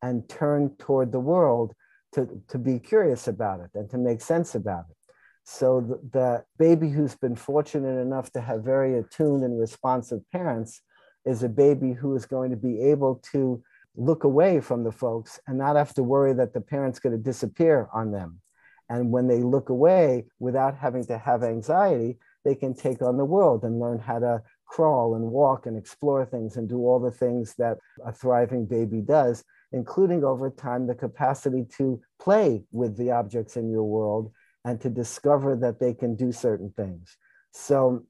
and 0.02 0.28
turn 0.28 0.74
toward 0.78 1.12
the 1.12 1.20
world 1.20 1.72
to, 2.12 2.28
to 2.48 2.58
be 2.58 2.78
curious 2.78 3.28
about 3.28 3.60
it 3.60 3.70
and 3.74 3.88
to 3.90 3.98
make 3.98 4.20
sense 4.20 4.54
about 4.54 4.84
it. 4.90 4.96
So 5.44 5.80
the, 5.80 6.18
the 6.18 6.44
baby 6.58 6.90
who's 6.90 7.16
been 7.16 7.36
fortunate 7.36 8.00
enough 8.00 8.30
to 8.32 8.40
have 8.40 8.62
very 8.62 8.98
attuned 8.98 9.44
and 9.44 9.58
responsive 9.58 10.20
parents 10.30 10.82
is 11.24 11.42
a 11.42 11.48
baby 11.48 11.92
who 11.92 12.14
is 12.16 12.26
going 12.26 12.50
to 12.50 12.56
be 12.56 12.80
able 12.80 13.22
to 13.32 13.62
look 13.96 14.24
away 14.24 14.60
from 14.60 14.84
the 14.84 14.92
folks 14.92 15.40
and 15.46 15.58
not 15.58 15.76
have 15.76 15.94
to 15.94 16.02
worry 16.02 16.32
that 16.32 16.52
the 16.54 16.60
parent's 16.60 16.98
going 16.98 17.16
to 17.16 17.22
disappear 17.22 17.88
on 17.92 18.12
them. 18.12 18.40
And 18.88 19.10
when 19.10 19.26
they 19.26 19.42
look 19.42 19.68
away 19.68 20.26
without 20.38 20.76
having 20.76 21.04
to 21.06 21.18
have 21.18 21.42
anxiety, 21.42 22.18
they 22.44 22.54
can 22.54 22.74
take 22.74 23.02
on 23.02 23.16
the 23.16 23.24
world 23.24 23.64
and 23.64 23.80
learn 23.80 23.98
how 23.98 24.18
to 24.20 24.42
crawl 24.66 25.14
and 25.14 25.24
walk 25.24 25.66
and 25.66 25.76
explore 25.76 26.24
things 26.24 26.56
and 26.56 26.68
do 26.68 26.78
all 26.78 27.00
the 27.00 27.10
things 27.10 27.54
that 27.58 27.78
a 28.04 28.12
thriving 28.12 28.66
baby 28.66 29.00
does, 29.00 29.44
including 29.72 30.24
over 30.24 30.50
time 30.50 30.86
the 30.86 30.94
capacity 30.94 31.64
to 31.76 32.00
play 32.20 32.62
with 32.72 32.96
the 32.96 33.10
objects 33.10 33.56
in 33.56 33.70
your 33.70 33.84
world 33.84 34.32
and 34.64 34.80
to 34.80 34.88
discover 34.88 35.56
that 35.56 35.78
they 35.78 35.94
can 35.94 36.14
do 36.14 36.32
certain 36.32 36.72
things. 36.76 37.16
So 37.52 38.04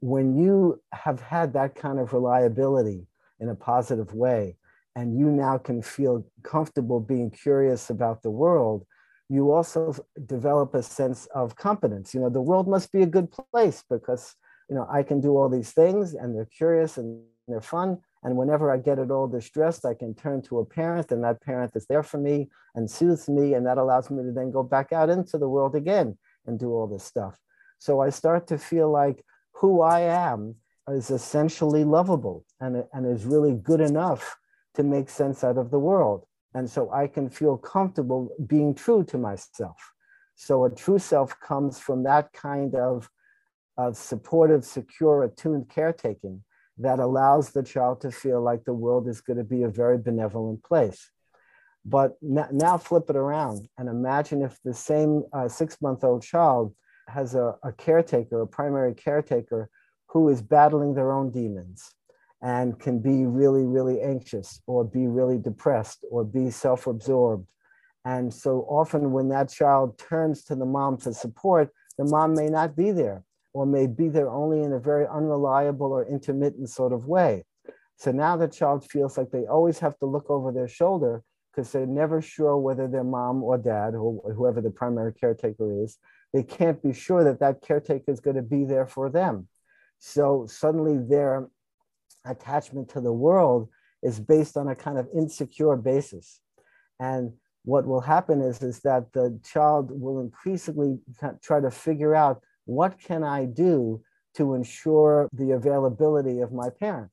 when 0.00 0.36
you 0.36 0.82
have 0.92 1.20
had 1.20 1.52
that 1.54 1.74
kind 1.74 1.98
of 1.98 2.12
reliability 2.12 3.06
in 3.40 3.48
a 3.48 3.54
positive 3.54 4.14
way, 4.14 4.56
and 4.96 5.18
you 5.18 5.30
now 5.30 5.58
can 5.58 5.82
feel 5.82 6.24
comfortable 6.42 7.00
being 7.00 7.30
curious 7.30 7.90
about 7.90 8.22
the 8.22 8.30
world, 8.30 8.86
you 9.28 9.50
also 9.50 9.94
develop 10.26 10.74
a 10.74 10.82
sense 10.82 11.26
of 11.34 11.56
competence. 11.56 12.14
You 12.14 12.20
know, 12.20 12.30
the 12.30 12.40
world 12.40 12.68
must 12.68 12.92
be 12.92 13.02
a 13.02 13.06
good 13.06 13.28
place 13.30 13.82
because, 13.90 14.34
you 14.68 14.76
know, 14.76 14.86
I 14.90 15.02
can 15.02 15.20
do 15.20 15.36
all 15.36 15.48
these 15.48 15.72
things 15.72 16.14
and 16.14 16.34
they're 16.34 16.44
curious 16.44 16.98
and 16.98 17.22
they're 17.48 17.60
fun. 17.60 17.98
And 18.24 18.36
whenever 18.38 18.72
I 18.72 18.78
get 18.78 18.98
at 18.98 19.10
all 19.10 19.28
distressed, 19.28 19.84
I 19.84 19.92
can 19.92 20.14
turn 20.14 20.40
to 20.42 20.58
a 20.58 20.64
parent 20.64 21.12
and 21.12 21.22
that 21.22 21.42
parent 21.42 21.76
is 21.76 21.86
there 21.86 22.02
for 22.02 22.16
me 22.16 22.48
and 22.74 22.90
soothes 22.90 23.28
me. 23.28 23.52
And 23.52 23.66
that 23.66 23.76
allows 23.76 24.10
me 24.10 24.22
to 24.22 24.32
then 24.32 24.50
go 24.50 24.62
back 24.62 24.92
out 24.92 25.10
into 25.10 25.36
the 25.36 25.48
world 25.48 25.74
again 25.74 26.16
and 26.46 26.58
do 26.58 26.72
all 26.72 26.86
this 26.86 27.04
stuff. 27.04 27.38
So 27.78 28.00
I 28.00 28.08
start 28.08 28.46
to 28.46 28.56
feel 28.56 28.90
like 28.90 29.22
who 29.52 29.82
I 29.82 30.00
am 30.00 30.56
is 30.88 31.10
essentially 31.10 31.84
lovable 31.84 32.46
and, 32.60 32.84
and 32.94 33.06
is 33.06 33.26
really 33.26 33.52
good 33.52 33.80
enough 33.80 34.36
to 34.74 34.82
make 34.82 35.10
sense 35.10 35.44
out 35.44 35.58
of 35.58 35.70
the 35.70 35.78
world. 35.78 36.26
And 36.54 36.68
so 36.68 36.90
I 36.92 37.08
can 37.08 37.28
feel 37.28 37.58
comfortable 37.58 38.30
being 38.46 38.74
true 38.74 39.04
to 39.04 39.18
myself. 39.18 39.76
So 40.34 40.64
a 40.64 40.70
true 40.70 40.98
self 40.98 41.38
comes 41.40 41.78
from 41.78 42.04
that 42.04 42.32
kind 42.32 42.74
of, 42.74 43.10
of 43.76 43.96
supportive, 43.98 44.64
secure, 44.64 45.24
attuned 45.24 45.68
caretaking 45.68 46.42
that 46.78 46.98
allows 46.98 47.50
the 47.50 47.62
child 47.62 48.00
to 48.00 48.10
feel 48.10 48.40
like 48.42 48.64
the 48.64 48.74
world 48.74 49.08
is 49.08 49.20
going 49.20 49.36
to 49.36 49.44
be 49.44 49.62
a 49.62 49.68
very 49.68 49.98
benevolent 49.98 50.62
place. 50.64 51.10
But 51.84 52.16
now 52.22 52.78
flip 52.78 53.10
it 53.10 53.16
around 53.16 53.68
and 53.76 53.88
imagine 53.88 54.42
if 54.42 54.58
the 54.64 54.72
same 54.72 55.24
uh, 55.32 55.48
six 55.48 55.80
month 55.82 56.02
old 56.02 56.22
child 56.22 56.74
has 57.08 57.34
a, 57.34 57.56
a 57.62 57.72
caretaker, 57.72 58.40
a 58.40 58.46
primary 58.46 58.94
caretaker, 58.94 59.68
who 60.08 60.28
is 60.30 60.40
battling 60.40 60.94
their 60.94 61.12
own 61.12 61.30
demons 61.30 61.92
and 62.40 62.78
can 62.78 63.00
be 63.00 63.26
really, 63.26 63.64
really 63.64 64.00
anxious 64.00 64.60
or 64.66 64.84
be 64.84 65.06
really 65.06 65.38
depressed 65.38 66.04
or 66.10 66.24
be 66.24 66.50
self 66.50 66.86
absorbed. 66.86 67.46
And 68.06 68.32
so 68.32 68.66
often, 68.68 69.12
when 69.12 69.28
that 69.28 69.50
child 69.50 69.98
turns 69.98 70.44
to 70.44 70.54
the 70.54 70.66
mom 70.66 70.98
for 70.98 71.12
support, 71.12 71.70
the 71.98 72.04
mom 72.04 72.34
may 72.34 72.48
not 72.48 72.76
be 72.76 72.90
there 72.90 73.24
or 73.54 73.64
may 73.64 73.86
be 73.86 74.08
there 74.08 74.28
only 74.28 74.62
in 74.62 74.72
a 74.72 74.78
very 74.78 75.06
unreliable 75.06 75.92
or 75.92 76.04
intermittent 76.04 76.68
sort 76.68 76.92
of 76.92 77.06
way. 77.06 77.44
So 77.96 78.12
now 78.12 78.36
the 78.36 78.48
child 78.48 78.84
feels 78.84 79.16
like 79.16 79.30
they 79.30 79.46
always 79.46 79.78
have 79.78 79.96
to 80.00 80.06
look 80.06 80.28
over 80.28 80.52
their 80.52 80.68
shoulder 80.68 81.22
because 81.50 81.70
they're 81.72 81.86
never 81.86 82.20
sure 82.20 82.58
whether 82.58 82.88
their 82.88 83.04
mom 83.04 83.42
or 83.42 83.56
dad 83.56 83.94
or 83.94 84.20
whoever 84.34 84.60
the 84.60 84.70
primary 84.70 85.14
caretaker 85.14 85.82
is 85.82 85.98
they 86.34 86.42
can't 86.42 86.82
be 86.82 86.92
sure 86.92 87.22
that 87.22 87.38
that 87.38 87.62
caretaker 87.62 88.10
is 88.10 88.18
going 88.18 88.34
to 88.36 88.42
be 88.42 88.64
there 88.64 88.86
for 88.86 89.08
them. 89.08 89.46
So 90.00 90.46
suddenly 90.48 90.98
their 90.98 91.48
attachment 92.26 92.88
to 92.90 93.00
the 93.00 93.12
world 93.12 93.68
is 94.02 94.18
based 94.18 94.56
on 94.56 94.66
a 94.66 94.74
kind 94.74 94.98
of 94.98 95.08
insecure 95.16 95.76
basis. 95.76 96.40
And 96.98 97.34
what 97.64 97.86
will 97.86 98.00
happen 98.00 98.42
is, 98.42 98.62
is 98.62 98.80
that 98.80 99.12
the 99.12 99.38
child 99.44 99.92
will 99.92 100.20
increasingly 100.20 100.98
try 101.40 101.60
to 101.60 101.70
figure 101.70 102.16
out 102.16 102.42
what 102.64 102.98
can 102.98 103.22
I 103.22 103.44
do 103.44 104.02
to 104.34 104.54
ensure 104.54 105.28
the 105.32 105.52
availability 105.52 106.40
of 106.40 106.52
my 106.52 106.68
parent. 106.68 107.10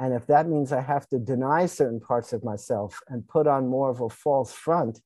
And 0.00 0.14
if 0.14 0.26
that 0.26 0.48
means 0.48 0.72
I 0.72 0.80
have 0.80 1.08
to 1.08 1.18
deny 1.18 1.66
certain 1.66 2.00
parts 2.00 2.32
of 2.32 2.42
myself 2.42 3.00
and 3.08 3.26
put 3.28 3.46
on 3.46 3.68
more 3.68 3.90
of 3.90 4.00
a 4.00 4.08
false 4.08 4.52
front, 4.52 5.00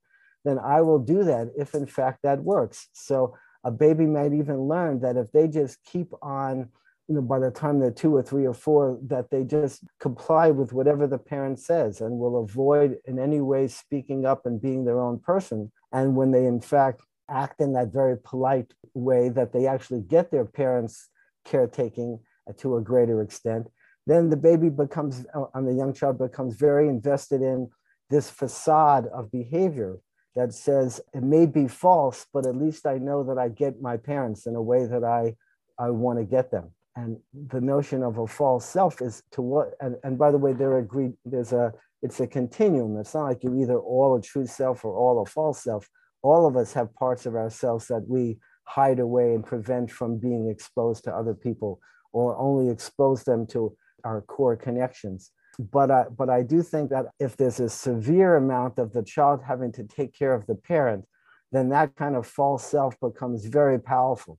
then 0.45 0.57
I 0.59 0.81
will 0.81 0.99
do 0.99 1.23
that 1.23 1.51
if 1.57 1.75
in 1.75 1.85
fact 1.85 2.19
that 2.23 2.43
works. 2.43 2.89
So 2.93 3.35
a 3.63 3.71
baby 3.71 4.05
might 4.05 4.33
even 4.33 4.61
learn 4.61 5.01
that 5.01 5.17
if 5.17 5.31
they 5.31 5.47
just 5.47 5.83
keep 5.83 6.13
on 6.21 6.69
you 7.07 7.15
know 7.15 7.21
by 7.21 7.39
the 7.39 7.49
time 7.49 7.79
they're 7.79 7.89
two 7.89 8.13
or 8.13 8.21
three 8.21 8.45
or 8.45 8.53
four 8.53 8.99
that 9.01 9.29
they 9.29 9.43
just 9.43 9.81
comply 9.99 10.51
with 10.51 10.73
whatever 10.73 11.07
the 11.07 11.17
parent 11.17 11.57
says 11.57 12.01
and 12.01 12.19
will 12.19 12.43
avoid 12.43 12.97
in 13.05 13.17
any 13.17 13.39
way 13.39 13.65
speaking 13.65 14.25
up 14.25 14.45
and 14.45 14.61
being 14.61 14.83
their 14.83 14.99
own 14.99 15.17
person 15.17 15.71
and 15.93 16.17
when 16.17 16.31
they 16.31 16.45
in 16.45 16.59
fact 16.59 17.01
act 17.29 17.59
in 17.59 17.73
that 17.73 17.91
very 17.91 18.17
polite 18.17 18.73
way 18.93 19.29
that 19.29 19.53
they 19.53 19.67
actually 19.67 20.01
get 20.01 20.31
their 20.31 20.45
parents 20.45 21.09
caretaking 21.45 22.19
to 22.57 22.77
a 22.77 22.81
greater 22.81 23.21
extent 23.21 23.67
then 24.07 24.29
the 24.29 24.37
baby 24.37 24.69
becomes 24.69 25.25
uh, 25.35 25.45
and 25.53 25.67
the 25.67 25.73
young 25.73 25.93
child 25.93 26.17
becomes 26.17 26.55
very 26.55 26.87
invested 26.87 27.41
in 27.41 27.69
this 28.09 28.29
facade 28.29 29.05
of 29.07 29.29
behavior 29.31 29.99
that 30.35 30.53
says 30.53 31.01
it 31.13 31.23
may 31.23 31.45
be 31.45 31.67
false, 31.67 32.25
but 32.33 32.45
at 32.45 32.55
least 32.55 32.85
I 32.85 32.99
know 32.99 33.23
that 33.23 33.37
I 33.37 33.49
get 33.49 33.81
my 33.81 33.97
parents 33.97 34.45
in 34.45 34.55
a 34.55 34.61
way 34.61 34.85
that 34.85 35.03
I, 35.03 35.35
I 35.77 35.89
want 35.89 36.19
to 36.19 36.25
get 36.25 36.51
them. 36.51 36.71
And 36.95 37.17
the 37.33 37.59
notion 37.59 38.01
of 38.01 38.17
a 38.17 38.27
false 38.27 38.65
self 38.65 39.01
is 39.01 39.23
to 39.31 39.41
what, 39.41 39.73
and, 39.81 39.97
and 40.03 40.17
by 40.17 40.31
the 40.31 40.37
way, 40.37 40.53
there 40.53 40.77
agreed, 40.77 41.13
there's 41.25 41.53
a, 41.53 41.73
it's 42.01 42.19
a 42.19 42.27
continuum. 42.27 42.97
It's 42.97 43.13
not 43.13 43.23
like 43.23 43.43
you're 43.43 43.59
either 43.59 43.79
all 43.79 44.15
a 44.15 44.21
true 44.21 44.45
self 44.45 44.85
or 44.85 44.95
all 44.95 45.21
a 45.21 45.25
false 45.25 45.63
self. 45.63 45.89
All 46.21 46.47
of 46.47 46.55
us 46.57 46.73
have 46.73 46.93
parts 46.95 47.25
of 47.25 47.35
ourselves 47.35 47.87
that 47.87 48.05
we 48.07 48.37
hide 48.63 48.99
away 48.99 49.33
and 49.33 49.45
prevent 49.45 49.91
from 49.91 50.17
being 50.17 50.49
exposed 50.49 51.03
to 51.05 51.15
other 51.15 51.33
people 51.33 51.79
or 52.11 52.37
only 52.37 52.69
expose 52.69 53.23
them 53.23 53.47
to 53.47 53.75
our 54.03 54.21
core 54.21 54.55
connections 54.55 55.31
but 55.59 55.89
I, 55.89 56.05
but 56.15 56.29
I 56.29 56.43
do 56.43 56.61
think 56.61 56.89
that 56.91 57.07
if 57.19 57.35
there's 57.35 57.59
a 57.59 57.69
severe 57.69 58.35
amount 58.35 58.77
of 58.77 58.93
the 58.93 59.03
child 59.03 59.41
having 59.45 59.71
to 59.73 59.83
take 59.83 60.13
care 60.13 60.33
of 60.33 60.45
the 60.45 60.55
parent, 60.55 61.05
then 61.51 61.69
that 61.69 61.95
kind 61.95 62.15
of 62.15 62.27
false 62.27 62.65
self 62.65 62.99
becomes 62.99 63.45
very 63.45 63.79
powerful 63.79 64.37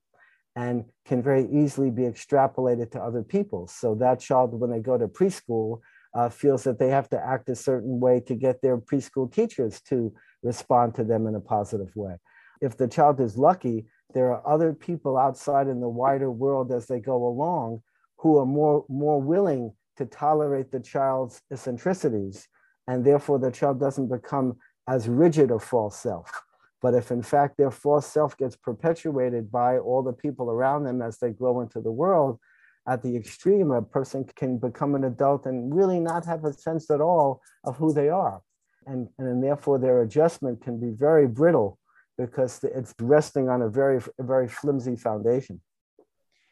and 0.54 0.84
can 1.04 1.22
very 1.22 1.48
easily 1.50 1.90
be 1.90 2.02
extrapolated 2.02 2.90
to 2.92 3.00
other 3.00 3.22
people. 3.22 3.66
So 3.66 3.94
that 3.96 4.20
child, 4.20 4.58
when 4.58 4.70
they 4.70 4.80
go 4.80 4.96
to 4.96 5.08
preschool, 5.08 5.80
uh, 6.14 6.28
feels 6.28 6.64
that 6.64 6.78
they 6.78 6.88
have 6.88 7.08
to 7.10 7.20
act 7.20 7.48
a 7.48 7.54
certain 7.54 8.00
way 8.00 8.20
to 8.20 8.34
get 8.34 8.62
their 8.62 8.78
preschool 8.78 9.32
teachers 9.32 9.80
to 9.82 10.12
respond 10.42 10.94
to 10.94 11.04
them 11.04 11.26
in 11.26 11.34
a 11.34 11.40
positive 11.40 11.94
way. 11.96 12.16
if 12.60 12.76
the 12.76 12.88
child 12.88 13.20
is 13.20 13.38
lucky, 13.38 13.86
there 14.14 14.32
are 14.32 14.42
other 14.46 14.72
people 14.72 15.16
outside 15.16 15.68
in 15.68 15.80
the 15.80 15.88
wider 15.88 16.30
world 16.30 16.72
as 16.72 16.86
they 16.86 16.98
go 16.98 17.26
along 17.26 17.80
who 18.16 18.38
are 18.38 18.46
more, 18.46 18.84
more 18.88 19.20
willing 19.20 19.72
to 19.96 20.06
tolerate 20.06 20.72
the 20.72 20.80
child's 20.80 21.40
eccentricities. 21.52 22.48
And 22.88 23.04
therefore, 23.04 23.38
the 23.38 23.50
child 23.50 23.78
doesn't 23.78 24.08
become 24.08 24.56
as 24.88 25.08
rigid 25.08 25.50
a 25.50 25.58
false 25.58 25.96
self. 25.96 26.30
But 26.80 26.94
if 26.94 27.10
in 27.10 27.22
fact 27.22 27.56
their 27.58 27.70
false 27.70 28.06
self 28.06 28.36
gets 28.36 28.56
perpetuated 28.56 29.50
by 29.50 29.78
all 29.78 30.02
the 30.02 30.12
people 30.12 30.50
around 30.50 30.84
them 30.84 31.02
as 31.02 31.18
they 31.18 31.30
grow 31.30 31.60
into 31.60 31.80
the 31.80 31.92
world, 31.92 32.38
at 32.86 33.02
the 33.02 33.14
extreme, 33.16 33.70
a 33.70 33.82
person 33.82 34.24
can 34.36 34.56
become 34.56 34.94
an 34.94 35.04
adult 35.04 35.44
and 35.44 35.74
really 35.74 36.00
not 36.00 36.24
have 36.24 36.44
a 36.44 36.52
sense 36.52 36.90
at 36.90 37.02
all 37.02 37.42
of 37.64 37.76
who 37.76 37.92
they 37.92 38.08
are. 38.08 38.40
And, 38.88 39.08
and 39.18 39.42
therefore, 39.42 39.78
their 39.78 40.02
adjustment 40.02 40.62
can 40.62 40.80
be 40.80 40.90
very 40.90 41.28
brittle 41.28 41.78
because 42.16 42.64
it's 42.64 42.94
resting 43.00 43.48
on 43.48 43.62
a 43.62 43.68
very, 43.68 44.00
very 44.18 44.48
flimsy 44.48 44.96
foundation. 44.96 45.60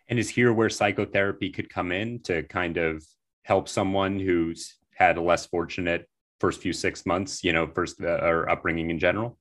And 0.09 0.18
is 0.18 0.29
here 0.29 0.53
where 0.53 0.68
psychotherapy 0.68 1.51
could 1.51 1.68
come 1.68 1.90
in 1.90 2.20
to 2.25 2.42
kind 2.44 2.77
of 2.77 3.03
help 3.42 3.68
someone 3.68 4.20
who's 4.20 4.77
had 4.94 5.16
a 5.16 5.22
less 5.22 5.46
fortunate 5.46 6.09
first 6.38 6.61
few 6.61 6.72
six 6.72 7.07
months, 7.07 7.42
you 7.42 7.53
know, 7.53 7.66
first 7.66 8.01
uh, 8.01 8.18
or 8.22 8.49
upbringing 8.49 8.90
in 8.90 8.99
general? 8.99 9.38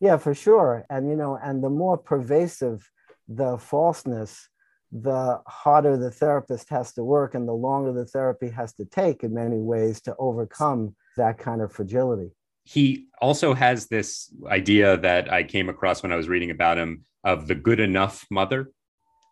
Yeah, 0.00 0.16
for 0.16 0.34
sure. 0.34 0.84
And, 0.90 1.08
you 1.08 1.16
know, 1.16 1.38
and 1.40 1.62
the 1.62 1.70
more 1.70 1.96
pervasive 1.96 2.90
the 3.28 3.58
falseness, 3.58 4.48
the 4.90 5.40
harder 5.46 5.96
the 5.96 6.10
therapist 6.10 6.68
has 6.70 6.92
to 6.94 7.04
work 7.04 7.34
and 7.34 7.46
the 7.46 7.52
longer 7.52 7.92
the 7.92 8.04
therapy 8.04 8.50
has 8.50 8.74
to 8.74 8.84
take 8.84 9.22
in 9.22 9.32
many 9.32 9.58
ways 9.58 10.00
to 10.02 10.16
overcome 10.18 10.96
that 11.16 11.38
kind 11.38 11.60
of 11.60 11.72
fragility. 11.72 12.30
He 12.64 13.06
also 13.20 13.54
has 13.54 13.86
this 13.88 14.32
idea 14.46 14.96
that 14.98 15.32
I 15.32 15.42
came 15.42 15.68
across 15.68 16.02
when 16.02 16.12
I 16.12 16.16
was 16.16 16.28
reading 16.28 16.50
about 16.50 16.78
him 16.78 17.04
of 17.24 17.48
the 17.48 17.54
good 17.54 17.80
enough 17.80 18.26
mother. 18.30 18.70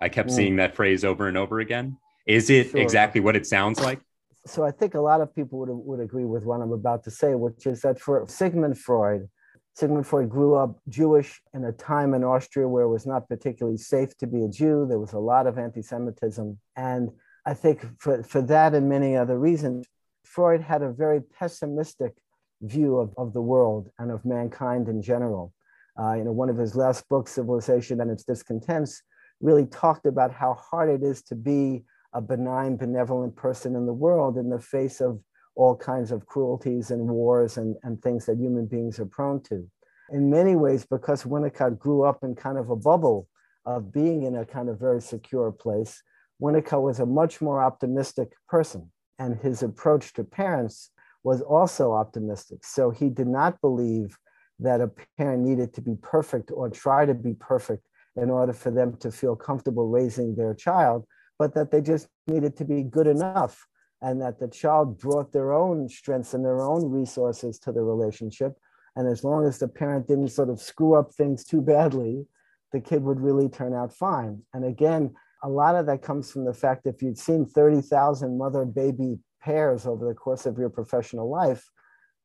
I 0.00 0.08
kept 0.08 0.30
mm. 0.30 0.32
seeing 0.32 0.56
that 0.56 0.74
phrase 0.74 1.04
over 1.04 1.28
and 1.28 1.36
over 1.36 1.60
again. 1.60 1.98
Is 2.26 2.50
it 2.50 2.70
sure. 2.70 2.80
exactly 2.80 3.20
what 3.20 3.36
it 3.36 3.46
sounds 3.46 3.80
like? 3.80 4.00
So 4.46 4.64
I 4.64 4.70
think 4.70 4.94
a 4.94 5.00
lot 5.00 5.20
of 5.20 5.34
people 5.34 5.58
would, 5.60 5.70
would 5.70 6.00
agree 6.00 6.24
with 6.24 6.44
what 6.44 6.60
I'm 6.60 6.72
about 6.72 7.04
to 7.04 7.10
say, 7.10 7.34
which 7.34 7.66
is 7.66 7.82
that 7.82 8.00
for 8.00 8.24
Sigmund 8.26 8.78
Freud, 8.78 9.28
Sigmund 9.74 10.06
Freud 10.06 10.28
grew 10.28 10.56
up 10.56 10.78
Jewish 10.88 11.40
in 11.54 11.64
a 11.64 11.72
time 11.72 12.14
in 12.14 12.24
Austria 12.24 12.66
where 12.66 12.84
it 12.84 12.88
was 12.88 13.06
not 13.06 13.28
particularly 13.28 13.78
safe 13.78 14.16
to 14.18 14.26
be 14.26 14.44
a 14.44 14.48
Jew. 14.48 14.86
There 14.88 14.98
was 14.98 15.12
a 15.12 15.18
lot 15.18 15.46
of 15.46 15.58
anti 15.58 15.82
Semitism. 15.82 16.58
And 16.76 17.10
I 17.46 17.54
think 17.54 17.86
for, 17.98 18.22
for 18.22 18.42
that 18.42 18.74
and 18.74 18.88
many 18.88 19.16
other 19.16 19.38
reasons, 19.38 19.86
Freud 20.30 20.60
had 20.60 20.82
a 20.82 20.92
very 20.92 21.20
pessimistic 21.20 22.14
view 22.62 22.98
of, 22.98 23.12
of 23.16 23.32
the 23.32 23.42
world 23.42 23.90
and 23.98 24.12
of 24.12 24.24
mankind 24.24 24.88
in 24.88 25.02
general. 25.02 25.52
Uh, 26.00 26.14
you 26.14 26.22
know, 26.22 26.30
one 26.30 26.48
of 26.48 26.56
his 26.56 26.76
last 26.76 27.08
books, 27.08 27.32
Civilization 27.32 28.00
and 28.00 28.10
Its 28.12 28.22
Discontents, 28.22 29.02
really 29.40 29.66
talked 29.66 30.06
about 30.06 30.32
how 30.32 30.54
hard 30.54 30.88
it 30.88 31.02
is 31.02 31.20
to 31.22 31.34
be 31.34 31.82
a 32.12 32.20
benign, 32.20 32.76
benevolent 32.76 33.34
person 33.34 33.74
in 33.74 33.86
the 33.86 33.92
world 33.92 34.38
in 34.38 34.48
the 34.48 34.60
face 34.60 35.00
of 35.00 35.20
all 35.56 35.76
kinds 35.76 36.12
of 36.12 36.26
cruelties 36.26 36.92
and 36.92 37.08
wars 37.08 37.56
and, 37.56 37.74
and 37.82 38.00
things 38.00 38.26
that 38.26 38.38
human 38.38 38.66
beings 38.66 39.00
are 39.00 39.06
prone 39.06 39.42
to. 39.42 39.68
In 40.12 40.30
many 40.30 40.54
ways, 40.54 40.86
because 40.88 41.24
Winnicott 41.24 41.76
grew 41.76 42.04
up 42.04 42.22
in 42.22 42.36
kind 42.36 42.56
of 42.56 42.70
a 42.70 42.76
bubble 42.76 43.26
of 43.66 43.92
being 43.92 44.22
in 44.22 44.36
a 44.36 44.44
kind 44.44 44.68
of 44.68 44.78
very 44.78 45.00
secure 45.00 45.50
place, 45.50 46.02
Winnicott 46.40 46.82
was 46.82 47.00
a 47.00 47.06
much 47.06 47.40
more 47.40 47.60
optimistic 47.60 48.30
person. 48.48 48.92
And 49.20 49.36
his 49.36 49.62
approach 49.62 50.14
to 50.14 50.24
parents 50.24 50.90
was 51.22 51.42
also 51.42 51.92
optimistic. 51.92 52.64
So 52.64 52.90
he 52.90 53.08
did 53.08 53.28
not 53.28 53.60
believe 53.60 54.18
that 54.58 54.80
a 54.80 54.90
parent 55.18 55.42
needed 55.42 55.72
to 55.74 55.82
be 55.82 55.94
perfect 56.02 56.50
or 56.52 56.68
try 56.68 57.06
to 57.06 57.14
be 57.14 57.34
perfect 57.34 57.84
in 58.16 58.30
order 58.30 58.52
for 58.52 58.70
them 58.70 58.96
to 58.96 59.12
feel 59.12 59.36
comfortable 59.36 59.88
raising 59.88 60.34
their 60.34 60.54
child, 60.54 61.06
but 61.38 61.54
that 61.54 61.70
they 61.70 61.80
just 61.80 62.08
needed 62.26 62.56
to 62.56 62.64
be 62.64 62.82
good 62.82 63.06
enough 63.06 63.66
and 64.02 64.20
that 64.20 64.40
the 64.40 64.48
child 64.48 64.98
brought 64.98 65.32
their 65.32 65.52
own 65.52 65.88
strengths 65.88 66.34
and 66.34 66.44
their 66.44 66.62
own 66.62 66.90
resources 66.90 67.58
to 67.58 67.72
the 67.72 67.82
relationship. 67.82 68.56
And 68.96 69.06
as 69.06 69.22
long 69.22 69.46
as 69.46 69.58
the 69.58 69.68
parent 69.68 70.08
didn't 70.08 70.28
sort 70.28 70.48
of 70.48 70.60
screw 70.60 70.94
up 70.94 71.12
things 71.12 71.44
too 71.44 71.60
badly, 71.60 72.26
the 72.72 72.80
kid 72.80 73.02
would 73.02 73.20
really 73.20 73.48
turn 73.48 73.74
out 73.74 73.92
fine. 73.92 74.42
And 74.54 74.64
again, 74.64 75.14
a 75.42 75.48
lot 75.48 75.74
of 75.74 75.86
that 75.86 76.02
comes 76.02 76.30
from 76.30 76.44
the 76.44 76.54
fact 76.54 76.86
if 76.86 77.02
you'd 77.02 77.18
seen 77.18 77.46
30,000 77.46 78.36
mother 78.36 78.64
baby 78.64 79.18
pairs 79.42 79.86
over 79.86 80.06
the 80.06 80.14
course 80.14 80.46
of 80.46 80.58
your 80.58 80.68
professional 80.68 81.30
life, 81.30 81.70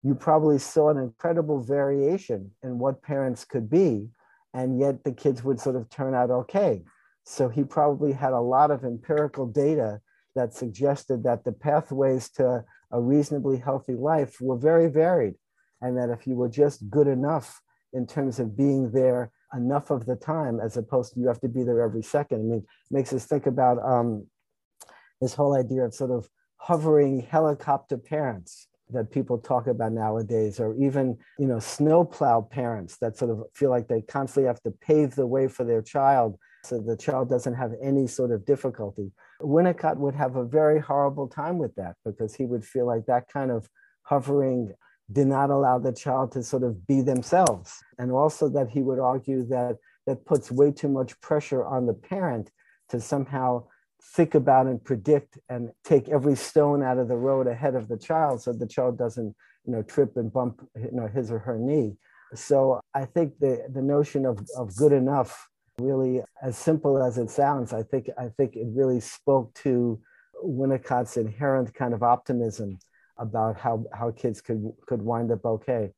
you 0.04 0.14
probably 0.14 0.60
saw 0.60 0.90
an 0.90 0.98
incredible 0.98 1.64
variation 1.64 2.52
in 2.64 2.78
what 2.78 3.02
parents 3.02 3.46
could 3.46 3.70
be. 3.70 4.10
And 4.54 4.80
yet 4.80 5.04
the 5.04 5.12
kids 5.12 5.44
would 5.44 5.60
sort 5.60 5.76
of 5.76 5.90
turn 5.90 6.14
out 6.14 6.30
okay. 6.30 6.84
So 7.26 7.50
he 7.50 7.64
probably 7.64 8.12
had 8.12 8.34
a 8.34 8.40
lot 8.40 8.72
of 8.72 8.84
empirical 8.84 9.48
data 9.48 10.00
that 10.36 10.54
suggested 10.54 11.24
that 11.24 11.44
the 11.44 11.52
pathways 11.52 12.30
to 12.32 12.64
a 12.92 13.02
reasonably 13.02 13.58
healthy 13.58 13.96
life 13.96 14.40
were 14.40 14.58
very 14.58 14.88
varied. 14.88 15.36
And 15.82 15.98
that 15.98 16.10
if 16.10 16.28
you 16.28 16.36
were 16.36 16.50
just 16.50 16.90
good 16.90 17.08
enough 17.08 17.62
in 17.94 18.06
terms 18.06 18.40
of 18.40 18.56
being 18.56 18.92
there 18.92 19.32
enough 19.56 19.90
of 19.90 20.06
the 20.06 20.16
time, 20.16 20.60
as 20.60 20.78
opposed 20.78 21.14
to 21.14 21.20
you 21.20 21.28
have 21.28 21.42
to 21.42 21.48
be 21.48 21.64
there 21.64 21.82
every 21.82 22.04
second, 22.04 22.40
I 22.40 22.44
mean, 22.44 22.66
makes 22.92 23.14
us 23.14 23.26
think 23.26 23.46
about 23.46 23.78
um, 23.84 24.28
this 25.22 25.34
whole 25.34 25.56
idea 25.56 25.84
of 25.84 25.94
sort 25.94 26.12
of 26.12 26.30
hovering 26.58 27.22
helicopter 27.22 27.98
parents 27.98 28.68
that 28.90 29.12
people 29.12 29.38
talk 29.38 29.68
about 29.68 29.92
nowadays, 29.92 30.60
or 30.60 30.76
even 30.76 31.18
you 31.40 31.48
know 31.48 31.60
snowplow 31.60 32.42
parents 32.42 32.98
that 32.98 33.18
sort 33.18 33.32
of 33.32 33.44
feel 33.54 33.70
like 33.70 33.88
they 33.88 34.02
constantly 34.02 34.48
have 34.48 34.62
to 34.62 34.72
pave 34.72 35.16
the 35.16 35.26
way 35.26 35.48
for 35.48 35.64
their 35.64 35.82
child 35.82 36.38
so 36.66 36.80
the 36.80 36.98
child 36.98 37.30
doesn't 37.30 37.54
have 37.54 37.74
any 37.82 38.08
sort 38.08 38.32
of 38.32 38.46
difficulty. 38.46 39.12
Winnicott 39.42 39.98
would 39.98 40.16
have 40.16 40.36
a 40.36 40.44
very 40.44 40.80
horrible 40.80 41.28
time 41.28 41.58
with 41.58 41.76
that 41.76 41.96
because 42.04 42.36
he 42.36 42.46
would 42.46 42.66
feel 42.66 42.88
like 42.88 43.06
that 43.06 43.28
kind 43.28 43.52
of 43.52 43.70
hovering 44.04 44.74
did 45.12 45.28
not 45.28 45.50
allow 45.50 45.78
the 45.78 45.92
child 45.92 46.32
to 46.32 46.44
sort 46.44 46.64
of 46.64 46.88
be 46.88 47.02
themselves. 47.02 47.84
And 48.00 48.12
also 48.12 48.50
that 48.50 48.70
he 48.70 48.82
would 48.82 49.00
argue 49.00 49.46
that 49.48 49.78
that 50.08 50.26
puts 50.26 50.52
way 50.52 50.72
too 50.72 50.88
much 50.88 51.20
pressure 51.22 51.66
on 51.66 51.86
the 51.86 51.94
parent 51.94 52.52
to 52.90 53.00
somehow 53.00 53.64
think 54.14 54.36
about 54.36 54.68
and 54.68 54.84
predict 54.84 55.38
and 55.50 55.72
take 55.84 56.10
every 56.10 56.36
stone 56.36 56.84
out 56.84 56.98
of 56.98 57.08
the 57.08 57.16
road 57.16 57.48
ahead 57.48 57.76
of 57.76 57.88
the 57.88 57.98
child 57.98 58.42
so 58.42 58.54
the 58.54 58.68
child 58.68 58.98
doesn't 58.98 59.36
you 59.66 59.74
know 59.74 59.82
trip 59.82 60.16
and 60.16 60.32
bump 60.32 60.62
you 60.76 60.92
know 60.92 61.08
his 61.08 61.32
or 61.32 61.40
her 61.40 61.58
knee 61.58 61.98
so 62.36 62.80
i 62.94 63.04
think 63.04 63.34
the 63.40 63.66
the 63.74 63.82
notion 63.82 64.26
of, 64.26 64.40
of 64.58 64.76
good 64.76 64.92
enough 64.92 65.50
really 65.80 66.22
as 66.44 66.56
simple 66.56 67.02
as 67.02 67.18
it 67.18 67.30
sounds 67.30 67.74
i 67.74 67.82
think 67.82 68.08
i 68.18 68.28
think 68.38 68.56
it 68.56 68.68
really 68.70 69.00
spoke 69.00 69.52
to 69.56 70.00
winnicott's 70.44 71.18
inherent 71.18 71.74
kind 71.74 71.94
of 71.94 72.04
optimism 72.04 72.78
about 73.18 73.58
how 73.58 73.84
how 73.94 74.12
kids 74.12 74.42
could 74.42 74.72
could 74.88 75.02
wind 75.02 75.32
up 75.32 75.46
okay 75.46 75.92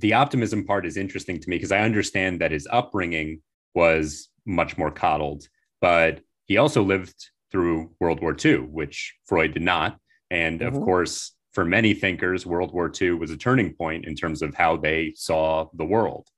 the 0.00 0.14
optimism 0.14 0.64
part 0.64 0.86
is 0.86 0.96
interesting 0.96 1.38
to 1.40 1.48
me 1.48 1.56
because 1.56 1.72
i 1.72 1.80
understand 1.80 2.40
that 2.40 2.50
his 2.50 2.66
upbringing 2.70 3.40
was 3.74 4.28
much 4.46 4.76
more 4.76 4.90
coddled 4.90 5.48
but 5.80 6.20
he 6.46 6.56
also 6.56 6.82
lived 6.82 7.30
through 7.50 7.90
world 8.00 8.20
war 8.20 8.36
ii 8.44 8.56
which 8.56 9.14
freud 9.26 9.52
did 9.54 9.62
not 9.62 9.98
and 10.30 10.60
mm-hmm. 10.60 10.76
of 10.76 10.82
course 10.82 11.32
for 11.52 11.64
many 11.64 11.94
thinkers 11.94 12.44
world 12.44 12.72
war 12.72 12.92
ii 13.00 13.10
was 13.10 13.30
a 13.30 13.36
turning 13.36 13.74
point 13.74 14.04
in 14.04 14.14
terms 14.14 14.42
of 14.42 14.54
how 14.54 14.76
they 14.76 15.12
saw 15.16 15.66
the 15.74 15.84
world 15.84 16.28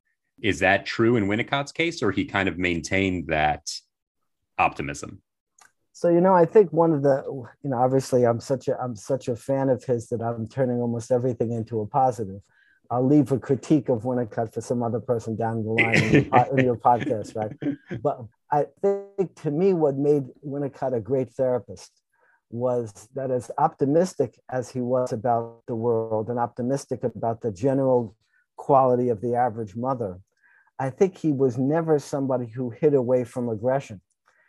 is 0.43 0.61
that 0.61 0.87
true 0.87 1.17
in 1.17 1.27
Winnicott's 1.27 1.73
case, 1.73 2.03
or 2.03 2.13
he 2.13 2.25
kind 2.25 2.49
of 2.49 2.59
maintained 2.59 3.29
that 3.29 3.71
optimism? 4.59 5.23
So 6.01 6.09
you 6.09 6.23
know, 6.23 6.33
I 6.33 6.47
think 6.47 6.73
one 6.73 6.93
of 6.93 7.03
the 7.03 7.23
you 7.63 7.69
know, 7.69 7.77
obviously, 7.77 8.25
I'm 8.25 8.41
such 8.41 8.69
a 8.69 8.81
I'm 8.81 8.97
such 8.97 9.29
a 9.29 9.37
fan 9.37 9.69
of 9.69 9.85
his 9.85 10.09
that 10.09 10.23
I'm 10.23 10.49
turning 10.49 10.81
almost 10.81 11.13
everything 11.13 11.53
into 11.53 11.83
a 11.83 11.87
positive. 11.87 12.41
I'll 12.91 13.07
leave 13.07 13.31
a 13.33 13.39
critique 13.39 13.91
of 13.91 14.05
Winnicott 14.05 14.55
for 14.55 14.63
some 14.63 14.83
other 14.83 14.99
person 14.99 15.37
down 15.37 15.63
the 15.63 15.73
line 15.73 16.03
in 16.03 16.13
your, 16.25 16.59
in 16.59 16.65
your 16.65 16.77
podcast, 16.89 17.37
right? 17.37 17.53
But 18.03 18.25
I 18.51 18.65
think 18.81 19.35
to 19.43 19.51
me, 19.51 19.75
what 19.75 19.97
made 19.97 20.25
Winnicott 20.43 20.97
a 20.97 21.01
great 21.01 21.35
therapist 21.35 21.93
was 22.49 23.07
that 23.15 23.31
as 23.31 23.51
optimistic 23.59 24.41
as 24.51 24.71
he 24.71 24.81
was 24.81 25.13
about 25.13 25.65
the 25.67 25.75
world 25.75 26.31
and 26.31 26.39
optimistic 26.39 27.05
about 27.05 27.43
the 27.43 27.53
general 27.53 28.17
quality 28.57 29.11
of 29.11 29.21
the 29.21 29.35
average 29.35 29.77
mother, 29.77 30.19
I 30.79 30.89
think 30.89 31.19
he 31.19 31.31
was 31.31 31.59
never 31.59 31.99
somebody 31.99 32.47
who 32.47 32.71
hid 32.71 32.95
away 32.95 33.25
from 33.25 33.51
aggression. 33.51 34.01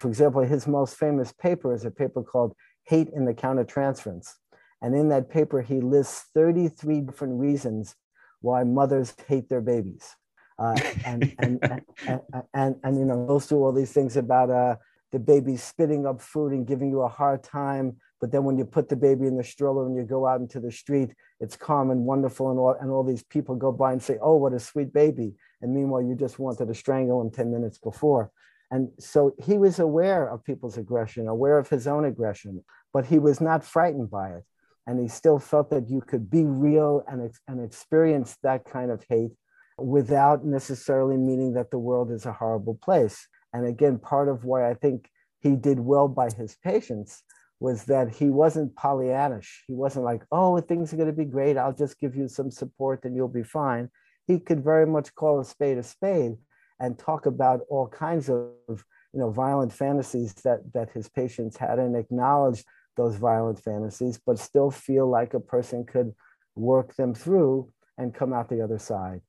For 0.02 0.08
example, 0.08 0.42
his 0.42 0.66
most 0.66 0.96
famous 0.98 1.32
paper 1.32 1.76
is 1.76 1.86
a 1.86 1.92
paper 1.92 2.24
called 2.24 2.56
Hate 2.86 3.10
in 3.10 3.26
the 3.26 3.36
Countertransference. 3.36 4.34
And 4.82 4.96
in 4.96 5.10
that 5.10 5.30
paper, 5.30 5.62
he 5.62 5.80
lists 5.80 6.26
33 6.34 7.02
different 7.02 7.40
reasons 7.40 7.94
why 8.40 8.64
mothers 8.64 9.14
hate 9.28 9.48
their 9.48 9.62
babies. 9.62 10.16
Uh, 10.58 10.76
and, 11.06 11.36
and, 11.38 11.82
and, 12.08 12.22
and, 12.56 12.76
and, 12.84 12.98
you 12.98 13.06
know, 13.06 13.28
goes 13.28 13.46
through 13.46 13.64
all 13.64 13.72
these 13.72 13.94
things 13.94 14.18
about 14.18 14.50
uh, 14.50 14.76
the 15.12 15.20
baby 15.20 15.56
spitting 15.56 16.08
up 16.08 16.20
food 16.20 16.52
and 16.52 16.66
giving 16.66 16.90
you 16.90 17.02
a 17.02 17.08
hard 17.08 17.44
time. 17.44 17.98
But 18.20 18.32
then 18.32 18.44
when 18.44 18.58
you 18.58 18.66
put 18.66 18.90
the 18.90 18.96
baby 18.96 19.28
in 19.28 19.38
the 19.38 19.44
stroller 19.44 19.86
and 19.86 19.96
you 19.96 20.02
go 20.02 20.26
out 20.26 20.42
into 20.42 20.60
the 20.60 20.72
street, 20.72 21.12
it's 21.40 21.56
calm 21.56 21.92
and 21.92 22.06
wonderful. 22.06 22.50
And 22.50 22.58
all, 22.58 22.76
and 22.82 22.90
all 22.90 23.04
these 23.04 23.22
people 23.22 23.56
go 23.56 23.72
by 23.72 23.92
and 23.92 24.02
say, 24.02 24.18
Oh, 24.20 24.38
what 24.38 24.54
a 24.54 24.60
sweet 24.60 24.94
baby. 24.94 25.36
And 25.62 25.76
meanwhile, 25.76 26.02
you 26.02 26.16
just 26.16 26.40
wanted 26.40 26.70
to 26.70 26.74
strangle 26.74 27.22
him 27.22 27.30
10 27.30 27.52
minutes 27.52 27.78
before. 27.78 28.32
And 28.72 28.90
so 28.98 29.34
he 29.38 29.58
was 29.58 29.80
aware 29.80 30.28
of 30.28 30.46
people's 30.46 30.78
aggression, 30.78 31.28
aware 31.28 31.58
of 31.58 31.70
his 31.70 31.88
own 31.88 32.06
aggression, 32.06 32.64
but 32.94 33.06
he 33.06 33.20
was 33.20 33.42
not 33.42 33.66
frightened 33.66 34.10
by 34.10 34.30
it. 34.30 34.44
And 34.88 35.00
he 35.00 35.10
still 35.10 35.40
felt 35.40 35.70
that 35.70 35.90
you 35.90 36.02
could 36.02 36.32
be 36.32 36.46
real 36.46 37.04
and, 37.08 37.30
and 37.48 37.64
experience 37.64 38.38
that 38.44 38.66
kind 38.66 38.90
of 38.90 39.06
hate 39.10 39.32
without 39.78 40.46
necessarily 40.46 41.18
meaning 41.18 41.54
that 41.54 41.70
the 41.70 41.80
world 41.80 42.12
is 42.12 42.26
a 42.26 42.34
horrible 42.34 42.80
place. 42.82 43.28
And 43.54 43.68
again, 43.68 44.00
part 44.00 44.30
of 44.30 44.46
why 44.46 44.70
I 44.70 44.74
think 44.74 45.10
he 45.42 45.56
did 45.56 45.80
well 45.80 46.08
by 46.08 46.30
his 46.30 46.56
patients 46.64 47.24
was 47.60 47.86
that 47.86 48.16
he 48.16 48.30
wasn't 48.30 48.76
Pollyannish. 48.76 49.50
He 49.68 49.74
wasn't 49.74 50.06
like, 50.06 50.24
oh, 50.32 50.60
things 50.62 50.94
are 50.94 50.98
going 50.98 51.10
to 51.10 51.14
be 51.14 51.26
great. 51.26 51.58
I'll 51.58 51.74
just 51.74 52.00
give 52.00 52.16
you 52.16 52.28
some 52.28 52.50
support 52.50 53.04
and 53.04 53.16
you'll 53.16 53.28
be 53.28 53.44
fine. 53.44 53.90
He 54.26 54.40
could 54.40 54.64
very 54.64 54.88
much 54.88 55.14
call 55.14 55.40
a 55.40 55.46
spade 55.46 55.78
a 55.78 55.84
spade 55.84 56.38
and 56.82 56.98
talk 56.98 57.28
about 57.28 57.62
all 57.70 57.88
kinds 57.88 58.28
of 58.30 58.50
you 58.68 59.20
know 59.20 59.30
violent 59.30 59.72
fantasies 59.72 60.34
that 60.44 60.60
that 60.74 60.90
his 60.92 61.08
patients 61.08 61.56
had 61.56 61.80
and 61.80 61.96
acknowledge 61.96 62.66
those 62.98 63.16
violent 63.16 63.64
fantasies 63.64 64.20
but 64.26 64.38
still 64.38 64.70
feel 64.70 65.10
like 65.10 65.34
a 65.34 65.40
person 65.40 65.86
could 65.86 66.12
work 66.56 66.94
them 66.96 67.14
through 67.14 67.72
and 67.98 68.14
come 68.14 68.34
out 68.34 68.50
the 68.50 68.62
other 68.62 68.80
side. 68.80 69.22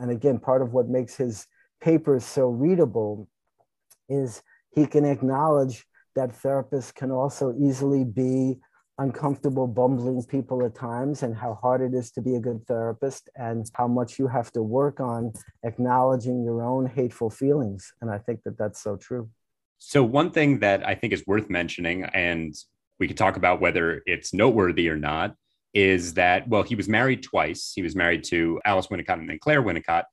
And 0.00 0.10
again 0.10 0.38
part 0.38 0.62
of 0.62 0.72
what 0.72 0.88
makes 0.88 1.16
his 1.16 1.46
papers 1.80 2.24
so 2.24 2.48
readable 2.48 3.28
is 4.08 4.42
he 4.70 4.86
can 4.86 5.04
acknowledge 5.04 5.84
that 6.14 6.30
therapists 6.30 6.94
can 6.94 7.10
also 7.10 7.54
easily 7.58 8.04
be 8.04 8.58
uncomfortable, 9.00 9.66
bumbling 9.66 10.22
people 10.24 10.64
at 10.64 10.74
times, 10.74 11.22
and 11.22 11.34
how 11.34 11.54
hard 11.54 11.80
it 11.80 11.94
is 11.94 12.10
to 12.12 12.20
be 12.20 12.36
a 12.36 12.40
good 12.40 12.64
therapist, 12.66 13.30
and 13.34 13.68
how 13.74 13.88
much 13.88 14.18
you 14.18 14.28
have 14.28 14.52
to 14.52 14.62
work 14.62 15.00
on 15.00 15.32
acknowledging 15.64 16.44
your 16.44 16.62
own 16.62 16.86
hateful 16.86 17.30
feelings. 17.30 17.92
And 18.00 18.10
I 18.10 18.18
think 18.18 18.42
that 18.44 18.58
that's 18.58 18.80
so 18.80 18.96
true. 18.96 19.28
So, 19.78 20.04
one 20.04 20.30
thing 20.30 20.60
that 20.60 20.86
I 20.86 20.94
think 20.94 21.12
is 21.12 21.26
worth 21.26 21.48
mentioning, 21.48 22.04
and 22.04 22.54
we 22.98 23.08
could 23.08 23.16
talk 23.16 23.36
about 23.36 23.60
whether 23.60 24.02
it's 24.04 24.34
noteworthy 24.34 24.88
or 24.90 24.96
not, 24.96 25.34
is 25.72 26.14
that, 26.14 26.46
well, 26.48 26.62
he 26.62 26.74
was 26.74 26.88
married 26.88 27.22
twice. 27.22 27.72
He 27.74 27.82
was 27.82 27.96
married 27.96 28.24
to 28.24 28.60
Alice 28.64 28.88
Winnicott 28.88 29.18
and 29.18 29.28
then 29.28 29.38
Clare 29.38 29.62
Winnicott. 29.62 30.04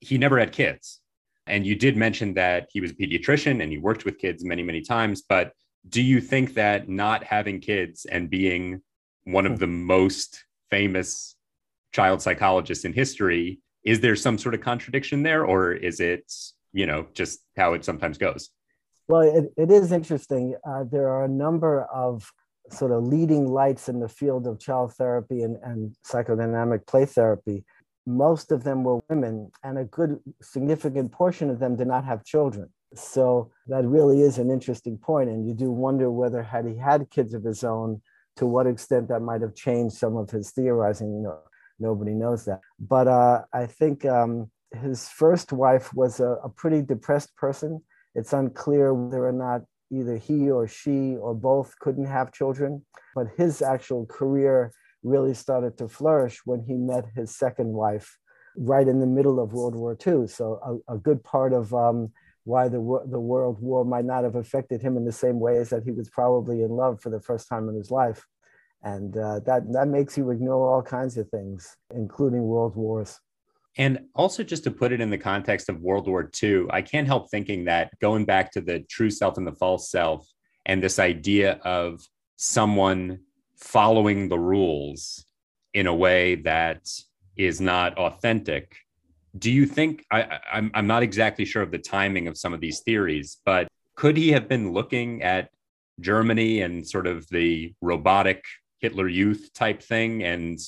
He 0.00 0.18
never 0.18 0.38
had 0.38 0.50
kids. 0.52 1.00
And 1.46 1.66
you 1.66 1.76
did 1.76 1.96
mention 1.96 2.34
that 2.34 2.68
he 2.72 2.80
was 2.80 2.92
a 2.92 2.94
pediatrician 2.94 3.62
and 3.62 3.70
he 3.70 3.78
worked 3.78 4.04
with 4.04 4.18
kids 4.18 4.44
many, 4.44 4.62
many 4.62 4.80
times. 4.80 5.22
But 5.28 5.52
do 5.88 6.02
you 6.02 6.20
think 6.20 6.54
that 6.54 6.88
not 6.88 7.24
having 7.24 7.60
kids 7.60 8.04
and 8.04 8.30
being 8.30 8.82
one 9.24 9.46
of 9.46 9.52
hmm. 9.52 9.58
the 9.58 9.66
most 9.66 10.44
famous 10.70 11.36
child 11.92 12.22
psychologists 12.22 12.84
in 12.84 12.92
history 12.92 13.60
is 13.84 14.00
there 14.00 14.16
some 14.16 14.38
sort 14.38 14.54
of 14.54 14.60
contradiction 14.60 15.22
there 15.22 15.44
or 15.44 15.72
is 15.72 16.00
it 16.00 16.32
you 16.72 16.86
know 16.86 17.06
just 17.14 17.40
how 17.56 17.74
it 17.74 17.84
sometimes 17.84 18.18
goes? 18.18 18.50
Well 19.08 19.22
it, 19.22 19.52
it 19.56 19.70
is 19.70 19.92
interesting. 19.92 20.56
Uh, 20.66 20.84
there 20.90 21.08
are 21.08 21.24
a 21.24 21.28
number 21.28 21.84
of 21.84 22.30
sort 22.70 22.92
of 22.92 23.04
leading 23.04 23.52
lights 23.52 23.88
in 23.88 24.00
the 24.00 24.08
field 24.08 24.46
of 24.46 24.60
child 24.60 24.94
therapy 24.94 25.42
and, 25.42 25.56
and 25.64 25.94
psychodynamic 26.06 26.86
play 26.86 27.04
therapy. 27.04 27.64
Most 28.06 28.52
of 28.52 28.64
them 28.64 28.84
were 28.84 29.00
women 29.10 29.50
and 29.62 29.78
a 29.78 29.84
good 29.84 30.20
significant 30.40 31.12
portion 31.12 31.50
of 31.50 31.58
them 31.58 31.76
did 31.76 31.88
not 31.88 32.04
have 32.04 32.24
children 32.24 32.70
so 32.94 33.50
that 33.68 33.84
really 33.84 34.22
is 34.22 34.38
an 34.38 34.50
interesting 34.50 34.98
point, 34.98 35.30
and 35.30 35.46
you 35.46 35.54
do 35.54 35.70
wonder 35.70 36.10
whether 36.10 36.42
had 36.42 36.66
he 36.66 36.76
had 36.76 37.10
kids 37.10 37.34
of 37.34 37.44
his 37.44 37.64
own, 37.64 38.00
to 38.36 38.46
what 38.46 38.66
extent 38.66 39.08
that 39.08 39.20
might 39.20 39.42
have 39.42 39.54
changed 39.54 39.96
some 39.96 40.16
of 40.16 40.30
his 40.30 40.50
theorizing. 40.50 41.12
You 41.12 41.22
know, 41.22 41.38
nobody 41.78 42.12
knows 42.12 42.44
that. 42.46 42.60
But 42.78 43.08
uh, 43.08 43.42
I 43.52 43.66
think 43.66 44.04
um, 44.04 44.50
his 44.80 45.08
first 45.08 45.52
wife 45.52 45.92
was 45.94 46.20
a, 46.20 46.36
a 46.44 46.48
pretty 46.48 46.82
depressed 46.82 47.34
person. 47.36 47.82
It's 48.14 48.32
unclear 48.32 48.94
whether 48.94 49.26
or 49.26 49.32
not 49.32 49.62
either 49.90 50.16
he 50.16 50.50
or 50.50 50.66
she 50.66 51.16
or 51.16 51.34
both 51.34 51.78
couldn't 51.78 52.06
have 52.06 52.32
children, 52.32 52.84
but 53.14 53.26
his 53.36 53.60
actual 53.60 54.06
career 54.06 54.72
really 55.02 55.34
started 55.34 55.76
to 55.78 55.88
flourish 55.88 56.40
when 56.44 56.62
he 56.62 56.74
met 56.74 57.04
his 57.14 57.36
second 57.36 57.72
wife 57.72 58.18
right 58.56 58.86
in 58.86 59.00
the 59.00 59.06
middle 59.06 59.40
of 59.40 59.52
World 59.52 59.74
War 59.74 59.96
II. 60.06 60.26
So 60.26 60.82
a, 60.88 60.94
a 60.94 60.98
good 60.98 61.22
part 61.24 61.52
of 61.52 61.74
um, 61.74 62.12
why 62.44 62.68
the, 62.68 62.78
the 63.06 63.20
world 63.20 63.60
war 63.60 63.84
might 63.84 64.04
not 64.04 64.24
have 64.24 64.34
affected 64.34 64.82
him 64.82 64.96
in 64.96 65.04
the 65.04 65.12
same 65.12 65.38
way 65.38 65.58
as 65.58 65.70
that 65.70 65.84
he 65.84 65.92
was 65.92 66.08
probably 66.08 66.62
in 66.62 66.70
love 66.70 67.00
for 67.00 67.10
the 67.10 67.20
first 67.20 67.48
time 67.48 67.68
in 67.68 67.74
his 67.74 67.90
life. 67.90 68.26
And 68.82 69.16
uh, 69.16 69.40
that, 69.40 69.72
that 69.72 69.88
makes 69.88 70.18
you 70.18 70.30
ignore 70.30 70.74
all 70.74 70.82
kinds 70.82 71.16
of 71.16 71.28
things, 71.28 71.76
including 71.94 72.42
world 72.42 72.74
wars. 72.74 73.20
And 73.78 74.00
also, 74.14 74.42
just 74.42 74.64
to 74.64 74.70
put 74.70 74.92
it 74.92 75.00
in 75.00 75.08
the 75.08 75.16
context 75.16 75.68
of 75.68 75.80
World 75.80 76.06
War 76.06 76.30
II, 76.42 76.66
I 76.70 76.82
can't 76.82 77.06
help 77.06 77.30
thinking 77.30 77.64
that 77.64 77.98
going 78.00 78.26
back 78.26 78.52
to 78.52 78.60
the 78.60 78.80
true 78.80 79.08
self 79.08 79.38
and 79.38 79.46
the 79.46 79.54
false 79.54 79.90
self, 79.90 80.28
and 80.66 80.82
this 80.82 80.98
idea 80.98 81.52
of 81.64 82.00
someone 82.36 83.20
following 83.56 84.28
the 84.28 84.38
rules 84.38 85.24
in 85.72 85.86
a 85.86 85.94
way 85.94 86.34
that 86.34 86.86
is 87.36 87.60
not 87.60 87.96
authentic 87.96 88.76
do 89.38 89.50
you 89.50 89.66
think 89.66 90.04
I, 90.10 90.38
I'm, 90.52 90.70
I'm 90.74 90.86
not 90.86 91.02
exactly 91.02 91.44
sure 91.44 91.62
of 91.62 91.70
the 91.70 91.78
timing 91.78 92.28
of 92.28 92.36
some 92.36 92.52
of 92.52 92.60
these 92.60 92.80
theories, 92.80 93.38
but 93.44 93.68
could 93.96 94.16
he 94.16 94.32
have 94.32 94.48
been 94.48 94.72
looking 94.72 95.22
at 95.22 95.50
Germany 96.00 96.62
and 96.62 96.86
sort 96.86 97.06
of 97.06 97.26
the 97.28 97.74
robotic 97.80 98.44
Hitler 98.80 99.08
Youth 99.08 99.50
type 99.54 99.82
thing 99.82 100.22
and 100.22 100.58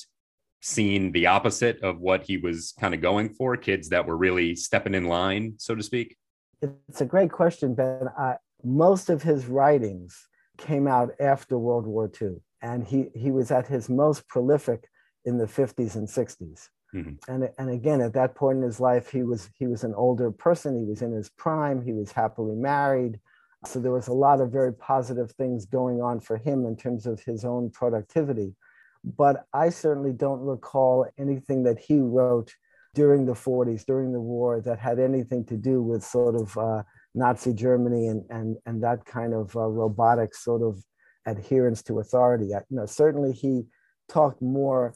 seen 0.61 1.11
the 1.11 1.27
opposite 1.27 1.81
of 1.83 1.99
what 1.99 2.23
he 2.23 2.37
was 2.37 2.73
kind 2.79 2.93
of 2.93 3.01
going 3.01 3.29
for? 3.29 3.55
Kids 3.57 3.89
that 3.89 4.05
were 4.05 4.17
really 4.17 4.55
stepping 4.55 4.95
in 4.95 5.05
line, 5.05 5.53
so 5.57 5.75
to 5.75 5.83
speak. 5.83 6.15
It's 6.61 7.01
a 7.01 7.05
great 7.05 7.31
question, 7.31 7.75
Ben. 7.75 8.07
Uh, 8.17 8.35
most 8.63 9.09
of 9.09 9.21
his 9.21 9.45
writings 9.45 10.27
came 10.57 10.87
out 10.87 11.11
after 11.19 11.57
World 11.57 11.85
War 11.85 12.09
II, 12.19 12.37
and 12.61 12.83
he 12.83 13.07
he 13.13 13.29
was 13.29 13.51
at 13.51 13.67
his 13.67 13.89
most 13.89 14.27
prolific 14.27 14.87
in 15.25 15.37
the 15.37 15.45
50s 15.45 15.95
and 15.95 16.07
60s. 16.07 16.69
Mm-hmm. 16.93 17.31
And, 17.31 17.49
and 17.57 17.69
again, 17.69 18.01
at 18.01 18.13
that 18.13 18.35
point 18.35 18.57
in 18.59 18.63
his 18.63 18.79
life, 18.79 19.09
he 19.11 19.23
was 19.23 19.49
he 19.57 19.67
was 19.67 19.83
an 19.83 19.93
older 19.95 20.31
person. 20.31 20.77
He 20.77 20.85
was 20.85 21.01
in 21.01 21.11
his 21.11 21.29
prime. 21.29 21.81
He 21.81 21.93
was 21.93 22.11
happily 22.11 22.55
married. 22.55 23.19
So 23.65 23.79
there 23.79 23.91
was 23.91 24.07
a 24.07 24.13
lot 24.13 24.41
of 24.41 24.51
very 24.51 24.73
positive 24.73 25.31
things 25.31 25.65
going 25.65 26.01
on 26.01 26.19
for 26.19 26.37
him 26.37 26.65
in 26.65 26.75
terms 26.77 27.05
of 27.05 27.21
his 27.21 27.43
own 27.43 27.71
productivity. 27.71 28.55
But 29.03 29.45
I 29.53 29.69
certainly 29.69 30.13
don't 30.13 30.41
recall 30.41 31.07
anything 31.17 31.63
that 31.63 31.79
he 31.79 31.99
wrote 31.99 32.53
during 32.93 33.25
the 33.25 33.33
40s, 33.33 33.85
during 33.85 34.13
the 34.13 34.21
war, 34.21 34.61
that 34.61 34.79
had 34.79 34.99
anything 34.99 35.45
to 35.45 35.57
do 35.57 35.81
with 35.81 36.03
sort 36.03 36.35
of 36.35 36.57
uh, 36.57 36.83
Nazi 37.13 37.53
Germany 37.53 38.07
and, 38.07 38.23
and, 38.29 38.57
and 38.65 38.83
that 38.83 39.05
kind 39.05 39.33
of 39.33 39.55
uh, 39.55 39.67
robotic 39.67 40.33
sort 40.33 40.61
of 40.61 40.81
adherence 41.25 41.83
to 41.83 41.99
authority. 41.99 42.53
I, 42.53 42.59
you 42.69 42.77
know, 42.77 42.85
certainly 42.85 43.31
he 43.31 43.63
talked 44.07 44.41
more 44.41 44.93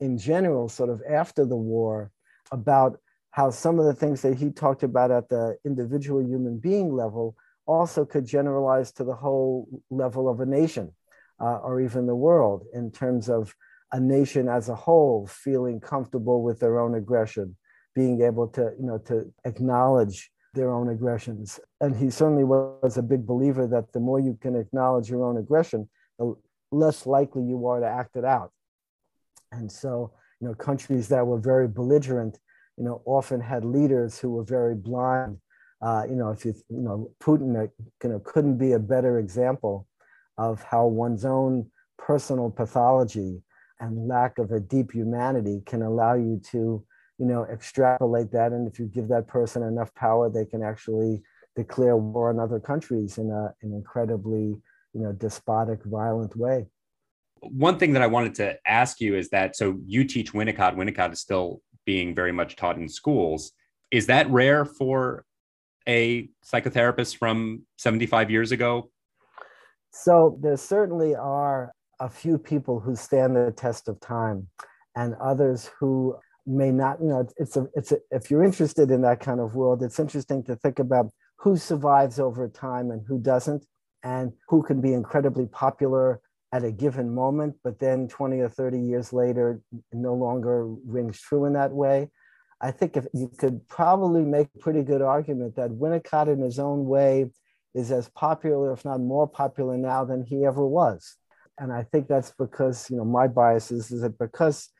in 0.00 0.18
general, 0.18 0.68
sort 0.68 0.90
of 0.90 1.02
after 1.08 1.44
the 1.44 1.56
war, 1.56 2.10
about 2.52 2.98
how 3.30 3.50
some 3.50 3.78
of 3.78 3.84
the 3.84 3.94
things 3.94 4.22
that 4.22 4.36
he 4.36 4.50
talked 4.50 4.82
about 4.82 5.10
at 5.10 5.28
the 5.28 5.56
individual 5.64 6.20
human 6.20 6.58
being 6.58 6.92
level 6.92 7.36
also 7.66 8.04
could 8.04 8.26
generalize 8.26 8.90
to 8.90 9.04
the 9.04 9.14
whole 9.14 9.68
level 9.90 10.28
of 10.28 10.40
a 10.40 10.46
nation 10.46 10.92
uh, 11.40 11.58
or 11.58 11.80
even 11.80 12.06
the 12.06 12.14
world 12.14 12.64
in 12.74 12.90
terms 12.90 13.28
of 13.28 13.54
a 13.92 14.00
nation 14.00 14.48
as 14.48 14.68
a 14.68 14.74
whole 14.74 15.26
feeling 15.26 15.80
comfortable 15.80 16.42
with 16.42 16.58
their 16.60 16.80
own 16.80 16.94
aggression, 16.94 17.56
being 17.94 18.22
able 18.22 18.48
to, 18.48 18.72
you 18.78 18.86
know, 18.86 18.98
to 18.98 19.32
acknowledge 19.44 20.30
their 20.54 20.70
own 20.72 20.88
aggressions. 20.88 21.60
And 21.80 21.94
he 21.94 22.10
certainly 22.10 22.44
was 22.44 22.96
a 22.96 23.02
big 23.02 23.26
believer 23.26 23.66
that 23.68 23.92
the 23.92 24.00
more 24.00 24.18
you 24.18 24.36
can 24.40 24.56
acknowledge 24.56 25.08
your 25.08 25.24
own 25.24 25.36
aggression, 25.36 25.88
the 26.18 26.34
less 26.72 27.06
likely 27.06 27.44
you 27.44 27.66
are 27.66 27.80
to 27.80 27.86
act 27.86 28.16
it 28.16 28.24
out. 28.24 28.52
And 29.52 29.70
so, 29.70 30.12
you 30.40 30.48
know, 30.48 30.54
countries 30.54 31.08
that 31.08 31.26
were 31.26 31.38
very 31.38 31.68
belligerent, 31.68 32.38
you 32.76 32.84
know, 32.84 33.02
often 33.04 33.40
had 33.40 33.64
leaders 33.64 34.18
who 34.18 34.30
were 34.30 34.44
very 34.44 34.74
blind. 34.74 35.38
Uh, 35.82 36.04
you 36.08 36.14
know, 36.14 36.30
if 36.30 36.44
you, 36.44 36.54
you 36.68 36.82
know, 36.82 37.10
Putin 37.20 37.56
uh, 37.56 37.68
you 38.02 38.10
know, 38.10 38.20
couldn't 38.20 38.58
be 38.58 38.72
a 38.72 38.78
better 38.78 39.18
example 39.18 39.88
of 40.38 40.62
how 40.62 40.86
one's 40.86 41.24
own 41.24 41.70
personal 41.98 42.50
pathology 42.50 43.42
and 43.80 44.08
lack 44.08 44.38
of 44.38 44.52
a 44.52 44.60
deep 44.60 44.92
humanity 44.92 45.62
can 45.66 45.82
allow 45.82 46.14
you 46.14 46.40
to, 46.50 46.84
you 47.18 47.26
know, 47.26 47.44
extrapolate 47.46 48.30
that. 48.32 48.52
And 48.52 48.70
if 48.70 48.78
you 48.78 48.86
give 48.86 49.08
that 49.08 49.26
person 49.26 49.62
enough 49.62 49.94
power, 49.94 50.30
they 50.30 50.44
can 50.44 50.62
actually 50.62 51.22
declare 51.56 51.96
war 51.96 52.30
on 52.30 52.38
other 52.38 52.60
countries 52.60 53.18
in 53.18 53.30
a, 53.30 53.54
an 53.62 53.72
incredibly, 53.72 54.56
you 54.92 55.00
know, 55.00 55.12
despotic, 55.12 55.82
violent 55.84 56.36
way 56.36 56.66
one 57.42 57.78
thing 57.78 57.92
that 57.94 58.02
I 58.02 58.06
wanted 58.06 58.34
to 58.36 58.56
ask 58.66 59.00
you 59.00 59.16
is 59.16 59.30
that 59.30 59.56
so 59.56 59.78
you 59.86 60.04
teach 60.04 60.32
Winnicott. 60.32 60.76
Winnicott 60.76 61.12
is 61.12 61.20
still 61.20 61.62
being 61.86 62.14
very 62.14 62.32
much 62.32 62.56
taught 62.56 62.76
in 62.76 62.88
schools. 62.88 63.52
Is 63.90 64.06
that 64.06 64.30
rare 64.30 64.64
for 64.64 65.24
a 65.88 66.28
psychotherapist 66.44 67.16
from 67.16 67.62
75 67.78 68.30
years 68.30 68.52
ago? 68.52 68.90
So 69.90 70.38
there 70.40 70.56
certainly 70.56 71.14
are 71.14 71.72
a 71.98 72.08
few 72.08 72.38
people 72.38 72.80
who 72.80 72.94
stand 72.94 73.36
the 73.36 73.52
test 73.56 73.88
of 73.88 73.98
time 74.00 74.48
and 74.96 75.14
others 75.16 75.70
who 75.78 76.16
may 76.46 76.70
not 76.70 77.00
you 77.00 77.08
know 77.08 77.26
it's 77.36 77.56
a 77.56 77.66
it's 77.74 77.92
a, 77.92 77.98
if 78.10 78.30
you're 78.30 78.42
interested 78.42 78.90
in 78.90 79.02
that 79.02 79.20
kind 79.20 79.40
of 79.40 79.54
world 79.54 79.82
it's 79.82 80.00
interesting 80.00 80.42
to 80.42 80.56
think 80.56 80.78
about 80.78 81.10
who 81.36 81.56
survives 81.56 82.18
over 82.18 82.48
time 82.48 82.90
and 82.90 83.02
who 83.06 83.18
doesn't 83.18 83.64
and 84.02 84.32
who 84.48 84.62
can 84.62 84.80
be 84.80 84.94
incredibly 84.94 85.46
popular 85.46 86.20
at 86.52 86.64
a 86.64 86.70
given 86.70 87.14
moment 87.14 87.54
but 87.62 87.78
then 87.78 88.08
20 88.08 88.40
or 88.40 88.48
30 88.48 88.78
years 88.78 89.12
later 89.12 89.60
no 89.92 90.14
longer 90.14 90.66
rings 90.66 91.20
true 91.20 91.44
in 91.44 91.52
that 91.52 91.72
way 91.72 92.10
i 92.60 92.70
think 92.70 92.96
if 92.96 93.06
you 93.14 93.30
could 93.38 93.66
probably 93.68 94.22
make 94.22 94.48
a 94.54 94.58
pretty 94.58 94.82
good 94.82 95.02
argument 95.02 95.54
that 95.56 95.70
winnicott 95.70 96.32
in 96.32 96.40
his 96.40 96.58
own 96.58 96.86
way 96.86 97.30
is 97.74 97.92
as 97.92 98.08
popular 98.10 98.72
if 98.72 98.84
not 98.84 99.00
more 99.00 99.28
popular 99.28 99.76
now 99.76 100.04
than 100.04 100.24
he 100.24 100.44
ever 100.44 100.66
was 100.66 101.16
and 101.58 101.72
i 101.72 101.82
think 101.82 102.08
that's 102.08 102.32
because 102.38 102.90
you 102.90 102.96
know 102.96 103.04
my 103.04 103.28
bias 103.28 103.70
is, 103.70 103.90
is 103.90 104.00
that 104.02 104.18
because 104.18 104.70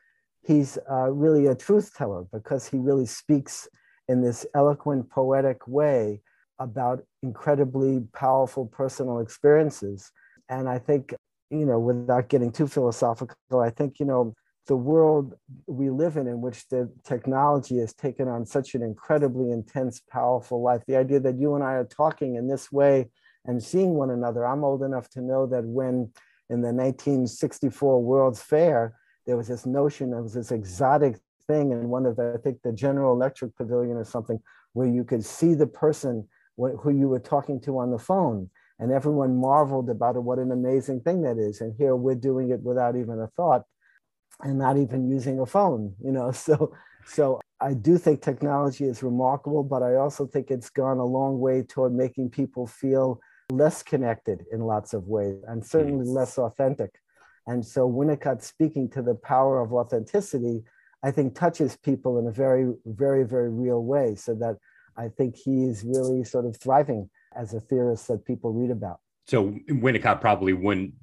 he's 0.43 0.77
uh, 0.89 1.09
really 1.11 1.47
a 1.47 1.55
truth 1.55 1.93
teller 1.95 2.23
because 2.31 2.67
he 2.67 2.77
really 2.77 3.05
speaks 3.05 3.67
in 4.07 4.21
this 4.21 4.45
eloquent, 4.53 5.09
poetic 5.09 5.67
way 5.67 6.21
about 6.59 7.03
incredibly 7.23 8.01
powerful 8.13 8.65
personal 8.65 9.19
experiences. 9.19 10.11
And 10.49 10.67
I 10.67 10.79
think, 10.79 11.13
you 11.51 11.65
know, 11.65 11.79
without 11.79 12.29
getting 12.29 12.51
too 12.51 12.67
philosophical, 12.67 13.35
I 13.59 13.69
think, 13.69 13.99
you 13.99 14.05
know, 14.05 14.33
the 14.67 14.75
world 14.75 15.35
we 15.67 15.89
live 15.89 16.17
in, 16.17 16.27
in 16.27 16.39
which 16.39 16.67
the 16.69 16.89
technology 17.03 17.77
has 17.79 17.93
taken 17.93 18.27
on 18.27 18.45
such 18.45 18.73
an 18.73 18.81
incredibly 18.81 19.51
intense, 19.51 19.99
powerful 19.99 20.61
life, 20.61 20.81
the 20.87 20.95
idea 20.95 21.19
that 21.19 21.37
you 21.37 21.55
and 21.55 21.63
I 21.63 21.73
are 21.73 21.85
talking 21.85 22.35
in 22.35 22.47
this 22.47 22.71
way 22.71 23.09
and 23.45 23.61
seeing 23.61 23.95
one 23.95 24.11
another. 24.11 24.45
I'm 24.45 24.63
old 24.63 24.83
enough 24.83 25.09
to 25.09 25.21
know 25.21 25.45
that 25.47 25.65
when 25.65 26.11
in 26.49 26.61
the 26.61 26.73
1964 26.73 28.01
World's 28.01 28.41
Fair, 28.41 28.95
there 29.25 29.35
was 29.35 29.47
this 29.47 29.65
notion 29.65 30.13
of 30.13 30.31
this 30.31 30.51
exotic 30.51 31.17
thing 31.47 31.71
in 31.71 31.89
one 31.89 32.05
of 32.05 32.15
the, 32.15 32.35
I 32.37 32.41
think 32.41 32.61
the 32.61 32.71
General 32.71 33.13
Electric 33.13 33.55
Pavilion 33.55 33.97
or 33.97 34.03
something, 34.03 34.39
where 34.73 34.87
you 34.87 35.03
could 35.03 35.25
see 35.25 35.53
the 35.53 35.67
person 35.67 36.27
who 36.55 36.91
you 36.91 37.09
were 37.09 37.19
talking 37.19 37.59
to 37.61 37.79
on 37.79 37.91
the 37.91 37.97
phone. 37.97 38.49
And 38.81 38.91
everyone 38.91 39.37
marveled 39.37 39.89
about 39.89 40.17
it, 40.17 40.23
what 40.23 40.39
an 40.39 40.51
amazing 40.51 41.01
thing 41.01 41.21
that 41.21 41.37
is. 41.37 41.61
And 41.61 41.73
here 41.77 41.95
we're 41.95 42.15
doing 42.15 42.49
it 42.49 42.61
without 42.61 42.97
even 42.97 43.19
a 43.19 43.27
thought 43.37 43.63
and 44.41 44.57
not 44.57 44.77
even 44.77 45.07
using 45.09 45.39
a 45.39 45.45
phone, 45.45 45.95
you 46.03 46.11
know. 46.11 46.31
So 46.35 46.73
so 47.05 47.39
I 47.59 47.73
do 47.73 47.97
think 47.97 48.21
technology 48.21 48.85
is 48.85 49.03
remarkable, 49.03 49.63
but 49.63 49.83
I 49.83 49.95
also 49.95 50.25
think 50.25 50.49
it's 50.49 50.69
gone 50.69 50.97
a 50.97 51.05
long 51.05 51.39
way 51.39 51.63
toward 51.63 51.93
making 51.93 52.29
people 52.29 52.67
feel 52.67 53.19
less 53.51 53.83
connected 53.83 54.45
in 54.51 54.61
lots 54.61 54.93
of 54.93 55.07
ways 55.07 55.37
and 55.47 55.65
certainly 55.65 56.05
less 56.05 56.37
authentic. 56.37 56.91
And 57.47 57.65
so 57.65 57.89
Winnicott 57.89 58.41
speaking 58.41 58.89
to 58.91 59.01
the 59.01 59.15
power 59.15 59.61
of 59.61 59.73
authenticity, 59.73 60.63
I 61.03 61.11
think 61.11 61.35
touches 61.35 61.75
people 61.75 62.19
in 62.19 62.27
a 62.27 62.31
very, 62.31 62.71
very, 62.85 63.23
very 63.23 63.49
real 63.49 63.83
way. 63.83 64.15
So 64.15 64.35
that 64.35 64.57
I 64.97 65.09
think 65.09 65.35
he's 65.35 65.83
really 65.83 66.23
sort 66.23 66.45
of 66.45 66.57
thriving 66.57 67.09
as 67.35 67.53
a 67.53 67.59
theorist 67.59 68.07
that 68.07 68.25
people 68.25 68.51
read 68.53 68.71
about. 68.71 68.99
So 69.27 69.57
Winnicott 69.69 70.21
probably 70.21 70.53
wouldn't 70.53 70.93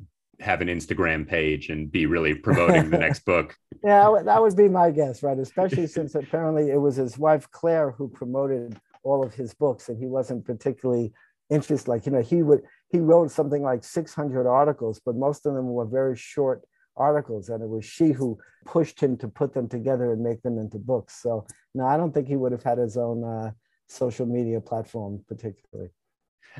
have 0.41 0.61
an 0.61 0.69
Instagram 0.69 1.27
page 1.27 1.69
and 1.69 1.91
be 1.91 2.07
really 2.07 2.35
promoting 2.35 2.91
the 2.91 2.99
next 2.99 3.25
book. 3.25 3.57
Yeah, 3.85 4.15
that 4.25 4.41
would 4.41 4.57
be 4.57 4.69
my 4.69 4.91
guess, 4.91 5.23
right? 5.23 5.39
Especially 5.39 5.87
since 5.87 6.15
apparently 6.15 6.71
it 6.71 6.81
was 6.81 6.97
his 6.97 7.19
wife 7.19 7.51
Clare 7.51 7.91
who 7.91 8.09
promoted 8.09 8.79
all 9.03 9.25
of 9.25 9.35
his 9.35 9.55
books, 9.55 9.89
and 9.89 9.99
he 9.99 10.07
wasn't 10.07 10.45
particularly 10.45 11.13
interested. 11.51 11.89
Like 11.89 12.07
you 12.07 12.13
know, 12.13 12.23
he 12.23 12.43
would 12.43 12.63
he 12.91 12.99
wrote 12.99 13.31
something 13.31 13.63
like 13.63 13.85
600 13.85 14.47
articles, 14.47 15.01
but 15.05 15.17
most 15.17 15.47
of 15.47 15.55
them 15.55 15.69
were 15.73 15.85
very 15.85 16.17
short 16.17 16.63
articles. 16.97 17.49
And 17.49 17.63
it 17.63 17.69
was 17.69 17.85
she 17.85 18.13
who 18.13 18.39
pushed 18.67 19.01
him 19.01 19.17
to 19.19 19.29
put 19.29 19.55
them 19.55 19.69
together 19.69 20.13
and 20.13 20.23
make 20.23 20.43
them 20.43 20.59
into 20.59 20.79
books. 20.79 21.23
So, 21.23 21.47
no, 21.75 21.87
I 21.87 21.97
don't 21.97 22.13
think 22.13 22.29
he 22.29 22.37
would 22.37 22.53
have 22.53 22.63
had 22.63 22.79
his 22.79 22.97
own 22.97 23.25
uh, 23.25 23.53
social 23.89 24.27
media 24.27 24.61
platform 24.61 25.25
particularly. 25.29 25.91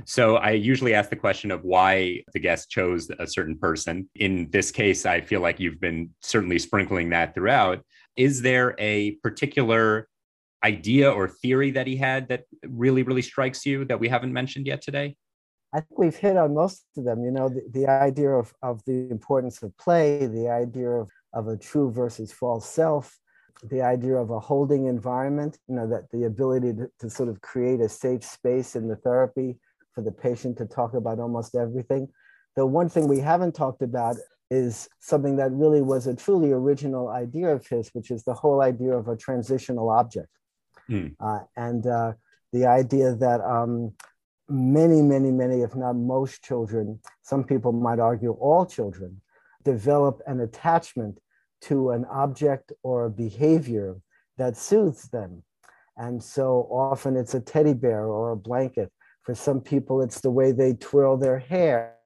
So 0.05 0.37
I 0.37 0.51
usually 0.51 0.95
ask 0.95 1.11
the 1.11 1.17
question 1.17 1.51
of 1.51 1.65
why 1.65 2.23
the 2.33 2.39
guest 2.39 2.71
chose 2.71 3.11
a 3.19 3.27
certain 3.27 3.59
person. 3.59 4.09
In 4.15 4.49
this 4.51 4.71
case, 4.71 5.07
I 5.07 5.21
feel 5.21 5.41
like 5.41 5.59
you've 5.59 5.81
been 5.81 6.11
certainly 6.23 6.59
sprinkling 6.59 7.11
that 7.11 7.35
throughout. 7.35 7.85
Is 8.17 8.43
there 8.43 8.75
a 8.79 9.13
particular 9.23 10.09
idea 10.65 11.11
or 11.11 11.29
theory 11.29 11.71
that 11.73 11.87
he 11.87 11.97
had 11.97 12.29
that 12.29 12.45
really, 12.65 13.03
really 13.03 13.23
strikes 13.23 13.65
you 13.65 13.85
that 13.87 14.01
we 14.01 14.09
haven't 14.09 14.33
mentioned 14.33 14.67
yet 14.67 14.83
today? 14.83 15.17
I 15.73 15.81
think 15.81 15.99
we've 15.99 16.17
hit 16.17 16.37
on 16.37 16.55
most 16.55 16.85
of 16.97 17.05
them. 17.05 17.23
You 17.25 17.31
know, 17.31 17.49
the, 17.49 17.63
the 17.73 17.87
idea 17.89 18.31
of, 18.31 18.55
of 18.63 18.83
the 18.87 19.09
importance 19.11 19.63
of 19.63 19.77
play, 19.77 20.27
the 20.27 20.49
idea 20.49 20.89
of, 20.89 21.11
of 21.33 21.49
a 21.49 21.57
true 21.57 21.91
versus 21.91 22.33
false 22.33 22.69
self, 22.69 23.19
the 23.65 23.83
idea 23.83 24.17
of 24.17 24.31
a 24.31 24.41
holding 24.41 24.87
environment, 24.87 25.59
you 25.69 25.75
know, 25.75 25.87
that 25.89 26.11
the 26.11 26.25
ability 26.25 26.73
to, 26.75 26.91
to 27.01 27.11
sort 27.11 27.29
of 27.29 27.41
create 27.41 27.81
a 27.81 27.89
safe 27.89 28.25
space 28.25 28.77
in 28.77 28.89
the 28.89 28.97
therapy 28.97 29.59
for 29.95 30.03
the 30.03 30.13
patient 30.13 30.59
to 30.59 30.67
talk 30.67 30.95
about 30.95 31.19
almost 31.19 31.55
everything. 31.55 32.09
The 32.57 32.67
one 32.67 32.89
thing 32.89 33.09
we 33.09 33.21
haven't 33.21 33.55
talked 33.55 33.83
about 33.83 34.17
is 34.51 34.89
something 35.01 35.37
that 35.37 35.53
really 35.53 35.83
was 35.83 36.07
a 36.07 36.15
truly 36.15 36.53
original 36.53 37.09
idea 37.09 37.49
of 37.49 37.67
his, 37.67 37.91
which 37.93 38.11
is 38.11 38.25
the 38.25 38.35
whole 38.35 38.63
idea 38.63 38.93
of 38.93 39.09
a 39.09 39.17
transitional 39.17 39.91
object. 39.91 40.29
Mm. 40.89 41.15
Uh, 41.21 41.41
and 41.57 41.87
uh, 41.87 42.13
the 42.53 42.67
idea 42.67 43.15
that 43.15 43.41
um, 43.43 43.93
many, 44.49 45.03
many, 45.03 45.31
many, 45.31 45.61
if 45.61 45.77
not 45.77 45.95
most 45.95 46.43
children, 46.43 47.01
some 47.23 47.45
people 47.45 47.73
might 47.73 47.99
argue 47.99 48.33
all 48.33 48.65
children, 48.65 49.21
develop 49.65 50.21
an 50.27 50.41
attachment 50.41 51.19
to 51.61 51.91
an 51.91 52.05
object 52.07 52.73
or 52.83 53.05
a 53.05 53.11
behavior 53.11 53.97
that 54.39 54.57
soothes 54.57 55.09
them. 55.09 55.43
And 55.97 56.23
so 56.23 56.69
often 56.71 57.17
it's 57.17 57.35
a 57.35 57.41
teddy 57.41 57.75
bear 57.75 58.07
or 58.07 58.31
a 58.31 58.37
blanket. 58.37 58.91
For 59.29 59.35
some 59.35 59.61
people, 59.61 60.01
it's 60.01 60.23
the 60.23 60.31
way 60.31 60.53
they 60.53 60.73
twirl 60.73 61.19
their 61.19 61.39
hair 61.39 61.97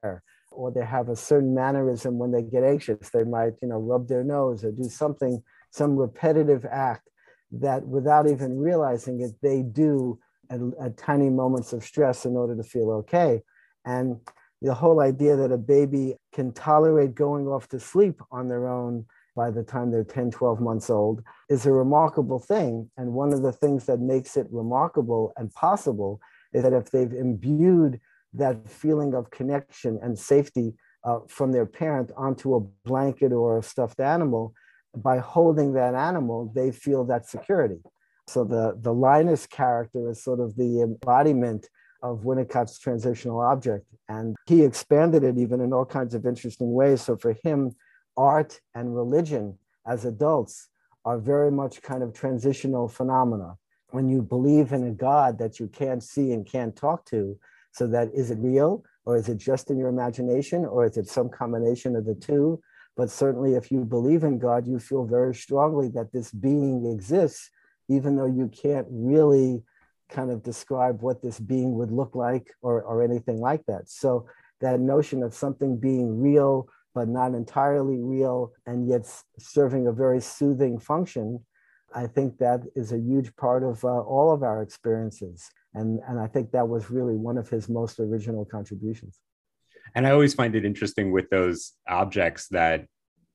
or 0.51 0.71
they 0.71 0.83
have 0.83 1.07
a 1.07 1.15
certain 1.15 1.55
mannerism 1.55 2.17
when 2.17 2.33
they 2.33 2.41
get 2.41 2.65
anxious. 2.65 3.11
They 3.11 3.23
might, 3.23 3.53
you 3.61 3.69
know, 3.69 3.77
rub 3.77 4.09
their 4.09 4.25
nose 4.25 4.65
or 4.65 4.73
do 4.73 4.89
something, 4.89 5.41
some 5.71 5.95
repetitive 5.95 6.65
act 6.69 7.07
that 7.53 7.87
without 7.87 8.29
even 8.29 8.59
realizing 8.59 9.21
it, 9.21 9.35
they 9.41 9.61
do 9.61 10.19
at, 10.49 10.59
at 10.81 10.97
tiny 10.97 11.29
moments 11.29 11.71
of 11.71 11.85
stress 11.85 12.25
in 12.25 12.35
order 12.35 12.57
to 12.57 12.63
feel 12.63 12.91
okay. 12.91 13.41
And 13.85 14.17
the 14.61 14.73
whole 14.73 14.99
idea 14.99 15.37
that 15.37 15.53
a 15.53 15.57
baby 15.57 16.17
can 16.33 16.51
tolerate 16.51 17.15
going 17.15 17.47
off 17.47 17.69
to 17.69 17.79
sleep 17.79 18.19
on 18.33 18.49
their 18.49 18.67
own 18.67 19.05
by 19.33 19.49
the 19.49 19.63
time 19.63 19.91
they're 19.91 20.03
10, 20.03 20.31
12 20.31 20.59
months 20.59 20.89
old 20.89 21.23
is 21.49 21.65
a 21.65 21.71
remarkable 21.71 22.39
thing. 22.39 22.91
And 22.97 23.13
one 23.13 23.31
of 23.31 23.43
the 23.43 23.53
things 23.53 23.85
that 23.85 24.01
makes 24.01 24.35
it 24.35 24.47
remarkable 24.51 25.31
and 25.37 25.53
possible 25.53 26.19
is 26.53 26.63
that 26.63 26.73
if 26.73 26.91
they've 26.91 27.13
imbued 27.13 27.99
that 28.33 28.69
feeling 28.69 29.13
of 29.13 29.29
connection 29.29 29.99
and 30.01 30.17
safety 30.17 30.73
uh, 31.03 31.19
from 31.27 31.51
their 31.51 31.65
parent 31.65 32.11
onto 32.17 32.55
a 32.55 32.59
blanket 32.85 33.31
or 33.31 33.57
a 33.57 33.63
stuffed 33.63 33.99
animal, 33.99 34.53
by 34.95 35.17
holding 35.17 35.73
that 35.73 35.95
animal, 35.95 36.51
they 36.53 36.71
feel 36.71 37.03
that 37.05 37.27
security. 37.27 37.79
So 38.27 38.43
the, 38.43 38.77
the 38.79 38.93
Linus 38.93 39.45
character 39.47 40.09
is 40.09 40.23
sort 40.23 40.39
of 40.39 40.55
the 40.55 40.81
embodiment 40.81 41.67
of 42.01 42.25
Winnicott's 42.25 42.77
transitional 42.79 43.39
object. 43.39 43.85
And 44.07 44.35
he 44.45 44.63
expanded 44.63 45.23
it 45.23 45.37
even 45.37 45.61
in 45.61 45.73
all 45.73 45.85
kinds 45.85 46.13
of 46.13 46.25
interesting 46.25 46.73
ways. 46.73 47.01
So 47.01 47.17
for 47.17 47.35
him, 47.43 47.75
art 48.15 48.59
and 48.75 48.95
religion 48.95 49.57
as 49.87 50.05
adults 50.05 50.69
are 51.05 51.17
very 51.17 51.51
much 51.51 51.81
kind 51.81 52.03
of 52.03 52.13
transitional 52.13 52.87
phenomena. 52.87 53.55
When 53.93 54.09
you 54.09 54.23
believe 54.23 54.71
in 54.71 54.87
a 54.87 54.91
God 54.91 55.37
that 55.37 55.59
you 55.59 55.67
can't 55.67 56.01
see 56.01 56.31
and 56.31 56.47
can't 56.47 56.75
talk 56.75 57.05
to, 57.05 57.37
so 57.73 57.85
that 57.87 58.09
is 58.11 58.31
it 58.31 58.39
real 58.39 58.83
or 59.05 59.17
is 59.17 59.29
it 59.29 59.37
just 59.37 59.69
in 59.69 59.77
your 59.77 59.89
imagination 59.89 60.65
or 60.65 60.85
is 60.85 60.97
it 60.97 61.07
some 61.07 61.29
combination 61.29 61.95
of 61.95 62.03
the 62.03 62.15
two? 62.15 62.59
But 62.97 63.11
certainly, 63.11 63.53
if 63.53 63.71
you 63.71 63.85
believe 63.85 64.23
in 64.23 64.39
God, 64.39 64.65
you 64.65 64.79
feel 64.79 65.05
very 65.05 65.35
strongly 65.35 65.89
that 65.89 66.11
this 66.11 66.31
being 66.31 66.87
exists 66.91 67.51
even 67.87 68.15
though 68.15 68.25
you 68.25 68.47
can't 68.47 68.87
really 68.89 69.61
kind 70.09 70.31
of 70.31 70.41
describe 70.41 71.03
what 71.03 71.21
this 71.21 71.39
being 71.39 71.75
would 71.75 71.91
look 71.91 72.15
like 72.15 72.51
or, 72.63 72.81
or 72.81 73.03
anything 73.03 73.39
like 73.39 73.63
that. 73.67 73.89
So 73.89 74.25
that 74.61 74.79
notion 74.79 75.21
of 75.21 75.35
something 75.35 75.77
being 75.77 76.19
real, 76.19 76.67
but 76.95 77.07
not 77.07 77.35
entirely 77.35 77.97
real, 77.99 78.53
and 78.65 78.87
yet 78.87 79.05
serving 79.37 79.85
a 79.85 79.91
very 79.91 80.21
soothing 80.21 80.79
function, 80.79 81.45
I 81.95 82.07
think 82.07 82.37
that 82.39 82.61
is 82.75 82.91
a 82.91 82.99
huge 82.99 83.35
part 83.35 83.63
of 83.63 83.83
uh, 83.83 83.87
all 83.87 84.31
of 84.33 84.43
our 84.43 84.61
experiences. 84.61 85.49
And, 85.73 85.99
and 86.07 86.19
I 86.19 86.27
think 86.27 86.51
that 86.51 86.67
was 86.67 86.89
really 86.91 87.15
one 87.15 87.37
of 87.37 87.49
his 87.49 87.69
most 87.69 87.99
original 87.99 88.45
contributions. 88.45 89.19
And 89.95 90.07
I 90.07 90.11
always 90.11 90.33
find 90.33 90.55
it 90.55 90.65
interesting 90.65 91.11
with 91.11 91.29
those 91.29 91.73
objects 91.87 92.47
that 92.49 92.85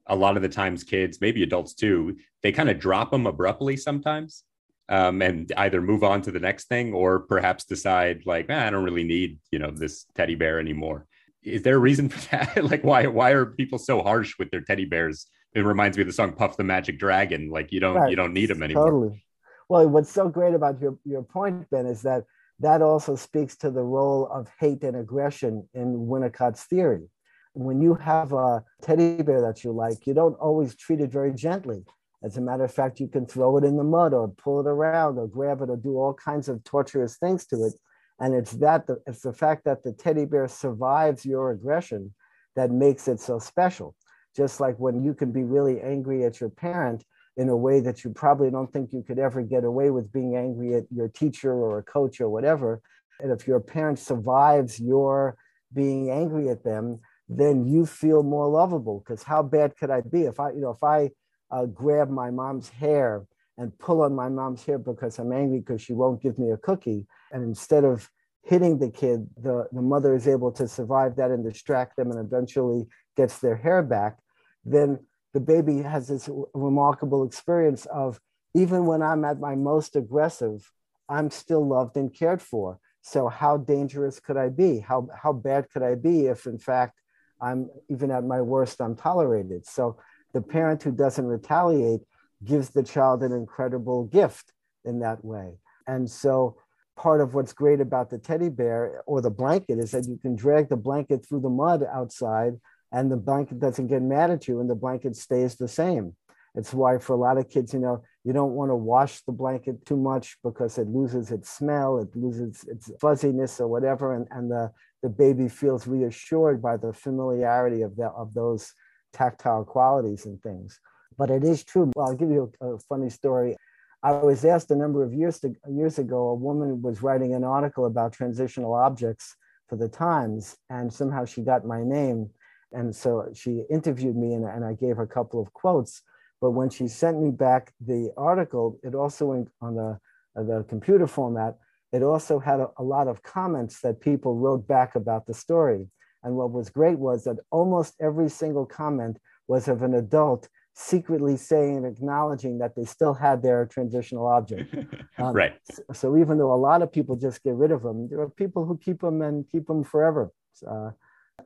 a 0.07 0.17
lot 0.17 0.37
of 0.37 0.43
the 0.43 0.49
times 0.49 0.85
kids, 0.85 1.21
maybe 1.21 1.43
adults 1.43 1.75
too, 1.75 2.17
they 2.43 2.53
kind 2.53 2.71
of 2.71 2.79
drop 2.79 3.11
them 3.11 3.27
abruptly 3.27 3.77
sometimes. 3.77 4.45
um, 4.89 5.21
and 5.23 5.53
either 5.57 5.83
move 5.83 6.03
on 6.03 6.23
to 6.23 6.31
the 6.31 6.41
next 6.41 6.69
thing 6.69 6.93
or 6.95 7.21
perhaps 7.21 7.65
decide 7.65 8.23
like 8.25 8.47
ah, 8.49 8.67
I 8.67 8.71
don't 8.71 8.85
really 8.85 9.05
need 9.05 9.39
you 9.51 9.59
know 9.59 9.71
this 9.71 10.07
teddy 10.15 10.35
bear 10.35 10.59
anymore. 10.59 11.07
Is 11.43 11.63
there 11.63 11.77
a 11.77 11.79
reason 11.79 12.09
for 12.09 12.21
that? 12.31 12.65
like 12.65 12.85
why 12.85 13.07
why 13.07 13.31
are 13.31 13.47
people 13.47 13.79
so 13.79 14.03
harsh 14.03 14.35
with 14.39 14.51
their 14.51 14.63
teddy 14.63 14.85
bears? 14.85 15.27
It 15.55 15.61
reminds 15.61 15.97
me 15.97 16.03
of 16.03 16.07
the 16.07 16.13
song 16.13 16.33
Puff 16.33 16.57
the 16.57 16.65
Magic 16.65 16.99
Dragon. 16.99 17.51
Like 17.51 17.73
you 17.73 17.81
don't 17.81 17.97
right. 17.97 18.11
you 18.11 18.17
don't 18.17 18.33
need 18.33 18.47
them 18.47 18.63
anymore. 18.63 18.87
Totally. 18.87 19.25
Well, 19.69 19.89
what's 19.89 20.11
so 20.11 20.29
great 20.29 20.55
about 20.55 20.81
your, 20.81 20.99
your 21.05 21.23
point, 21.23 21.69
Ben, 21.71 21.87
is 21.87 22.03
that 22.03 22.25
that 22.61 22.83
also 22.83 23.17
speaks 23.17 23.57
to 23.59 23.71
the 23.71 23.83
role 23.83 24.27
of 24.27 24.49
hate 24.59 24.83
and 24.83 24.97
aggression 24.97 25.69
in 25.75 26.07
Winnicott's 26.07 26.65
theory. 26.65 27.09
When 27.53 27.81
you 27.81 27.95
have 27.95 28.33
a 28.33 28.65
teddy 28.83 29.23
bear 29.23 29.41
that 29.43 29.65
you 29.65 29.73
like, 29.73 30.07
you 30.07 30.15
don't 30.15 30.35
always 30.35 30.75
treat 30.75 31.01
it 31.01 31.11
very 31.11 31.33
gently. 31.35 31.85
As 32.23 32.37
a 32.37 32.41
matter 32.41 32.65
of 32.65 32.75
fact, 32.75 32.99
you 32.99 33.09
can 33.09 33.27
throw 33.27 33.59
it 33.59 33.65
in 33.65 33.77
the 33.77 33.85
mud 33.85 34.13
or 34.13 34.29
pull 34.29 34.61
it 34.61 34.67
around 34.67 35.19
or 35.19 35.29
grab 35.29 35.63
it 35.63 35.71
or 35.71 35.77
do 35.77 35.97
all 35.99 36.15
kinds 36.15 36.49
of 36.49 36.65
torturous 36.65 37.17
things 37.17 37.47
to 37.47 37.65
it. 37.65 37.75
And 38.21 38.35
it's 38.35 38.53
that 38.53 38.89
it's 39.07 39.23
the 39.23 39.33
fact 39.33 39.65
that 39.65 39.85
the 39.85 39.93
teddy 39.93 40.25
bear 40.25 40.49
survives 40.49 41.25
your 41.25 41.53
aggression 41.53 42.15
that 42.57 42.71
makes 42.73 43.07
it 43.07 43.21
so 43.21 43.39
special. 43.39 43.95
Just 44.39 44.61
like 44.61 44.77
when 44.77 45.03
you 45.03 45.15
can 45.15 45.33
be 45.33 45.43
really 45.43 45.81
angry 45.81 46.25
at 46.25 46.39
your 46.41 46.49
parent 46.49 47.05
in 47.37 47.49
a 47.49 47.57
way 47.57 47.81
that 47.81 48.05
you 48.05 48.11
probably 48.11 48.53
don't 48.53 48.73
think 48.73 48.93
you 48.93 49.03
could 49.03 49.19
ever 49.19 49.43
get 49.43 49.65
away 49.65 49.91
with 49.91 50.13
being 50.13 50.37
angry 50.37 50.77
at 50.77 50.85
your 50.95 51.09
teacher 51.09 51.53
or 51.53 51.79
a 51.79 51.83
coach 51.83 52.21
or 52.21 52.29
whatever. 52.29 52.81
And 53.19 53.33
if 53.33 53.49
your 53.49 53.59
parent 53.59 53.99
survives 53.99 54.79
your 54.79 55.37
being 55.75 56.09
angry 56.09 56.51
at 56.51 56.63
them, 56.63 57.01
then 57.29 57.67
you 57.67 57.85
feel 57.85 58.23
more 58.23 58.49
lovable. 58.49 59.01
Because 59.01 59.25
how 59.25 59.43
bad 59.43 59.77
could 59.77 59.91
I 59.91 60.03
be 60.03 60.23
if 60.23 60.39
I, 60.39 60.53
you 60.53 60.61
know, 60.61 60.71
if 60.71 60.85
I 60.85 61.11
uh, 61.51 61.67
grab 61.67 62.09
my 62.09 62.31
mom's 62.31 62.69
hair 62.69 63.27
and 63.57 63.77
pull 63.81 64.03
on 64.03 64.15
my 64.15 64.29
mom's 64.29 64.65
hair 64.65 64.79
because 64.79 65.19
I'm 65.19 65.33
angry 65.33 65.59
because 65.59 65.83
she 65.83 65.95
won't 65.95 66.23
give 66.23 66.39
me 66.39 66.53
a 66.53 66.57
cookie. 66.57 67.09
And 67.33 67.43
instead 67.43 67.85
of 67.85 68.09
hitting 68.45 68.79
the 68.79 68.91
kid, 68.91 69.29
the, 69.37 69.67
the 69.73 69.83
mother 69.83 70.15
is 70.15 70.29
able 70.29 70.53
to 70.53 70.69
survive 70.69 71.17
that 71.17 71.33
and 71.33 71.43
distract 71.45 71.97
them 71.97 72.13
and 72.13 72.21
eventually 72.21 72.87
gets 73.17 73.41
their 73.41 73.57
hair 73.57 73.83
back, 73.83 74.17
then 74.65 74.99
the 75.35 75.41
baby 75.41 75.83
has 75.83 76.09
this 76.09 76.29
remarkable 76.55 77.25
experience 77.25 77.87
of 77.87 78.21
even 78.55 78.87
when 78.87 79.03
I'm 79.03 79.25
at 79.25 79.41
my 79.41 79.55
most 79.55 79.97
aggressive, 79.97 80.71
I'm 81.09 81.31
still 81.31 81.67
loved 81.67 81.97
and 81.97 82.13
cared 82.13 82.43
for. 82.43 82.79
So 83.03 83.29
how 83.29 83.59
dangerous 83.59 84.21
could 84.21 84.37
I 84.37 84.49
be? 84.49 84.81
How, 84.81 85.09
how 85.23 85.33
bad 85.33 85.71
could 85.71 85.83
I 85.83 85.95
be 85.95 86.27
if 86.27 86.47
in 86.47 86.59
fact 86.59 87.01
I'm 87.41 87.71
even 87.89 88.11
at 88.11 88.25
my 88.25 88.41
worst, 88.41 88.81
I'm 88.81 88.97
tolerated? 88.97 89.67
So 89.67 89.99
the 90.35 90.43
parent 90.43 90.83
who 90.83 90.93
doesn't 90.93 91.25
retaliate 91.25 92.01
gives 92.45 92.71
the 92.71 92.83
child 92.83 93.23
an 93.23 93.33
incredible 93.33 94.05
gift 94.05 94.53
in 94.85 95.01
that 95.01 95.25
way. 95.25 95.59
And 95.87 96.11
so 96.11 96.57
part 96.97 97.21
of 97.21 97.35
what's 97.35 97.53
great 97.53 97.81
about 97.81 98.11
the 98.11 98.19
teddy 98.19 98.49
bear 98.49 99.03
or 99.07 99.21
the 99.21 99.31
blanket 99.31 99.79
is 99.79 99.93
that 99.93 100.07
you 100.07 100.19
can 100.21 100.35
drag 100.35 100.69
the 100.69 100.77
blanket 100.77 101.25
through 101.27 101.41
the 101.41 101.49
mud 101.49 101.85
outside 101.93 102.55
and 102.93 103.11
the 103.11 103.17
blanket 103.17 103.59
doesn't 103.59 103.89
get 103.89 104.03
mad 104.03 104.31
at 104.31 104.49
you 104.49 104.61
and 104.61 104.69
the 104.69 104.75
blanket 104.75 105.17
stays 105.17 105.57
the 105.57 105.69
same. 105.69 106.15
It's 106.55 106.73
why 106.73 106.99
for 106.99 107.13
a 107.13 107.17
lot 107.17 107.39
of 107.39 107.49
kids, 107.49 107.73
you 107.73 107.79
know, 107.79 108.03
you 108.25 108.33
don't 108.33 108.53
want 108.53 108.71
to 108.71 108.75
wash 108.75 109.21
the 109.23 109.33
blanket 109.33 109.85
too 109.87 109.97
much 109.97 110.39
because 110.43 110.79
it 110.79 110.89
loses 110.89 111.31
its 111.31 111.51
smell, 111.51 111.99
it 111.99 112.15
loses 112.17 112.65
its 112.65 112.91
fuzziness 113.01 113.61
or 113.61 113.69
whatever. 113.69 114.15
And, 114.15 114.27
and 114.31 114.51
the, 114.51 114.73
the 115.03 115.09
baby 115.09 115.49
feels 115.49 115.87
reassured 115.87 116.61
by 116.61 116.77
the 116.77 116.93
familiarity 116.93 117.83
of, 117.83 117.97
the, 117.97 118.07
of 118.07 118.35
those 118.35 118.73
tactile 119.13 119.65
qualities 119.65 120.27
and 120.27 120.43
things. 120.43 120.81
But 121.17 121.31
it 121.31 121.45
is 121.45 121.65
true. 121.65 121.93
Well, 121.95 122.09
I'll 122.09 122.17
give 122.17 122.31
you 122.31 122.51
a, 122.61 122.75
a 122.75 122.79
funny 122.81 123.11
story. 123.11 123.57
I 124.03 124.13
was 124.13 124.45
asked 124.45 124.71
a 124.71 124.77
number 124.77 125.03
of 125.03 125.13
years, 125.13 125.41
to, 125.41 125.55
years 125.69 125.99
ago, 125.99 126.29
a 126.29 126.35
woman 126.35 126.83
was 126.83 127.03
writing 127.03 127.35
an 127.35 127.45
article 127.45 127.87
about 127.87 128.13
transitional 128.13 128.75
objects 128.75 129.37
for 129.69 129.77
the 129.77 129.89
Times, 129.89 130.57
and 130.71 130.93
somehow 130.93 131.25
she 131.25 131.43
got 131.43 131.67
my 131.67 131.83
name. 131.83 132.31
And 132.73 132.95
so 132.95 133.31
she 133.35 133.63
interviewed 133.71 134.17
me, 134.17 134.35
and, 134.35 134.45
and 134.45 134.65
I 134.65 134.75
gave 134.75 134.97
her 134.97 135.03
a 135.03 135.09
couple 135.09 135.41
of 135.41 135.53
quotes. 135.53 136.03
But 136.41 136.53
when 136.53 136.71
she 136.71 136.89
sent 136.89 137.21
me 137.21 137.31
back 137.31 137.73
the 137.81 138.13
article, 138.17 138.79
it 138.83 138.95
also 138.95 139.27
went 139.27 139.49
on 139.61 139.75
the, 139.75 139.99
the 140.35 140.65
computer 140.69 141.07
format. 141.07 141.57
It 141.93 142.03
also 142.03 142.39
had 142.39 142.61
a, 142.61 142.69
a 142.79 142.83
lot 142.83 143.09
of 143.09 143.23
comments 143.23 143.81
that 143.81 144.01
people 144.01 144.37
wrote 144.37 144.69
back 144.69 144.95
about 144.95 145.27
the 145.27 145.35
story. 145.35 145.89
And 146.23 146.37
what 146.37 146.53
was 146.53 146.69
great 146.69 146.99
was 146.99 147.25
that 147.25 147.39
almost 147.51 147.95
every 148.01 148.29
single 148.29 148.67
comment 148.67 149.19
was 149.47 149.69
of 149.69 149.83
an 149.83 149.95
adult 149.95 150.49
secretly 150.75 151.37
saying 151.37 151.77
and 151.77 151.87
acknowledging 151.87 152.59
that 152.59 152.77
they 152.77 152.85
still 152.85 153.13
had 153.13 153.43
their 153.43 153.67
transitional 153.67 154.27
object. 154.27 154.75
Um, 155.21 155.35
right. 155.35 155.55
So 155.95 156.17
even 156.17 156.39
though 156.39 156.53
a 156.53 156.55
lot 156.55 156.81
of 156.81 156.93
people 156.93 157.17
just 157.17 157.43
get 157.43 157.55
rid 157.55 157.73
of 157.73 157.83
them, 157.83 158.09
there 158.09 158.21
are 158.21 158.31
people 158.31 158.65
who 158.65 158.79
keep 158.79 159.01
them 159.01 159.21
and 159.21 159.45
keep 159.51 159.67
them 159.67 159.83
forever. 159.83 160.31
Uh, 160.65 160.93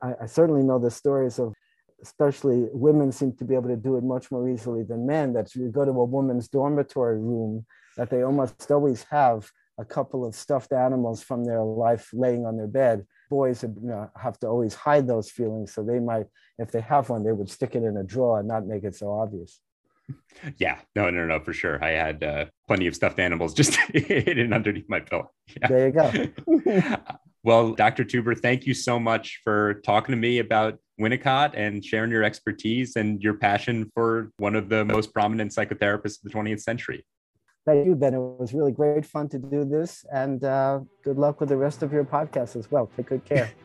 I, 0.01 0.13
I, 0.23 0.25
certainly 0.25 0.63
know 0.63 0.79
the 0.79 0.91
stories 0.91 1.39
of, 1.39 1.53
especially 2.01 2.67
women 2.71 3.11
seem 3.11 3.33
to 3.33 3.45
be 3.45 3.55
able 3.55 3.69
to 3.69 3.75
do 3.75 3.97
it 3.97 4.03
much 4.03 4.31
more 4.31 4.49
easily 4.49 4.83
than 4.83 5.05
men. 5.05 5.33
That 5.33 5.53
you 5.55 5.69
go 5.69 5.85
to 5.85 5.91
a 5.91 6.05
woman's 6.05 6.47
dormitory 6.47 7.19
room, 7.19 7.65
that 7.97 8.09
they 8.09 8.23
almost 8.23 8.71
always 8.71 9.03
have 9.03 9.49
a 9.77 9.85
couple 9.85 10.25
of 10.25 10.35
stuffed 10.35 10.73
animals 10.73 11.23
from 11.23 11.43
their 11.45 11.61
life 11.61 12.09
laying 12.13 12.45
on 12.45 12.57
their 12.57 12.67
bed 12.67 13.05
boys 13.33 13.63
you 13.63 13.73
know, 13.81 14.09
have 14.15 14.37
to 14.39 14.47
always 14.47 14.75
hide 14.75 15.07
those 15.07 15.31
feelings. 15.31 15.73
So 15.73 15.83
they 15.83 15.99
might, 15.99 16.27
if 16.59 16.71
they 16.71 16.81
have 16.81 17.09
one, 17.09 17.23
they 17.23 17.31
would 17.31 17.49
stick 17.49 17.75
it 17.75 17.83
in 17.83 17.97
a 17.97 18.03
drawer 18.03 18.39
and 18.39 18.47
not 18.47 18.67
make 18.67 18.83
it 18.83 18.95
so 18.95 19.11
obvious. 19.11 19.59
Yeah, 20.57 20.77
no, 20.95 21.09
no, 21.09 21.25
no, 21.25 21.39
for 21.39 21.53
sure. 21.53 21.83
I 21.83 21.91
had 21.91 22.23
uh, 22.23 22.45
plenty 22.67 22.87
of 22.87 22.95
stuffed 22.95 23.19
animals 23.19 23.53
just 23.53 23.75
hidden 23.93 24.53
underneath 24.53 24.87
my 24.87 24.99
pillow. 24.99 25.31
Yeah. 25.59 25.67
There 25.67 25.87
you 25.87 25.93
go. 25.93 26.97
well, 27.43 27.73
Dr. 27.73 28.05
Tuber, 28.05 28.35
thank 28.35 28.65
you 28.65 28.73
so 28.73 28.99
much 28.99 29.41
for 29.43 29.75
talking 29.85 30.13
to 30.13 30.17
me 30.17 30.39
about 30.39 30.79
Winnicott 30.99 31.51
and 31.55 31.83
sharing 31.83 32.09
your 32.09 32.23
expertise 32.23 32.95
and 32.95 33.21
your 33.21 33.33
passion 33.33 33.91
for 33.93 34.31
one 34.37 34.55
of 34.55 34.69
the 34.69 34.85
most 34.85 35.13
prominent 35.13 35.51
psychotherapists 35.51 36.23
of 36.23 36.23
the 36.23 36.29
20th 36.29 36.61
century. 36.61 37.05
Thank 37.65 37.85
you, 37.85 37.95
Ben. 37.95 38.13
It 38.13 38.19
was 38.19 38.53
really 38.53 38.71
great 38.71 39.05
fun 39.05 39.29
to 39.29 39.39
do 39.39 39.65
this. 39.65 40.05
And 40.13 40.43
uh, 40.43 40.81
good 41.03 41.17
luck 41.17 41.39
with 41.39 41.49
the 41.49 41.57
rest 41.57 41.83
of 41.83 41.91
your 41.91 42.03
podcast 42.03 42.55
as 42.55 42.69
well. 42.71 42.89
Take 42.95 43.07
good 43.07 43.25
care. 43.25 43.51